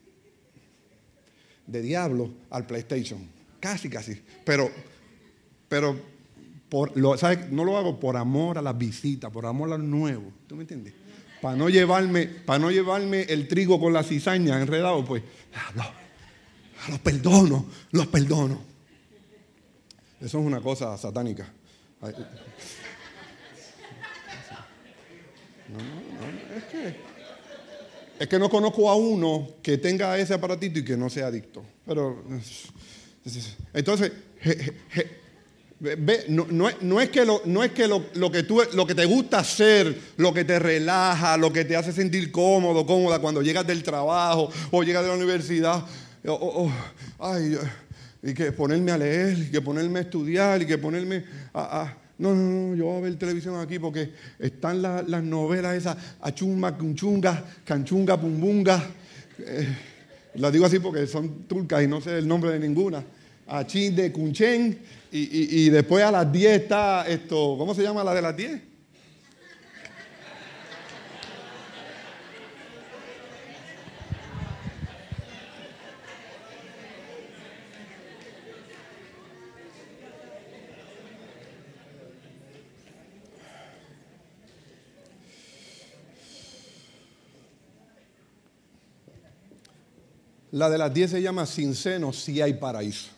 diablo 1.67 2.31
al 2.49 2.65
PlayStation. 2.65 3.27
Casi, 3.59 3.89
casi. 3.89 4.21
Pero, 4.43 4.69
pero 5.67 5.99
por, 6.69 6.95
lo, 6.97 7.15
no 7.51 7.63
lo 7.63 7.77
hago 7.77 7.99
por 7.99 8.17
amor 8.17 8.57
a 8.57 8.61
la 8.61 8.73
visita, 8.73 9.29
por 9.29 9.45
amor 9.45 9.71
al 9.73 9.89
nuevo. 9.89 10.31
¿Tú 10.47 10.55
me 10.55 10.63
entiendes? 10.63 10.93
Para 11.41 11.55
no 11.55 11.69
llevarme, 11.69 12.27
para 12.27 12.59
no 12.59 12.71
llevarme 12.71 13.23
el 13.23 13.47
trigo 13.47 13.79
con 13.79 13.93
la 13.93 14.03
cizaña 14.03 14.61
enredado, 14.61 15.03
pues 15.05 15.23
los 16.89 16.99
perdono, 16.99 17.65
los 17.91 18.07
perdono. 18.07 18.61
Eso 20.19 20.39
es 20.39 20.45
una 20.45 20.61
cosa 20.61 20.97
satánica. 20.97 21.51
No, 25.69 25.79
no, 25.79 26.55
es 26.55 26.63
que 26.65 27.12
es 28.19 28.27
que 28.27 28.39
no 28.39 28.49
conozco 28.49 28.89
a 28.89 28.95
uno 28.95 29.49
que 29.61 29.77
tenga 29.77 30.17
ese 30.17 30.33
aparatito 30.33 30.79
y 30.79 30.85
que 30.85 30.95
no 30.97 31.09
sea 31.09 31.27
adicto. 31.27 31.63
Pero, 31.85 32.23
entonces, 33.73 34.11
no, 36.29 37.01
es 37.01 37.09
que, 37.09 37.25
lo, 37.25 37.41
no 37.45 37.63
es 37.63 37.71
que 37.71 37.87
lo, 37.87 38.31
que 38.31 38.43
tú, 38.43 38.61
lo 38.73 38.85
que 38.85 38.95
te 38.95 39.05
gusta 39.05 39.39
hacer, 39.39 39.97
lo 40.17 40.33
que 40.33 40.45
te 40.45 40.59
relaja, 40.59 41.37
lo 41.37 41.51
que 41.51 41.65
te 41.65 41.75
hace 41.75 41.91
sentir 41.91 42.31
cómodo, 42.31 42.85
cómoda 42.85 43.19
cuando 43.19 43.41
llegas 43.41 43.65
del 43.65 43.83
trabajo 43.83 44.49
o 44.71 44.83
llegas 44.83 45.03
de 45.03 45.09
la 45.09 45.15
universidad, 45.15 45.83
ay, 47.19 47.57
y 48.21 48.33
que 48.33 48.51
ponerme 48.51 48.91
a 48.91 48.97
leer, 48.97 49.37
y 49.39 49.51
que 49.51 49.61
ponerme 49.61 49.99
a 49.99 50.01
estudiar, 50.03 50.61
y 50.61 50.65
que 50.65 50.77
ponerme 50.77 51.25
a 51.53 51.93
no, 52.17 52.33
no, 52.33 52.67
no, 52.69 52.75
yo 52.75 52.85
voy 52.85 52.97
a 52.97 53.01
ver 53.01 53.15
televisión 53.17 53.59
aquí 53.59 53.79
porque 53.79 54.11
están 54.39 54.81
las 54.81 55.23
novelas 55.23 55.75
esas, 55.75 55.97
achumba, 56.21 56.77
cunchunga, 56.77 57.43
canchunga, 57.65 58.19
pumbunga. 58.19 58.83
Eh, 59.39 59.67
las 60.35 60.53
digo 60.53 60.65
así 60.65 60.79
porque 60.79 61.07
son 61.07 61.43
turcas 61.47 61.83
y 61.83 61.87
no 61.87 62.01
sé 62.01 62.17
el 62.19 62.27
nombre 62.27 62.51
de 62.51 62.59
ninguna. 62.59 63.03
Achín 63.47 63.95
de 63.95 64.11
Cunchen. 64.11 64.79
Y, 65.11 65.65
y, 65.65 65.69
después 65.69 66.03
a 66.03 66.11
las 66.11 66.31
10 66.31 66.61
está 66.61 67.07
esto, 67.07 67.55
¿cómo 67.55 67.75
se 67.75 67.83
llama 67.83 68.03
la 68.03 68.15
de 68.15 68.21
las 68.23 68.35
10? 68.35 68.61
La 90.53 90.69
de 90.69 90.77
las 90.77 90.93
10 90.93 91.09
se 91.09 91.21
llama 91.21 91.47
Sin 91.47 91.73
seno, 91.73 92.13
si 92.13 92.39
hay 92.39 92.53
paraíso. 92.53 93.09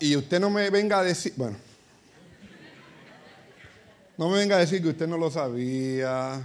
Y 0.00 0.16
usted 0.16 0.40
no 0.40 0.50
me 0.50 0.68
venga 0.70 0.98
a 0.98 1.04
decir, 1.04 1.32
bueno, 1.36 1.56
no 4.18 4.30
me 4.30 4.38
venga 4.38 4.56
a 4.56 4.58
decir 4.58 4.82
que 4.82 4.88
usted 4.88 5.06
no 5.06 5.18
lo 5.18 5.30
sabía. 5.30 6.44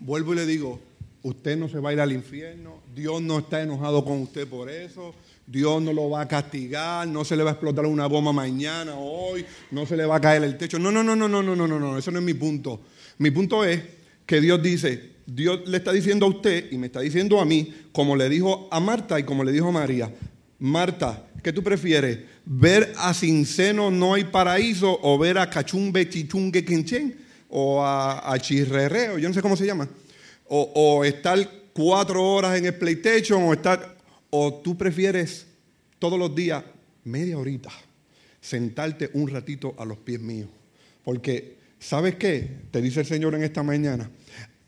Vuelvo 0.00 0.34
y 0.34 0.36
le 0.36 0.44
digo, 0.44 0.78
usted 1.22 1.56
no 1.56 1.66
se 1.66 1.78
va 1.78 1.90
a 1.90 1.92
ir 1.94 2.00
al 2.00 2.12
infierno, 2.12 2.82
Dios 2.94 3.22
no 3.22 3.38
está 3.38 3.62
enojado 3.62 4.04
con 4.04 4.20
usted 4.20 4.46
por 4.46 4.68
eso, 4.68 5.14
Dios 5.46 5.80
no 5.80 5.94
lo 5.94 6.10
va 6.10 6.20
a 6.20 6.28
castigar, 6.28 7.08
no 7.08 7.24
se 7.24 7.36
le 7.36 7.42
va 7.42 7.50
a 7.50 7.52
explotar 7.54 7.86
una 7.86 8.04
goma 8.04 8.34
mañana, 8.34 8.96
hoy, 8.96 9.46
no 9.70 9.86
se 9.86 9.96
le 9.96 10.04
va 10.04 10.16
a 10.16 10.20
caer 10.20 10.44
el 10.44 10.58
techo. 10.58 10.78
No, 10.78 10.92
no, 10.92 11.02
no, 11.02 11.16
no, 11.16 11.26
no, 11.26 11.42
no, 11.42 11.56
no, 11.56 11.66
no, 11.66 11.78
no, 11.78 11.96
eso 11.96 12.10
no 12.10 12.18
es 12.18 12.24
mi 12.24 12.34
punto. 12.34 12.82
Mi 13.16 13.30
punto 13.30 13.64
es 13.64 13.82
que 14.26 14.42
Dios 14.42 14.62
dice, 14.62 15.17
Dios 15.30 15.68
le 15.68 15.76
está 15.76 15.92
diciendo 15.92 16.24
a 16.24 16.30
usted 16.30 16.72
y 16.72 16.78
me 16.78 16.86
está 16.86 17.00
diciendo 17.00 17.38
a 17.38 17.44
mí, 17.44 17.74
como 17.92 18.16
le 18.16 18.30
dijo 18.30 18.66
a 18.70 18.80
Marta 18.80 19.20
y 19.20 19.24
como 19.24 19.44
le 19.44 19.52
dijo 19.52 19.68
a 19.68 19.72
María, 19.72 20.10
Marta, 20.58 21.28
¿qué 21.42 21.52
tú 21.52 21.62
prefieres? 21.62 22.20
¿Ver 22.46 22.94
a 22.96 23.12
sin 23.12 23.44
seno 23.44 23.90
no 23.90 24.14
hay 24.14 24.24
paraíso 24.24 24.98
o 25.02 25.18
ver 25.18 25.36
a 25.36 25.50
cachumbe 25.50 26.08
chichungue 26.08 26.64
quinchen? 26.64 27.14
O 27.50 27.84
a, 27.84 28.32
a 28.32 28.38
chirrereo, 28.38 29.18
yo 29.18 29.28
no 29.28 29.34
sé 29.34 29.42
cómo 29.42 29.54
se 29.54 29.66
llama. 29.66 29.86
O, 30.46 30.72
o 30.74 31.04
estar 31.04 31.38
cuatro 31.74 32.24
horas 32.24 32.56
en 32.56 32.64
el 32.64 32.74
PlayStation 32.74 33.42
o 33.42 33.52
estar... 33.52 33.96
O 34.30 34.54
tú 34.64 34.78
prefieres 34.78 35.46
todos 35.98 36.18
los 36.18 36.34
días, 36.34 36.64
media 37.04 37.38
horita, 37.38 37.70
sentarte 38.40 39.10
un 39.12 39.28
ratito 39.28 39.74
a 39.78 39.84
los 39.84 39.98
pies 39.98 40.20
míos. 40.20 40.48
Porque, 41.04 41.56
¿sabes 41.78 42.14
qué? 42.16 42.50
Te 42.70 42.80
dice 42.80 43.00
el 43.00 43.06
Señor 43.06 43.34
en 43.34 43.42
esta 43.42 43.62
mañana 43.62 44.10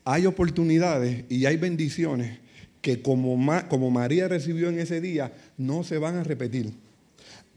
hay 0.05 0.25
oportunidades 0.25 1.25
y 1.29 1.45
hay 1.45 1.57
bendiciones 1.57 2.39
que 2.81 3.01
como, 3.01 3.37
como 3.69 3.91
María 3.91 4.27
recibió 4.27 4.69
en 4.69 4.79
ese 4.79 5.01
día, 5.01 5.33
no 5.57 5.83
se 5.83 5.97
van 5.97 6.17
a 6.17 6.23
repetir. 6.23 6.73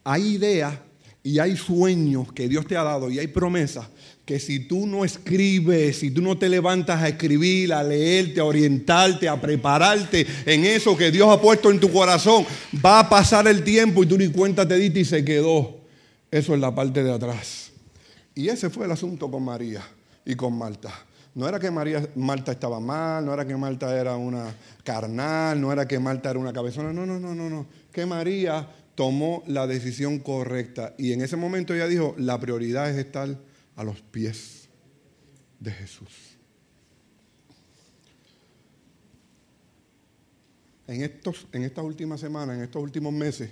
Hay 0.05 0.35
ideas 0.35 0.75
y 1.23 1.39
hay 1.39 1.57
sueños 1.57 2.33
que 2.33 2.49
Dios 2.49 2.67
te 2.67 2.77
ha 2.77 2.83
dado 2.83 3.11
y 3.11 3.19
hay 3.19 3.29
promesas 3.29 3.87
que 4.27 4.39
si 4.39 4.61
tú 4.61 4.87
no 4.87 5.05
escribes, 5.05 5.99
si 5.99 6.11
tú 6.11 6.23
no 6.23 6.37
te 6.37 6.49
levantas 6.49 7.03
a 7.03 7.09
escribir, 7.09 7.73
a 7.73 7.83
leerte, 7.83 8.41
a 8.41 8.45
orientarte, 8.45 9.29
a 9.29 9.41
prepararte 9.41 10.27
en 10.47 10.65
eso 10.65 10.97
que 10.97 11.11
Dios 11.11 11.29
ha 11.31 11.41
puesto 11.41 11.71
en 11.71 11.81
tu 11.81 11.91
corazón, 11.91 12.47
va 12.85 13.01
a 13.01 13.09
pasar 13.09 13.47
el 13.49 13.63
tiempo 13.65 14.03
y 14.03 14.07
tú 14.07 14.19
ni 14.19 14.29
cuenta 14.29 14.67
te 14.67 14.77
diste 14.77 15.01
y 15.01 15.05
se 15.05 15.25
quedó. 15.25 15.79
Eso 16.31 16.55
es 16.55 16.61
la 16.61 16.75
parte 16.75 17.03
de 17.03 17.13
atrás. 17.13 17.71
Y 18.35 18.49
ese 18.49 18.69
fue 18.69 18.87
el 18.87 18.93
asunto 18.93 19.31
con 19.31 19.45
María 19.45 19.83
y 20.25 20.35
con 20.35 20.57
Marta. 20.57 20.93
No 21.35 21.49
era 21.49 21.59
que 21.59 21.71
María, 21.71 22.09
Marta 22.15 22.53
estaba 22.53 22.79
mal, 22.79 23.25
no 23.25 23.35
era 23.35 23.45
que 23.45 23.57
Marta 23.57 23.99
era 23.99 24.17
una 24.17 24.55
carnal, 24.85 25.61
no 25.61 25.73
era 25.73 25.87
que 25.87 25.99
Marta 25.99 26.31
era 26.31 26.39
una 26.39 26.53
cabezona, 26.53 26.93
no, 26.93 27.05
no, 27.05 27.19
no, 27.19 27.35
no, 27.35 27.51
no. 27.51 27.67
Que 27.93 28.07
María 28.07 28.69
tomó 28.95 29.43
la 29.49 29.67
decisión 29.67 30.21
correcta 30.21 30.95
y 30.97 31.13
en 31.13 31.23
ese 31.23 31.37
momento 31.37 31.75
ella 31.75 31.89
dijo, 31.89 32.15
la 32.19 32.39
prioridad 32.39 32.89
es 32.89 32.97
estar 32.97 33.29
a 33.75 33.83
los 33.85 34.01
pies 34.01 34.69
de 35.59 35.73
Jesús. 35.73 36.39
En, 40.87 41.03
estos, 41.03 41.49
en 41.53 41.65
estas 41.65 41.85
últimas 41.85 42.21
semanas, 42.21 42.57
en 42.57 42.63
estos 42.63 42.81
últimos 42.81 43.13
meses, 43.13 43.51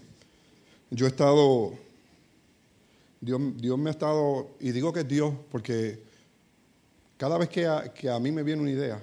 yo 0.91 1.07
he 1.07 1.09
estado, 1.09 1.73
Dios, 3.21 3.41
Dios 3.57 3.77
me 3.77 3.91
ha 3.91 3.93
estado, 3.93 4.55
y 4.61 4.71
digo 4.71 4.93
que 4.93 5.01
es 5.01 5.09
Dios 5.09 5.35
porque 5.51 6.12
cada 7.23 7.39
vez 7.39 7.51
que 7.51 7.69
a, 7.69 7.95
que 7.95 8.11
a 8.11 8.19
mí 8.19 8.33
me 8.33 8.43
viene 8.43 8.63
una 8.63 8.73
idea 8.73 9.01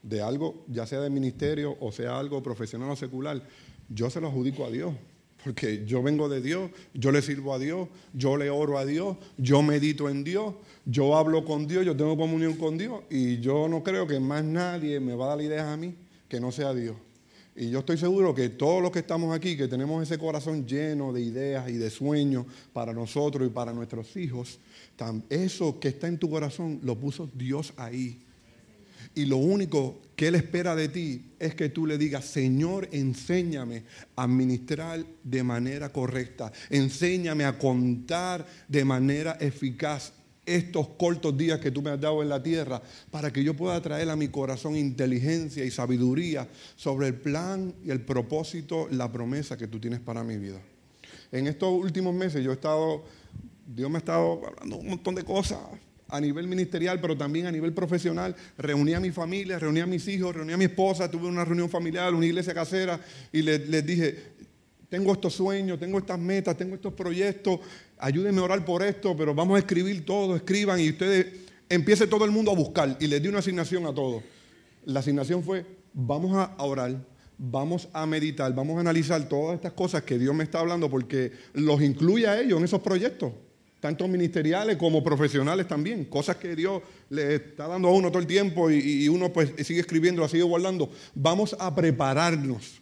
de 0.00 0.22
algo, 0.22 0.64
ya 0.68 0.86
sea 0.86 1.00
de 1.00 1.10
ministerio 1.10 1.76
o 1.80 1.90
sea 1.90 2.16
algo 2.16 2.40
profesional 2.40 2.88
o 2.90 2.94
secular, 2.94 3.42
yo 3.88 4.08
se 4.10 4.20
lo 4.20 4.28
adjudico 4.28 4.64
a 4.64 4.70
Dios. 4.70 4.94
Porque 5.42 5.84
yo 5.84 6.04
vengo 6.04 6.28
de 6.28 6.40
Dios, 6.40 6.70
yo 6.94 7.10
le 7.10 7.20
sirvo 7.20 7.52
a 7.52 7.58
Dios, 7.58 7.88
yo 8.14 8.36
le 8.36 8.48
oro 8.48 8.78
a 8.78 8.84
Dios, 8.84 9.16
yo 9.38 9.60
medito 9.60 10.08
en 10.08 10.22
Dios, 10.22 10.54
yo 10.84 11.16
hablo 11.16 11.44
con 11.44 11.66
Dios, 11.66 11.84
yo 11.84 11.96
tengo 11.96 12.16
comunión 12.16 12.54
con 12.54 12.78
Dios 12.78 13.00
y 13.10 13.40
yo 13.40 13.66
no 13.66 13.82
creo 13.82 14.06
que 14.06 14.20
más 14.20 14.44
nadie 14.44 15.00
me 15.00 15.16
va 15.16 15.24
a 15.24 15.28
dar 15.30 15.40
ideas 15.40 15.66
a 15.66 15.76
mí 15.76 15.96
que 16.28 16.38
no 16.38 16.52
sea 16.52 16.72
Dios. 16.72 16.94
Y 17.54 17.68
yo 17.68 17.80
estoy 17.80 17.98
seguro 17.98 18.34
que 18.34 18.48
todos 18.48 18.82
los 18.82 18.90
que 18.90 19.00
estamos 19.00 19.34
aquí, 19.34 19.56
que 19.56 19.68
tenemos 19.68 20.02
ese 20.02 20.18
corazón 20.18 20.66
lleno 20.66 21.12
de 21.12 21.20
ideas 21.20 21.68
y 21.68 21.74
de 21.74 21.90
sueños 21.90 22.46
para 22.72 22.94
nosotros 22.94 23.46
y 23.46 23.50
para 23.50 23.72
nuestros 23.72 24.16
hijos, 24.16 24.58
eso 25.28 25.78
que 25.78 25.88
está 25.88 26.08
en 26.08 26.18
tu 26.18 26.30
corazón 26.30 26.80
lo 26.82 26.98
puso 26.98 27.28
Dios 27.34 27.74
ahí. 27.76 28.22
Y 29.14 29.26
lo 29.26 29.36
único 29.36 30.00
que 30.16 30.28
Él 30.28 30.36
espera 30.36 30.74
de 30.74 30.88
ti 30.88 31.32
es 31.38 31.54
que 31.54 31.68
tú 31.68 31.86
le 31.86 31.98
digas, 31.98 32.24
Señor, 32.24 32.88
enséñame 32.92 33.82
a 34.16 34.26
ministrar 34.26 35.04
de 35.22 35.42
manera 35.42 35.92
correcta, 35.92 36.50
enséñame 36.70 37.44
a 37.44 37.58
contar 37.58 38.46
de 38.68 38.84
manera 38.86 39.36
eficaz 39.38 40.14
estos 40.44 40.88
cortos 40.98 41.36
días 41.36 41.60
que 41.60 41.70
tú 41.70 41.82
me 41.82 41.90
has 41.90 42.00
dado 42.00 42.22
en 42.22 42.28
la 42.28 42.42
tierra 42.42 42.82
para 43.10 43.32
que 43.32 43.44
yo 43.44 43.54
pueda 43.54 43.80
traer 43.80 44.10
a 44.10 44.16
mi 44.16 44.28
corazón 44.28 44.76
inteligencia 44.76 45.64
y 45.64 45.70
sabiduría 45.70 46.48
sobre 46.76 47.06
el 47.08 47.14
plan 47.14 47.74
y 47.84 47.90
el 47.90 48.00
propósito, 48.00 48.88
la 48.90 49.10
promesa 49.10 49.56
que 49.56 49.68
tú 49.68 49.78
tienes 49.78 50.00
para 50.00 50.24
mi 50.24 50.36
vida. 50.38 50.60
En 51.30 51.46
estos 51.46 51.72
últimos 51.72 52.14
meses 52.14 52.44
yo 52.44 52.50
he 52.50 52.54
estado, 52.54 53.04
Dios 53.66 53.88
me 53.88 53.96
ha 53.96 54.00
estado 54.00 54.42
hablando 54.46 54.76
un 54.78 54.88
montón 54.88 55.14
de 55.14 55.24
cosas 55.24 55.58
a 56.12 56.20
nivel 56.20 56.46
ministerial, 56.46 57.00
pero 57.00 57.16
también 57.16 57.46
a 57.46 57.50
nivel 57.50 57.72
profesional. 57.72 58.36
Reuní 58.58 58.92
a 58.92 59.00
mi 59.00 59.10
familia, 59.10 59.58
reuní 59.58 59.80
a 59.80 59.86
mis 59.86 60.06
hijos, 60.08 60.36
reuní 60.36 60.52
a 60.52 60.58
mi 60.58 60.66
esposa, 60.66 61.10
tuve 61.10 61.26
una 61.26 61.44
reunión 61.44 61.70
familiar, 61.70 62.12
una 62.14 62.26
iglesia 62.26 62.52
casera 62.52 63.00
y 63.32 63.40
les, 63.40 63.86
dije, 63.86 64.18
tengo 64.90 65.14
estos 65.14 65.32
sueños, 65.32 65.80
tengo 65.80 65.98
estas 65.98 66.18
metas, 66.18 66.54
tengo 66.54 66.74
estos 66.74 66.92
proyectos, 66.92 67.60
ayúdenme 68.02 68.40
a 68.40 68.44
orar 68.44 68.64
por 68.64 68.82
esto, 68.82 69.16
pero 69.16 69.34
vamos 69.34 69.56
a 69.56 69.60
escribir 69.60 70.04
todo, 70.04 70.34
escriban 70.34 70.80
y 70.80 70.90
ustedes, 70.90 71.26
empiece 71.68 72.06
todo 72.06 72.24
el 72.24 72.32
mundo 72.32 72.50
a 72.50 72.54
buscar. 72.54 72.96
Y 73.00 73.06
les 73.06 73.22
di 73.22 73.28
una 73.28 73.38
asignación 73.38 73.86
a 73.86 73.94
todos. 73.94 74.22
La 74.84 75.00
asignación 75.00 75.42
fue, 75.44 75.64
vamos 75.94 76.36
a 76.36 76.54
orar, 76.62 76.96
vamos 77.38 77.88
a 77.92 78.04
meditar, 78.04 78.52
vamos 78.54 78.76
a 78.76 78.80
analizar 78.80 79.28
todas 79.28 79.54
estas 79.54 79.72
cosas 79.72 80.02
que 80.02 80.18
Dios 80.18 80.34
me 80.34 80.44
está 80.44 80.60
hablando 80.60 80.90
porque 80.90 81.32
los 81.54 81.80
incluye 81.80 82.26
a 82.26 82.40
ellos 82.40 82.58
en 82.58 82.64
esos 82.64 82.80
proyectos 82.80 83.32
tanto 83.82 84.06
ministeriales 84.06 84.76
como 84.76 85.02
profesionales 85.02 85.66
también, 85.66 86.04
cosas 86.04 86.36
que 86.36 86.54
Dios 86.54 86.82
le 87.10 87.34
está 87.34 87.66
dando 87.66 87.88
a 87.88 87.92
uno 87.92 88.10
todo 88.10 88.20
el 88.20 88.28
tiempo 88.28 88.70
y, 88.70 89.08
uno 89.08 89.32
pues 89.32 89.52
sigue 89.66 89.80
escribiendo, 89.80 90.26
sigue 90.28 90.44
guardando. 90.44 90.88
Vamos 91.16 91.56
a 91.58 91.74
prepararnos 91.74 92.80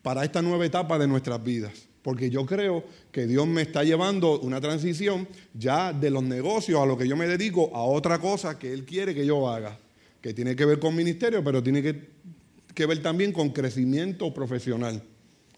para 0.00 0.24
esta 0.24 0.40
nueva 0.40 0.64
etapa 0.64 0.96
de 0.96 1.08
nuestras 1.08 1.42
vidas, 1.42 1.87
porque 2.08 2.30
yo 2.30 2.46
creo 2.46 2.84
que 3.12 3.26
Dios 3.26 3.46
me 3.46 3.60
está 3.60 3.84
llevando 3.84 4.40
una 4.40 4.62
transición 4.62 5.28
ya 5.52 5.92
de 5.92 6.08
los 6.08 6.22
negocios 6.22 6.80
a 6.80 6.86
lo 6.86 6.96
que 6.96 7.06
yo 7.06 7.18
me 7.18 7.26
dedico 7.26 7.70
a 7.76 7.82
otra 7.82 8.18
cosa 8.18 8.58
que 8.58 8.72
Él 8.72 8.86
quiere 8.86 9.14
que 9.14 9.26
yo 9.26 9.46
haga, 9.46 9.78
que 10.22 10.32
tiene 10.32 10.56
que 10.56 10.64
ver 10.64 10.78
con 10.78 10.96
ministerio, 10.96 11.44
pero 11.44 11.62
tiene 11.62 11.82
que, 11.82 12.86
ver 12.86 13.02
también 13.02 13.30
con 13.30 13.50
crecimiento 13.50 14.32
profesional. 14.32 15.02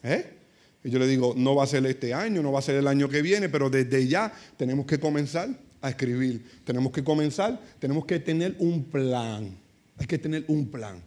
¿Eh? 0.02 0.38
Y 0.82 0.90
yo 0.90 0.98
le 0.98 1.06
digo, 1.06 1.34
no 1.36 1.54
va 1.54 1.62
a 1.62 1.66
ser 1.68 1.86
este 1.86 2.12
año, 2.12 2.42
no 2.42 2.50
va 2.50 2.58
a 2.58 2.62
ser 2.62 2.74
el 2.74 2.88
año 2.88 3.08
que 3.08 3.22
viene, 3.22 3.48
pero 3.48 3.70
desde 3.70 4.08
ya 4.08 4.32
tenemos 4.56 4.86
que 4.86 4.98
comenzar 4.98 5.50
a 5.80 5.90
escribir. 5.90 6.44
Tenemos 6.64 6.90
que 6.90 7.04
comenzar, 7.04 7.60
tenemos 7.78 8.04
que 8.06 8.18
tener 8.18 8.56
un 8.58 8.82
plan. 8.82 9.56
Hay 9.98 10.06
que 10.08 10.18
tener 10.18 10.46
un 10.48 10.68
plan. 10.68 11.00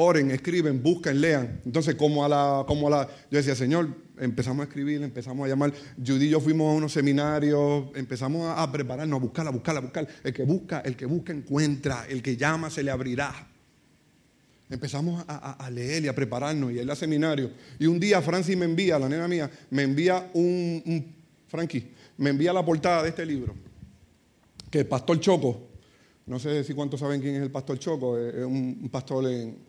Oren, 0.00 0.30
escriben, 0.30 0.80
busquen, 0.80 1.20
lean. 1.20 1.60
Entonces, 1.64 1.96
como 1.96 2.24
a 2.24 2.28
la, 2.28 2.64
como 2.68 2.86
a 2.86 2.90
la, 2.90 3.08
yo 3.32 3.38
decía, 3.38 3.56
Señor, 3.56 3.88
empezamos 4.20 4.60
a 4.60 4.68
escribir, 4.68 5.02
empezamos 5.02 5.44
a 5.44 5.48
llamar. 5.48 5.72
Judy 5.96 6.26
y 6.26 6.28
yo 6.30 6.38
fuimos 6.38 6.72
a 6.72 6.76
unos 6.76 6.92
seminarios, 6.92 7.86
empezamos 7.96 8.46
a, 8.56 8.70
prepararnos, 8.70 9.18
a 9.18 9.20
buscar, 9.20 9.48
a 9.48 9.50
buscar, 9.50 9.76
a 9.76 9.80
buscar. 9.80 10.06
El 10.22 10.32
que 10.32 10.44
busca, 10.44 10.80
el 10.80 10.94
que 10.94 11.04
busca 11.04 11.32
encuentra, 11.32 12.06
el 12.08 12.22
que 12.22 12.36
llama 12.36 12.70
se 12.70 12.84
le 12.84 12.92
abrirá. 12.92 13.48
Empezamos 14.70 15.24
a, 15.26 15.68
leer 15.68 16.04
y 16.04 16.08
a 16.08 16.14
prepararnos 16.14 16.70
y 16.70 16.78
a 16.78 16.82
ir 16.82 16.90
al 16.90 16.96
seminario. 16.96 17.50
Y 17.80 17.86
un 17.86 17.98
día 17.98 18.22
Francis 18.22 18.56
me 18.56 18.66
envía, 18.66 19.00
la 19.00 19.08
nena 19.08 19.26
mía, 19.26 19.50
me 19.70 19.82
envía 19.82 20.30
un, 20.32 20.80
un 20.86 21.14
Frankie, 21.48 21.90
me 22.18 22.30
envía 22.30 22.52
la 22.52 22.64
portada 22.64 23.02
de 23.02 23.08
este 23.08 23.26
libro, 23.26 23.52
que 24.70 24.78
el 24.78 24.86
pastor 24.86 25.18
Choco, 25.18 25.60
no 26.26 26.38
sé 26.38 26.62
si 26.62 26.74
cuántos 26.74 27.00
saben 27.00 27.20
quién 27.20 27.34
es 27.34 27.42
el 27.42 27.50
pastor 27.50 27.80
Choco, 27.80 28.16
es 28.16 28.44
un, 28.44 28.88
pastor 28.92 29.26
en, 29.28 29.67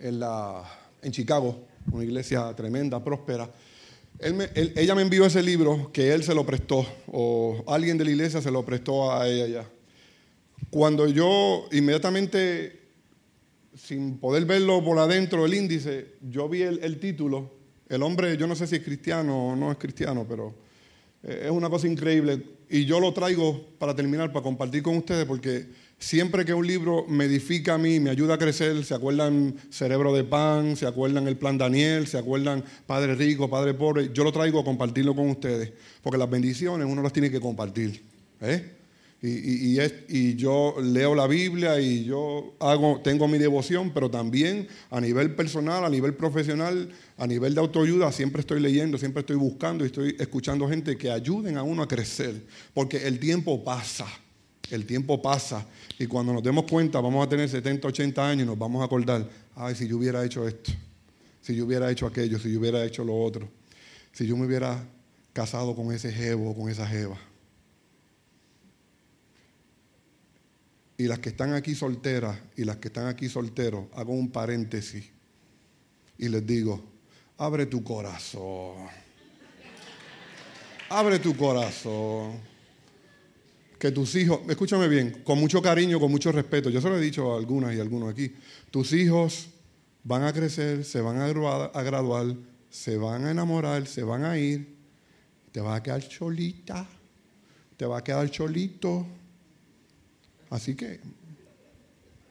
en, 0.00 0.20
la, 0.20 0.64
en 1.02 1.12
Chicago, 1.12 1.66
una 1.92 2.04
iglesia 2.04 2.54
tremenda, 2.54 3.02
próspera. 3.02 3.50
ella 4.18 4.94
me 4.94 5.02
envió 5.02 5.24
ese 5.24 5.42
libro 5.42 5.90
que 5.92 6.12
él 6.12 6.22
se 6.22 6.34
lo 6.34 6.44
prestó, 6.44 6.86
o 7.06 7.62
alguien 7.66 7.98
de 7.98 8.04
la 8.04 8.10
iglesia 8.10 8.40
se 8.42 8.50
lo 8.50 8.64
prestó 8.64 9.12
a 9.12 9.28
ella 9.28 9.46
ya. 9.46 9.70
Cuando 10.70 11.06
yo 11.08 11.68
inmediatamente 11.72 12.80
sin 13.74 14.18
poder 14.18 14.44
verlo 14.44 14.82
por 14.84 14.98
adentro 14.98 15.44
del 15.44 15.54
índice, 15.54 16.14
yo 16.20 16.48
vi 16.48 16.62
el, 16.62 16.98
título. 16.98 17.50
El 17.88 18.02
hombre, 18.02 18.36
yo 18.36 18.46
no 18.46 18.54
sé 18.54 18.66
si 18.66 18.76
es 18.76 18.82
cristiano 18.82 19.48
o 19.48 19.56
no 19.56 19.70
es 19.70 19.78
cristiano, 19.78 20.26
pero 20.28 20.54
eh, 21.22 21.42
es 21.44 21.50
una 21.50 21.70
cosa 21.70 21.86
increíble. 21.86 22.42
Y 22.68 22.84
yo 22.84 23.00
lo 23.00 23.12
traigo 23.12 23.68
para 23.78 23.94
terminar, 23.94 24.32
para 24.32 24.42
compartir 24.42 24.82
con 24.82 24.96
ustedes, 24.96 25.24
porque 25.24 25.66
siempre 26.00 26.44
que 26.44 26.54
un 26.54 26.66
libro 26.66 27.04
me 27.06 27.26
edifica 27.26 27.74
a 27.74 27.78
mí, 27.78 28.00
me 28.00 28.10
ayuda 28.10 28.34
a 28.34 28.38
crecer, 28.38 28.84
se 28.84 28.94
acuerdan 28.94 29.54
Cerebro 29.70 30.12
de 30.12 30.24
Pan, 30.24 30.74
se 30.74 30.86
acuerdan 30.86 31.28
El 31.28 31.36
Plan 31.36 31.58
Daniel, 31.58 32.08
se 32.08 32.18
acuerdan 32.18 32.64
Padre 32.86 33.14
Rico, 33.14 33.48
Padre 33.48 33.74
Pobre, 33.74 34.10
yo 34.12 34.24
lo 34.24 34.32
traigo 34.32 34.58
a 34.58 34.64
compartirlo 34.64 35.14
con 35.14 35.28
ustedes, 35.30 35.72
porque 36.02 36.18
las 36.18 36.28
bendiciones 36.28 36.88
uno 36.90 37.02
las 37.02 37.12
tiene 37.12 37.30
que 37.30 37.38
compartir. 37.38 38.02
¿eh? 38.40 38.78
Y, 39.22 39.78
y, 40.08 40.34
yo 40.34 40.76
leo 40.82 41.14
la 41.14 41.26
Biblia 41.26 41.78
y 41.78 42.04
yo 42.04 42.54
hago, 42.58 43.02
tengo 43.04 43.28
mi 43.28 43.36
devoción, 43.36 43.90
pero 43.92 44.10
también 44.10 44.66
a 44.90 44.98
nivel 44.98 45.34
personal, 45.34 45.84
a 45.84 45.90
nivel 45.90 46.14
profesional, 46.14 46.88
a 47.18 47.26
nivel 47.26 47.54
de 47.54 47.60
autoayuda, 47.60 48.10
siempre 48.12 48.40
estoy 48.40 48.60
leyendo, 48.60 48.96
siempre 48.96 49.20
estoy 49.20 49.36
buscando 49.36 49.84
y 49.84 49.88
estoy 49.88 50.16
escuchando 50.18 50.66
gente 50.66 50.96
que 50.96 51.10
ayuden 51.10 51.58
a 51.58 51.62
uno 51.62 51.82
a 51.82 51.88
crecer, 51.88 52.46
porque 52.72 53.06
el 53.06 53.18
tiempo 53.18 53.62
pasa, 53.62 54.06
el 54.70 54.86
tiempo 54.86 55.20
pasa 55.20 55.66
y 55.98 56.06
cuando 56.06 56.32
nos 56.32 56.42
demos 56.42 56.64
cuenta 56.64 57.00
vamos 57.00 57.26
a 57.26 57.28
tener 57.28 57.48
70, 57.48 57.88
80 57.88 58.28
años 58.28 58.44
y 58.44 58.46
nos 58.46 58.58
vamos 58.58 58.82
a 58.82 58.84
acordar, 58.84 59.28
ay, 59.56 59.74
si 59.74 59.88
yo 59.88 59.96
hubiera 59.96 60.24
hecho 60.24 60.46
esto, 60.46 60.72
si 61.40 61.54
yo 61.56 61.66
hubiera 61.66 61.90
hecho 61.90 62.06
aquello, 62.06 62.38
si 62.38 62.52
yo 62.52 62.60
hubiera 62.60 62.84
hecho 62.84 63.04
lo 63.04 63.20
otro, 63.20 63.48
si 64.12 64.26
yo 64.26 64.36
me 64.36 64.46
hubiera 64.46 64.82
casado 65.32 65.74
con 65.74 65.92
ese 65.92 66.12
jevo 66.12 66.50
o 66.50 66.54
con 66.56 66.68
esa 66.70 66.86
jeva 66.86 67.18
y 71.00 71.06
las 71.06 71.18
que 71.18 71.30
están 71.30 71.54
aquí 71.54 71.74
solteras 71.74 72.38
y 72.56 72.64
las 72.64 72.76
que 72.76 72.88
están 72.88 73.06
aquí 73.06 73.30
solteros, 73.30 73.86
hago 73.94 74.12
un 74.12 74.30
paréntesis 74.30 75.08
y 76.18 76.28
les 76.28 76.46
digo, 76.46 76.78
abre 77.38 77.64
tu 77.64 77.82
corazón. 77.82 78.86
Abre 80.90 81.18
tu 81.18 81.34
corazón. 81.34 82.38
Que 83.80 83.90
tus 83.90 84.14
hijos, 84.14 84.40
escúchame 84.46 84.88
bien, 84.88 85.22
con 85.24 85.40
mucho 85.40 85.62
cariño, 85.62 85.98
con 85.98 86.10
mucho 86.10 86.30
respeto, 86.30 86.68
yo 86.68 86.82
se 86.82 86.90
lo 86.90 86.98
he 86.98 87.00
dicho 87.00 87.32
a 87.32 87.38
algunas 87.38 87.74
y 87.74 87.78
a 87.78 87.82
algunos 87.82 88.10
aquí, 88.10 88.30
tus 88.70 88.92
hijos 88.92 89.48
van 90.04 90.22
a 90.24 90.34
crecer, 90.34 90.84
se 90.84 91.00
van 91.00 91.18
a 91.18 91.82
graduar, 91.82 92.36
se 92.68 92.98
van 92.98 93.24
a 93.24 93.30
enamorar, 93.30 93.86
se 93.86 94.02
van 94.02 94.26
a 94.26 94.36
ir, 94.36 94.76
te 95.50 95.62
vas 95.62 95.80
a 95.80 95.82
quedar 95.82 96.06
cholita, 96.06 96.86
te 97.78 97.86
va 97.86 97.98
a 97.98 98.04
quedar 98.04 98.30
cholito. 98.30 99.06
Así 100.50 100.74
que 100.74 101.00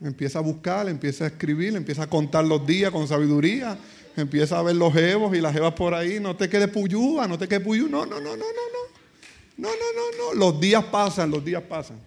empieza 0.02 0.38
a 0.38 0.43
buscar, 0.43 0.88
empieza 0.88 1.24
a 1.24 1.28
escribir, 1.30 1.76
empieza 1.76 2.04
a 2.04 2.08
contar 2.08 2.45
los 2.45 2.64
días 2.68 2.91
con 2.91 3.08
sabiduría, 3.08 3.76
empieza 4.16 4.60
a 4.60 4.62
ver 4.62 4.76
los 4.76 4.93
jevos 4.93 5.36
y 5.36 5.41
las 5.41 5.54
jevas 5.54 5.74
por 5.74 5.95
ahí, 5.95 6.20
no 6.20 6.36
te 6.36 6.47
quedes 6.47 6.70
puyúa, 6.70 7.28
no 7.28 7.39
te 7.39 7.47
quedes 7.47 7.64
puyú, 7.64 7.89
no, 7.89 8.06
no, 8.06 8.20
no, 8.20 8.36
no, 8.36 8.38
no, 8.38 8.38
no, 8.38 8.99
no, 9.60 9.68
no, 9.68 9.74
no, 9.74 10.34
no, 10.34 10.39
los 10.39 10.60
días 10.62 10.86
pasan, 10.86 11.30
los 11.30 11.43
días 11.43 11.62
pasan. 11.62 11.99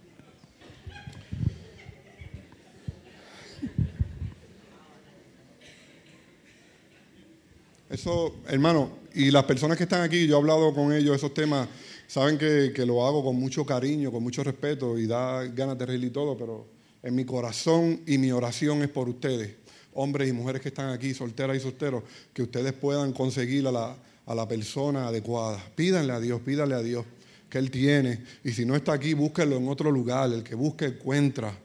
Eso, 7.91 8.37
hermano, 8.47 8.89
y 9.13 9.29
las 9.29 9.43
personas 9.43 9.77
que 9.77 9.83
están 9.83 10.01
aquí, 10.01 10.25
yo 10.25 10.35
he 10.35 10.39
hablado 10.39 10.73
con 10.73 10.93
ellos 10.93 11.15
esos 11.15 11.31
temas, 11.35 11.67
saben 12.07 12.39
que, 12.39 12.73
lo 12.87 13.05
hago 13.05 13.23
con 13.23 13.35
mucho 13.35 13.63
cariño, 13.67 14.11
con 14.11 14.23
mucho 14.23 14.43
respeto 14.43 14.97
y 14.97 15.05
da 15.05 15.43
ganas 15.43 15.77
de 15.77 15.85
reír 15.85 16.05
y 16.05 16.09
todo, 16.09 16.35
pero 16.35 16.65
en 17.03 17.13
mi 17.13 17.23
corazón 17.23 18.01
y 18.07 18.17
mi 18.17 18.31
oración 18.31 18.81
es 18.81 18.89
por 18.89 19.07
ustedes, 19.07 19.57
hombres 19.93 20.27
y 20.27 20.33
mujeres 20.33 20.59
que 20.59 20.69
están 20.69 20.89
aquí, 20.89 21.13
solteras 21.13 21.55
y 21.55 21.59
solteros, 21.59 22.01
que 22.33 22.41
ustedes 22.41 22.73
puedan 22.73 23.13
conseguir 23.13 23.67
a 23.67 23.71
la, 23.71 23.95
a 24.25 24.33
la 24.33 24.47
persona 24.47 25.09
adecuada. 25.09 25.63
Pídanle 25.75 26.13
a 26.13 26.19
Dios, 26.19 26.41
pídanle 26.41 26.73
a 26.73 26.81
Dios 26.81 27.05
que 27.53 27.59
Él 27.59 27.69
tiene. 27.69 28.19
Y 28.43 28.51
si 28.51 28.65
no 28.65 28.75
está 28.75 28.93
aquí, 28.93 29.13
búsquelo 29.13 29.57
en 29.57 29.67
otro 29.67 29.91
lugar. 29.91 30.33
El 30.33 30.41
que 30.41 30.55
busque, 30.55 30.85
encuentra. 30.85 31.55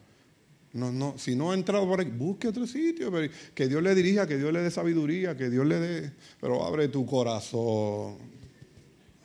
No, 0.74 0.92
no, 0.92 1.14
si 1.16 1.34
no 1.34 1.50
ha 1.50 1.54
entrado 1.54 1.88
por 1.88 1.98
aquí, 1.98 2.10
busque 2.10 2.46
otro 2.46 2.66
sitio, 2.66 3.10
que 3.54 3.68
Dios 3.68 3.82
le 3.82 3.94
dirija, 3.94 4.26
que 4.26 4.36
Dios 4.36 4.52
le 4.52 4.60
dé 4.60 4.70
sabiduría, 4.70 5.34
que 5.34 5.48
Dios 5.48 5.64
le 5.64 5.80
dé. 5.80 6.12
Pero 6.42 6.62
abre 6.62 6.88
tu 6.88 7.06
corazón. 7.06 8.18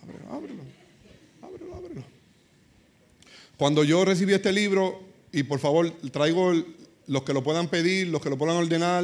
Ábrelo, 0.01 0.31
ábrelo, 0.31 0.63
ábrelo, 1.41 1.75
ábrelo. 1.75 2.03
Cuando 3.57 3.83
yo 3.83 4.05
recibí 4.05 4.31
este 4.31 4.53
libro, 4.53 5.03
y 5.33 5.43
por 5.43 5.59
favor, 5.59 5.91
traigo 6.13 6.53
los 7.07 7.23
que 7.23 7.33
lo 7.33 7.43
puedan 7.43 7.67
pedir, 7.67 8.07
los 8.07 8.21
que 8.21 8.29
lo 8.29 8.37
puedan 8.37 8.55
ordenar. 8.55 9.03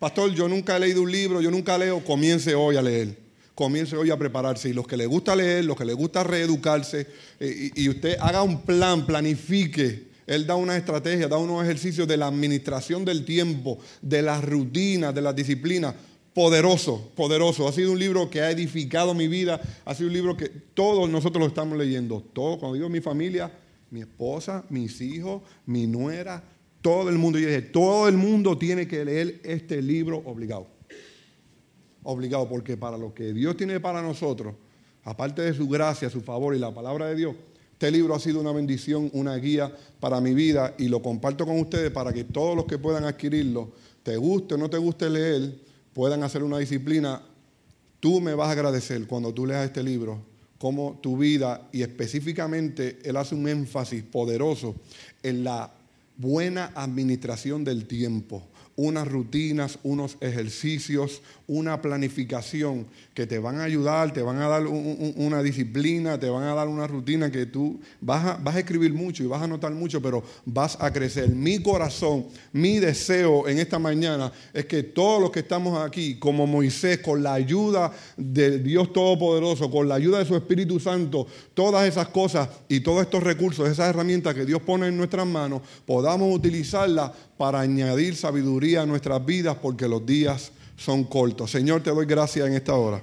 Pastor, 0.00 0.34
yo 0.34 0.48
nunca 0.48 0.76
he 0.76 0.80
leído 0.80 1.02
un 1.02 1.12
libro, 1.12 1.40
yo 1.40 1.52
nunca 1.52 1.78
leo, 1.78 2.02
comience 2.02 2.52
hoy 2.56 2.74
a 2.74 2.82
leer. 2.82 3.29
Comience 3.60 3.94
hoy 3.94 4.10
a 4.10 4.16
prepararse. 4.16 4.70
Y 4.70 4.72
los 4.72 4.86
que 4.86 4.96
les 4.96 5.06
gusta 5.06 5.36
leer, 5.36 5.66
los 5.66 5.76
que 5.76 5.84
les 5.84 5.94
gusta 5.94 6.24
reeducarse, 6.24 7.06
eh, 7.38 7.70
y 7.74 7.90
usted 7.90 8.16
haga 8.18 8.42
un 8.42 8.62
plan, 8.62 9.04
planifique 9.04 10.08
él 10.26 10.46
da 10.46 10.54
una 10.54 10.76
estrategia, 10.76 11.28
da 11.28 11.36
unos 11.36 11.62
ejercicios 11.64 12.06
de 12.08 12.16
la 12.16 12.28
administración 12.28 13.04
del 13.04 13.24
tiempo, 13.24 13.80
de 14.00 14.22
las 14.22 14.42
rutinas, 14.42 15.14
de 15.14 15.20
las 15.20 15.34
disciplinas. 15.34 15.94
Poderoso, 16.32 17.10
poderoso. 17.16 17.68
Ha 17.68 17.72
sido 17.72 17.92
un 17.92 17.98
libro 17.98 18.30
que 18.30 18.40
ha 18.40 18.50
edificado 18.50 19.12
mi 19.12 19.28
vida. 19.28 19.60
Ha 19.84 19.94
sido 19.94 20.06
un 20.06 20.14
libro 20.14 20.36
que 20.36 20.48
todos 20.48 21.10
nosotros 21.10 21.42
lo 21.42 21.48
estamos 21.48 21.76
leyendo. 21.76 22.24
Todo, 22.32 22.60
cuando 22.60 22.76
digo 22.76 22.88
mi 22.88 23.00
familia, 23.00 23.52
mi 23.90 24.00
esposa, 24.00 24.64
mis 24.70 25.00
hijos, 25.00 25.42
mi 25.66 25.86
nuera, 25.86 26.44
todo 26.80 27.10
el 27.10 27.18
mundo. 27.18 27.38
Y 27.38 27.44
dije, 27.44 27.60
todo 27.60 28.08
el 28.08 28.16
mundo 28.16 28.56
tiene 28.56 28.86
que 28.86 29.04
leer 29.04 29.40
este 29.42 29.82
libro 29.82 30.22
obligado. 30.24 30.79
Obligado, 32.02 32.48
porque 32.48 32.76
para 32.76 32.96
lo 32.96 33.12
que 33.12 33.32
Dios 33.32 33.56
tiene 33.56 33.80
para 33.80 34.00
nosotros, 34.00 34.54
aparte 35.04 35.42
de 35.42 35.54
su 35.54 35.68
gracia, 35.68 36.08
su 36.08 36.20
favor 36.20 36.54
y 36.54 36.58
la 36.58 36.72
palabra 36.72 37.06
de 37.06 37.16
Dios, 37.16 37.34
este 37.72 37.90
libro 37.90 38.14
ha 38.14 38.20
sido 38.20 38.40
una 38.40 38.52
bendición, 38.52 39.08
una 39.14 39.36
guía 39.36 39.74
para 40.00 40.20
mi 40.20 40.34
vida 40.34 40.74
y 40.78 40.88
lo 40.88 41.00
comparto 41.00 41.46
con 41.46 41.58
ustedes 41.58 41.90
para 41.90 42.12
que 42.12 42.24
todos 42.24 42.54
los 42.54 42.66
que 42.66 42.76
puedan 42.76 43.04
adquirirlo, 43.04 43.72
te 44.02 44.18
guste 44.18 44.54
o 44.54 44.58
no 44.58 44.68
te 44.68 44.76
guste 44.76 45.08
leer, 45.08 45.54
puedan 45.94 46.22
hacer 46.22 46.42
una 46.42 46.58
disciplina. 46.58 47.22
Tú 47.98 48.20
me 48.20 48.34
vas 48.34 48.48
a 48.48 48.52
agradecer 48.52 49.06
cuando 49.06 49.32
tú 49.32 49.46
leas 49.46 49.64
este 49.64 49.82
libro, 49.82 50.20
cómo 50.58 50.98
tu 51.02 51.16
vida 51.16 51.68
y 51.72 51.80
específicamente 51.80 52.98
él 53.02 53.16
hace 53.16 53.34
un 53.34 53.48
énfasis 53.48 54.02
poderoso 54.02 54.74
en 55.22 55.42
la 55.42 55.72
buena 56.18 56.72
administración 56.74 57.64
del 57.64 57.86
tiempo 57.86 58.46
unas 58.76 59.06
rutinas, 59.06 59.78
unos 59.82 60.16
ejercicios, 60.20 61.22
una 61.46 61.82
planificación 61.82 62.86
que 63.12 63.26
te 63.26 63.38
van 63.38 63.58
a 63.58 63.64
ayudar, 63.64 64.12
te 64.12 64.22
van 64.22 64.38
a 64.38 64.48
dar 64.48 64.66
una 64.66 65.42
disciplina, 65.42 66.18
te 66.18 66.30
van 66.30 66.44
a 66.44 66.54
dar 66.54 66.68
una 66.68 66.86
rutina 66.86 67.30
que 67.30 67.46
tú 67.46 67.80
vas 68.00 68.24
a, 68.24 68.36
vas 68.36 68.54
a 68.54 68.60
escribir 68.60 68.94
mucho 68.94 69.22
y 69.22 69.26
vas 69.26 69.42
a 69.42 69.46
notar 69.46 69.72
mucho, 69.72 70.00
pero 70.00 70.22
vas 70.46 70.78
a 70.80 70.92
crecer. 70.92 71.28
Mi 71.28 71.60
corazón, 71.60 72.26
mi 72.52 72.78
deseo 72.78 73.48
en 73.48 73.58
esta 73.58 73.78
mañana 73.78 74.32
es 74.54 74.66
que 74.66 74.82
todos 74.82 75.20
los 75.20 75.30
que 75.30 75.40
estamos 75.40 75.84
aquí, 75.84 76.18
como 76.18 76.46
Moisés, 76.46 77.00
con 77.00 77.22
la 77.22 77.34
ayuda 77.34 77.92
de 78.16 78.60
Dios 78.60 78.92
Todopoderoso, 78.92 79.70
con 79.70 79.88
la 79.88 79.96
ayuda 79.96 80.20
de 80.20 80.24
su 80.24 80.36
Espíritu 80.36 80.78
Santo, 80.78 81.26
todas 81.54 81.86
esas 81.86 82.08
cosas 82.08 82.48
y 82.68 82.80
todos 82.80 83.02
estos 83.02 83.22
recursos, 83.22 83.68
esas 83.68 83.90
herramientas 83.90 84.34
que 84.34 84.46
Dios 84.46 84.62
pone 84.62 84.86
en 84.86 84.96
nuestras 84.96 85.26
manos, 85.26 85.62
podamos 85.84 86.34
utilizarlas 86.34 87.10
para 87.36 87.60
añadir 87.60 88.16
sabiduría 88.16 88.69
a 88.76 88.86
nuestras 88.86 89.24
vidas 89.24 89.56
porque 89.60 89.88
los 89.88 90.04
días 90.04 90.52
son 90.76 91.04
cortos. 91.04 91.50
Señor, 91.50 91.82
te 91.82 91.90
doy 91.90 92.06
gracias 92.06 92.46
en 92.46 92.54
esta 92.54 92.74
hora 92.74 93.02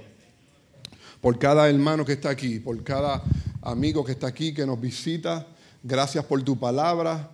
por 1.22 1.40
cada 1.40 1.70
hermano 1.70 2.06
que 2.06 2.14
está 2.14 2.30
aquí, 2.30 2.60
por 2.60 2.82
cada 2.84 3.24
amigo 3.62 4.04
que 4.04 4.14
está 4.14 4.28
aquí, 4.28 4.54
que 4.54 4.66
nos 4.66 4.80
visita. 4.80 5.48
Gracias 5.84 6.24
por 6.26 6.42
tu 6.44 6.58
palabra. 6.58 7.32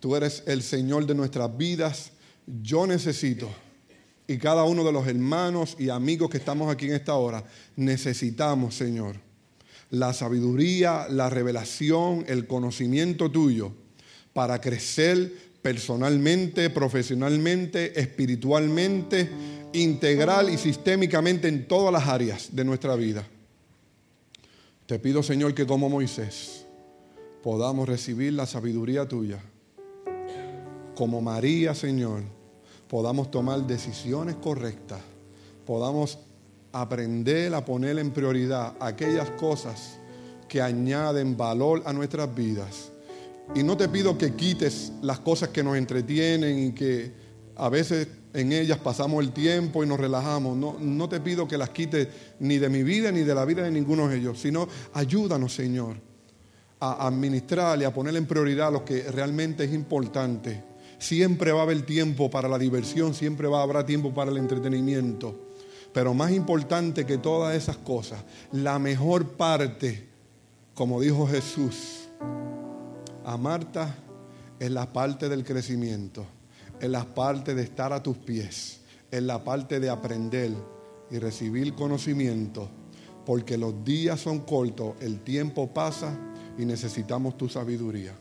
Tú 0.00 0.16
eres 0.16 0.42
el 0.46 0.62
Señor 0.62 1.06
de 1.06 1.14
nuestras 1.14 1.56
vidas. 1.56 2.10
Yo 2.62 2.86
necesito, 2.86 3.48
y 4.26 4.38
cada 4.38 4.64
uno 4.64 4.84
de 4.84 4.92
los 4.92 5.06
hermanos 5.06 5.76
y 5.78 5.90
amigos 5.90 6.30
que 6.30 6.38
estamos 6.38 6.72
aquí 6.72 6.86
en 6.86 6.94
esta 6.94 7.14
hora, 7.14 7.44
necesitamos, 7.76 8.74
Señor, 8.74 9.16
la 9.90 10.12
sabiduría, 10.12 11.06
la 11.08 11.30
revelación, 11.30 12.24
el 12.28 12.46
conocimiento 12.46 13.30
tuyo 13.30 13.72
para 14.32 14.60
crecer 14.60 15.45
personalmente, 15.66 16.70
profesionalmente, 16.70 17.98
espiritualmente, 17.98 19.28
integral 19.72 20.48
y 20.48 20.58
sistémicamente 20.58 21.48
en 21.48 21.66
todas 21.66 21.92
las 21.92 22.06
áreas 22.06 22.54
de 22.54 22.64
nuestra 22.64 22.94
vida. 22.94 23.26
Te 24.86 25.00
pido, 25.00 25.24
Señor, 25.24 25.54
que 25.54 25.66
como 25.66 25.88
Moisés 25.88 26.64
podamos 27.42 27.88
recibir 27.88 28.34
la 28.34 28.46
sabiduría 28.46 29.08
tuya. 29.08 29.40
Como 30.94 31.20
María, 31.20 31.74
Señor, 31.74 32.22
podamos 32.86 33.32
tomar 33.32 33.66
decisiones 33.66 34.36
correctas. 34.36 35.00
Podamos 35.66 36.16
aprender 36.70 37.52
a 37.52 37.64
poner 37.64 37.98
en 37.98 38.12
prioridad 38.12 38.74
aquellas 38.78 39.30
cosas 39.30 39.98
que 40.48 40.62
añaden 40.62 41.36
valor 41.36 41.82
a 41.86 41.92
nuestras 41.92 42.32
vidas 42.32 42.92
y 43.54 43.62
no 43.62 43.76
te 43.76 43.88
pido 43.88 44.18
que 44.18 44.34
quites 44.34 44.92
las 45.02 45.20
cosas 45.20 45.50
que 45.50 45.62
nos 45.62 45.76
entretienen 45.76 46.58
y 46.58 46.72
que 46.72 47.12
a 47.56 47.68
veces 47.68 48.08
en 48.34 48.52
ellas 48.52 48.78
pasamos 48.78 49.24
el 49.24 49.32
tiempo 49.32 49.82
y 49.82 49.86
nos 49.86 49.98
relajamos. 49.98 50.56
No, 50.56 50.76
no 50.78 51.08
te 51.08 51.20
pido 51.20 51.48
que 51.48 51.56
las 51.56 51.70
quites 51.70 52.08
ni 52.40 52.58
de 52.58 52.68
mi 52.68 52.82
vida 52.82 53.10
ni 53.10 53.20
de 53.20 53.34
la 53.34 53.44
vida 53.44 53.62
de 53.62 53.70
ninguno 53.70 54.08
de 54.08 54.18
ellos, 54.18 54.40
sino 54.40 54.68
ayúdanos, 54.92 55.54
Señor, 55.54 55.96
a 56.80 57.06
administrar 57.06 57.80
y 57.80 57.84
a 57.84 57.94
poner 57.94 58.16
en 58.16 58.26
prioridad 58.26 58.72
lo 58.72 58.84
que 58.84 59.02
realmente 59.04 59.64
es 59.64 59.72
importante. 59.72 60.62
Siempre 60.98 61.52
va 61.52 61.60
a 61.60 61.62
haber 61.62 61.82
tiempo 61.82 62.30
para 62.30 62.48
la 62.48 62.58
diversión, 62.58 63.14
siempre 63.14 63.48
va 63.48 63.60
a 63.60 63.62
haber 63.62 63.84
tiempo 63.84 64.12
para 64.12 64.30
el 64.30 64.36
entretenimiento. 64.38 65.46
Pero 65.92 66.12
más 66.12 66.30
importante 66.32 67.06
que 67.06 67.16
todas 67.16 67.56
esas 67.56 67.78
cosas, 67.78 68.22
la 68.52 68.78
mejor 68.78 69.28
parte, 69.30 70.06
como 70.74 71.00
dijo 71.00 71.26
Jesús, 71.26 72.08
a 73.26 73.36
Marta 73.36 73.92
es 74.60 74.70
la 74.70 74.92
parte 74.92 75.28
del 75.28 75.44
crecimiento, 75.44 76.24
es 76.80 76.88
la 76.88 77.04
parte 77.04 77.56
de 77.56 77.62
estar 77.64 77.92
a 77.92 78.00
tus 78.00 78.16
pies, 78.16 78.80
es 79.10 79.22
la 79.22 79.42
parte 79.42 79.80
de 79.80 79.90
aprender 79.90 80.52
y 81.10 81.18
recibir 81.18 81.74
conocimiento, 81.74 82.70
porque 83.26 83.58
los 83.58 83.84
días 83.84 84.20
son 84.20 84.40
cortos, 84.40 84.94
el 85.00 85.20
tiempo 85.20 85.74
pasa 85.74 86.16
y 86.56 86.64
necesitamos 86.64 87.36
tu 87.36 87.48
sabiduría. 87.48 88.14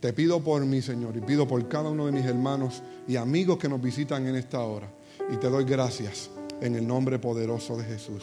Te 0.00 0.14
pido 0.14 0.42
por 0.42 0.64
mí, 0.64 0.80
Señor, 0.80 1.14
y 1.18 1.20
pido 1.20 1.46
por 1.46 1.68
cada 1.68 1.90
uno 1.90 2.06
de 2.06 2.12
mis 2.12 2.24
hermanos 2.24 2.82
y 3.06 3.16
amigos 3.16 3.58
que 3.58 3.68
nos 3.68 3.82
visitan 3.82 4.26
en 4.26 4.36
esta 4.36 4.60
hora. 4.60 4.90
Y 5.30 5.36
te 5.36 5.50
doy 5.50 5.64
gracias 5.64 6.30
en 6.62 6.74
el 6.74 6.86
nombre 6.86 7.18
poderoso 7.18 7.76
de 7.76 7.84
Jesús. 7.84 8.22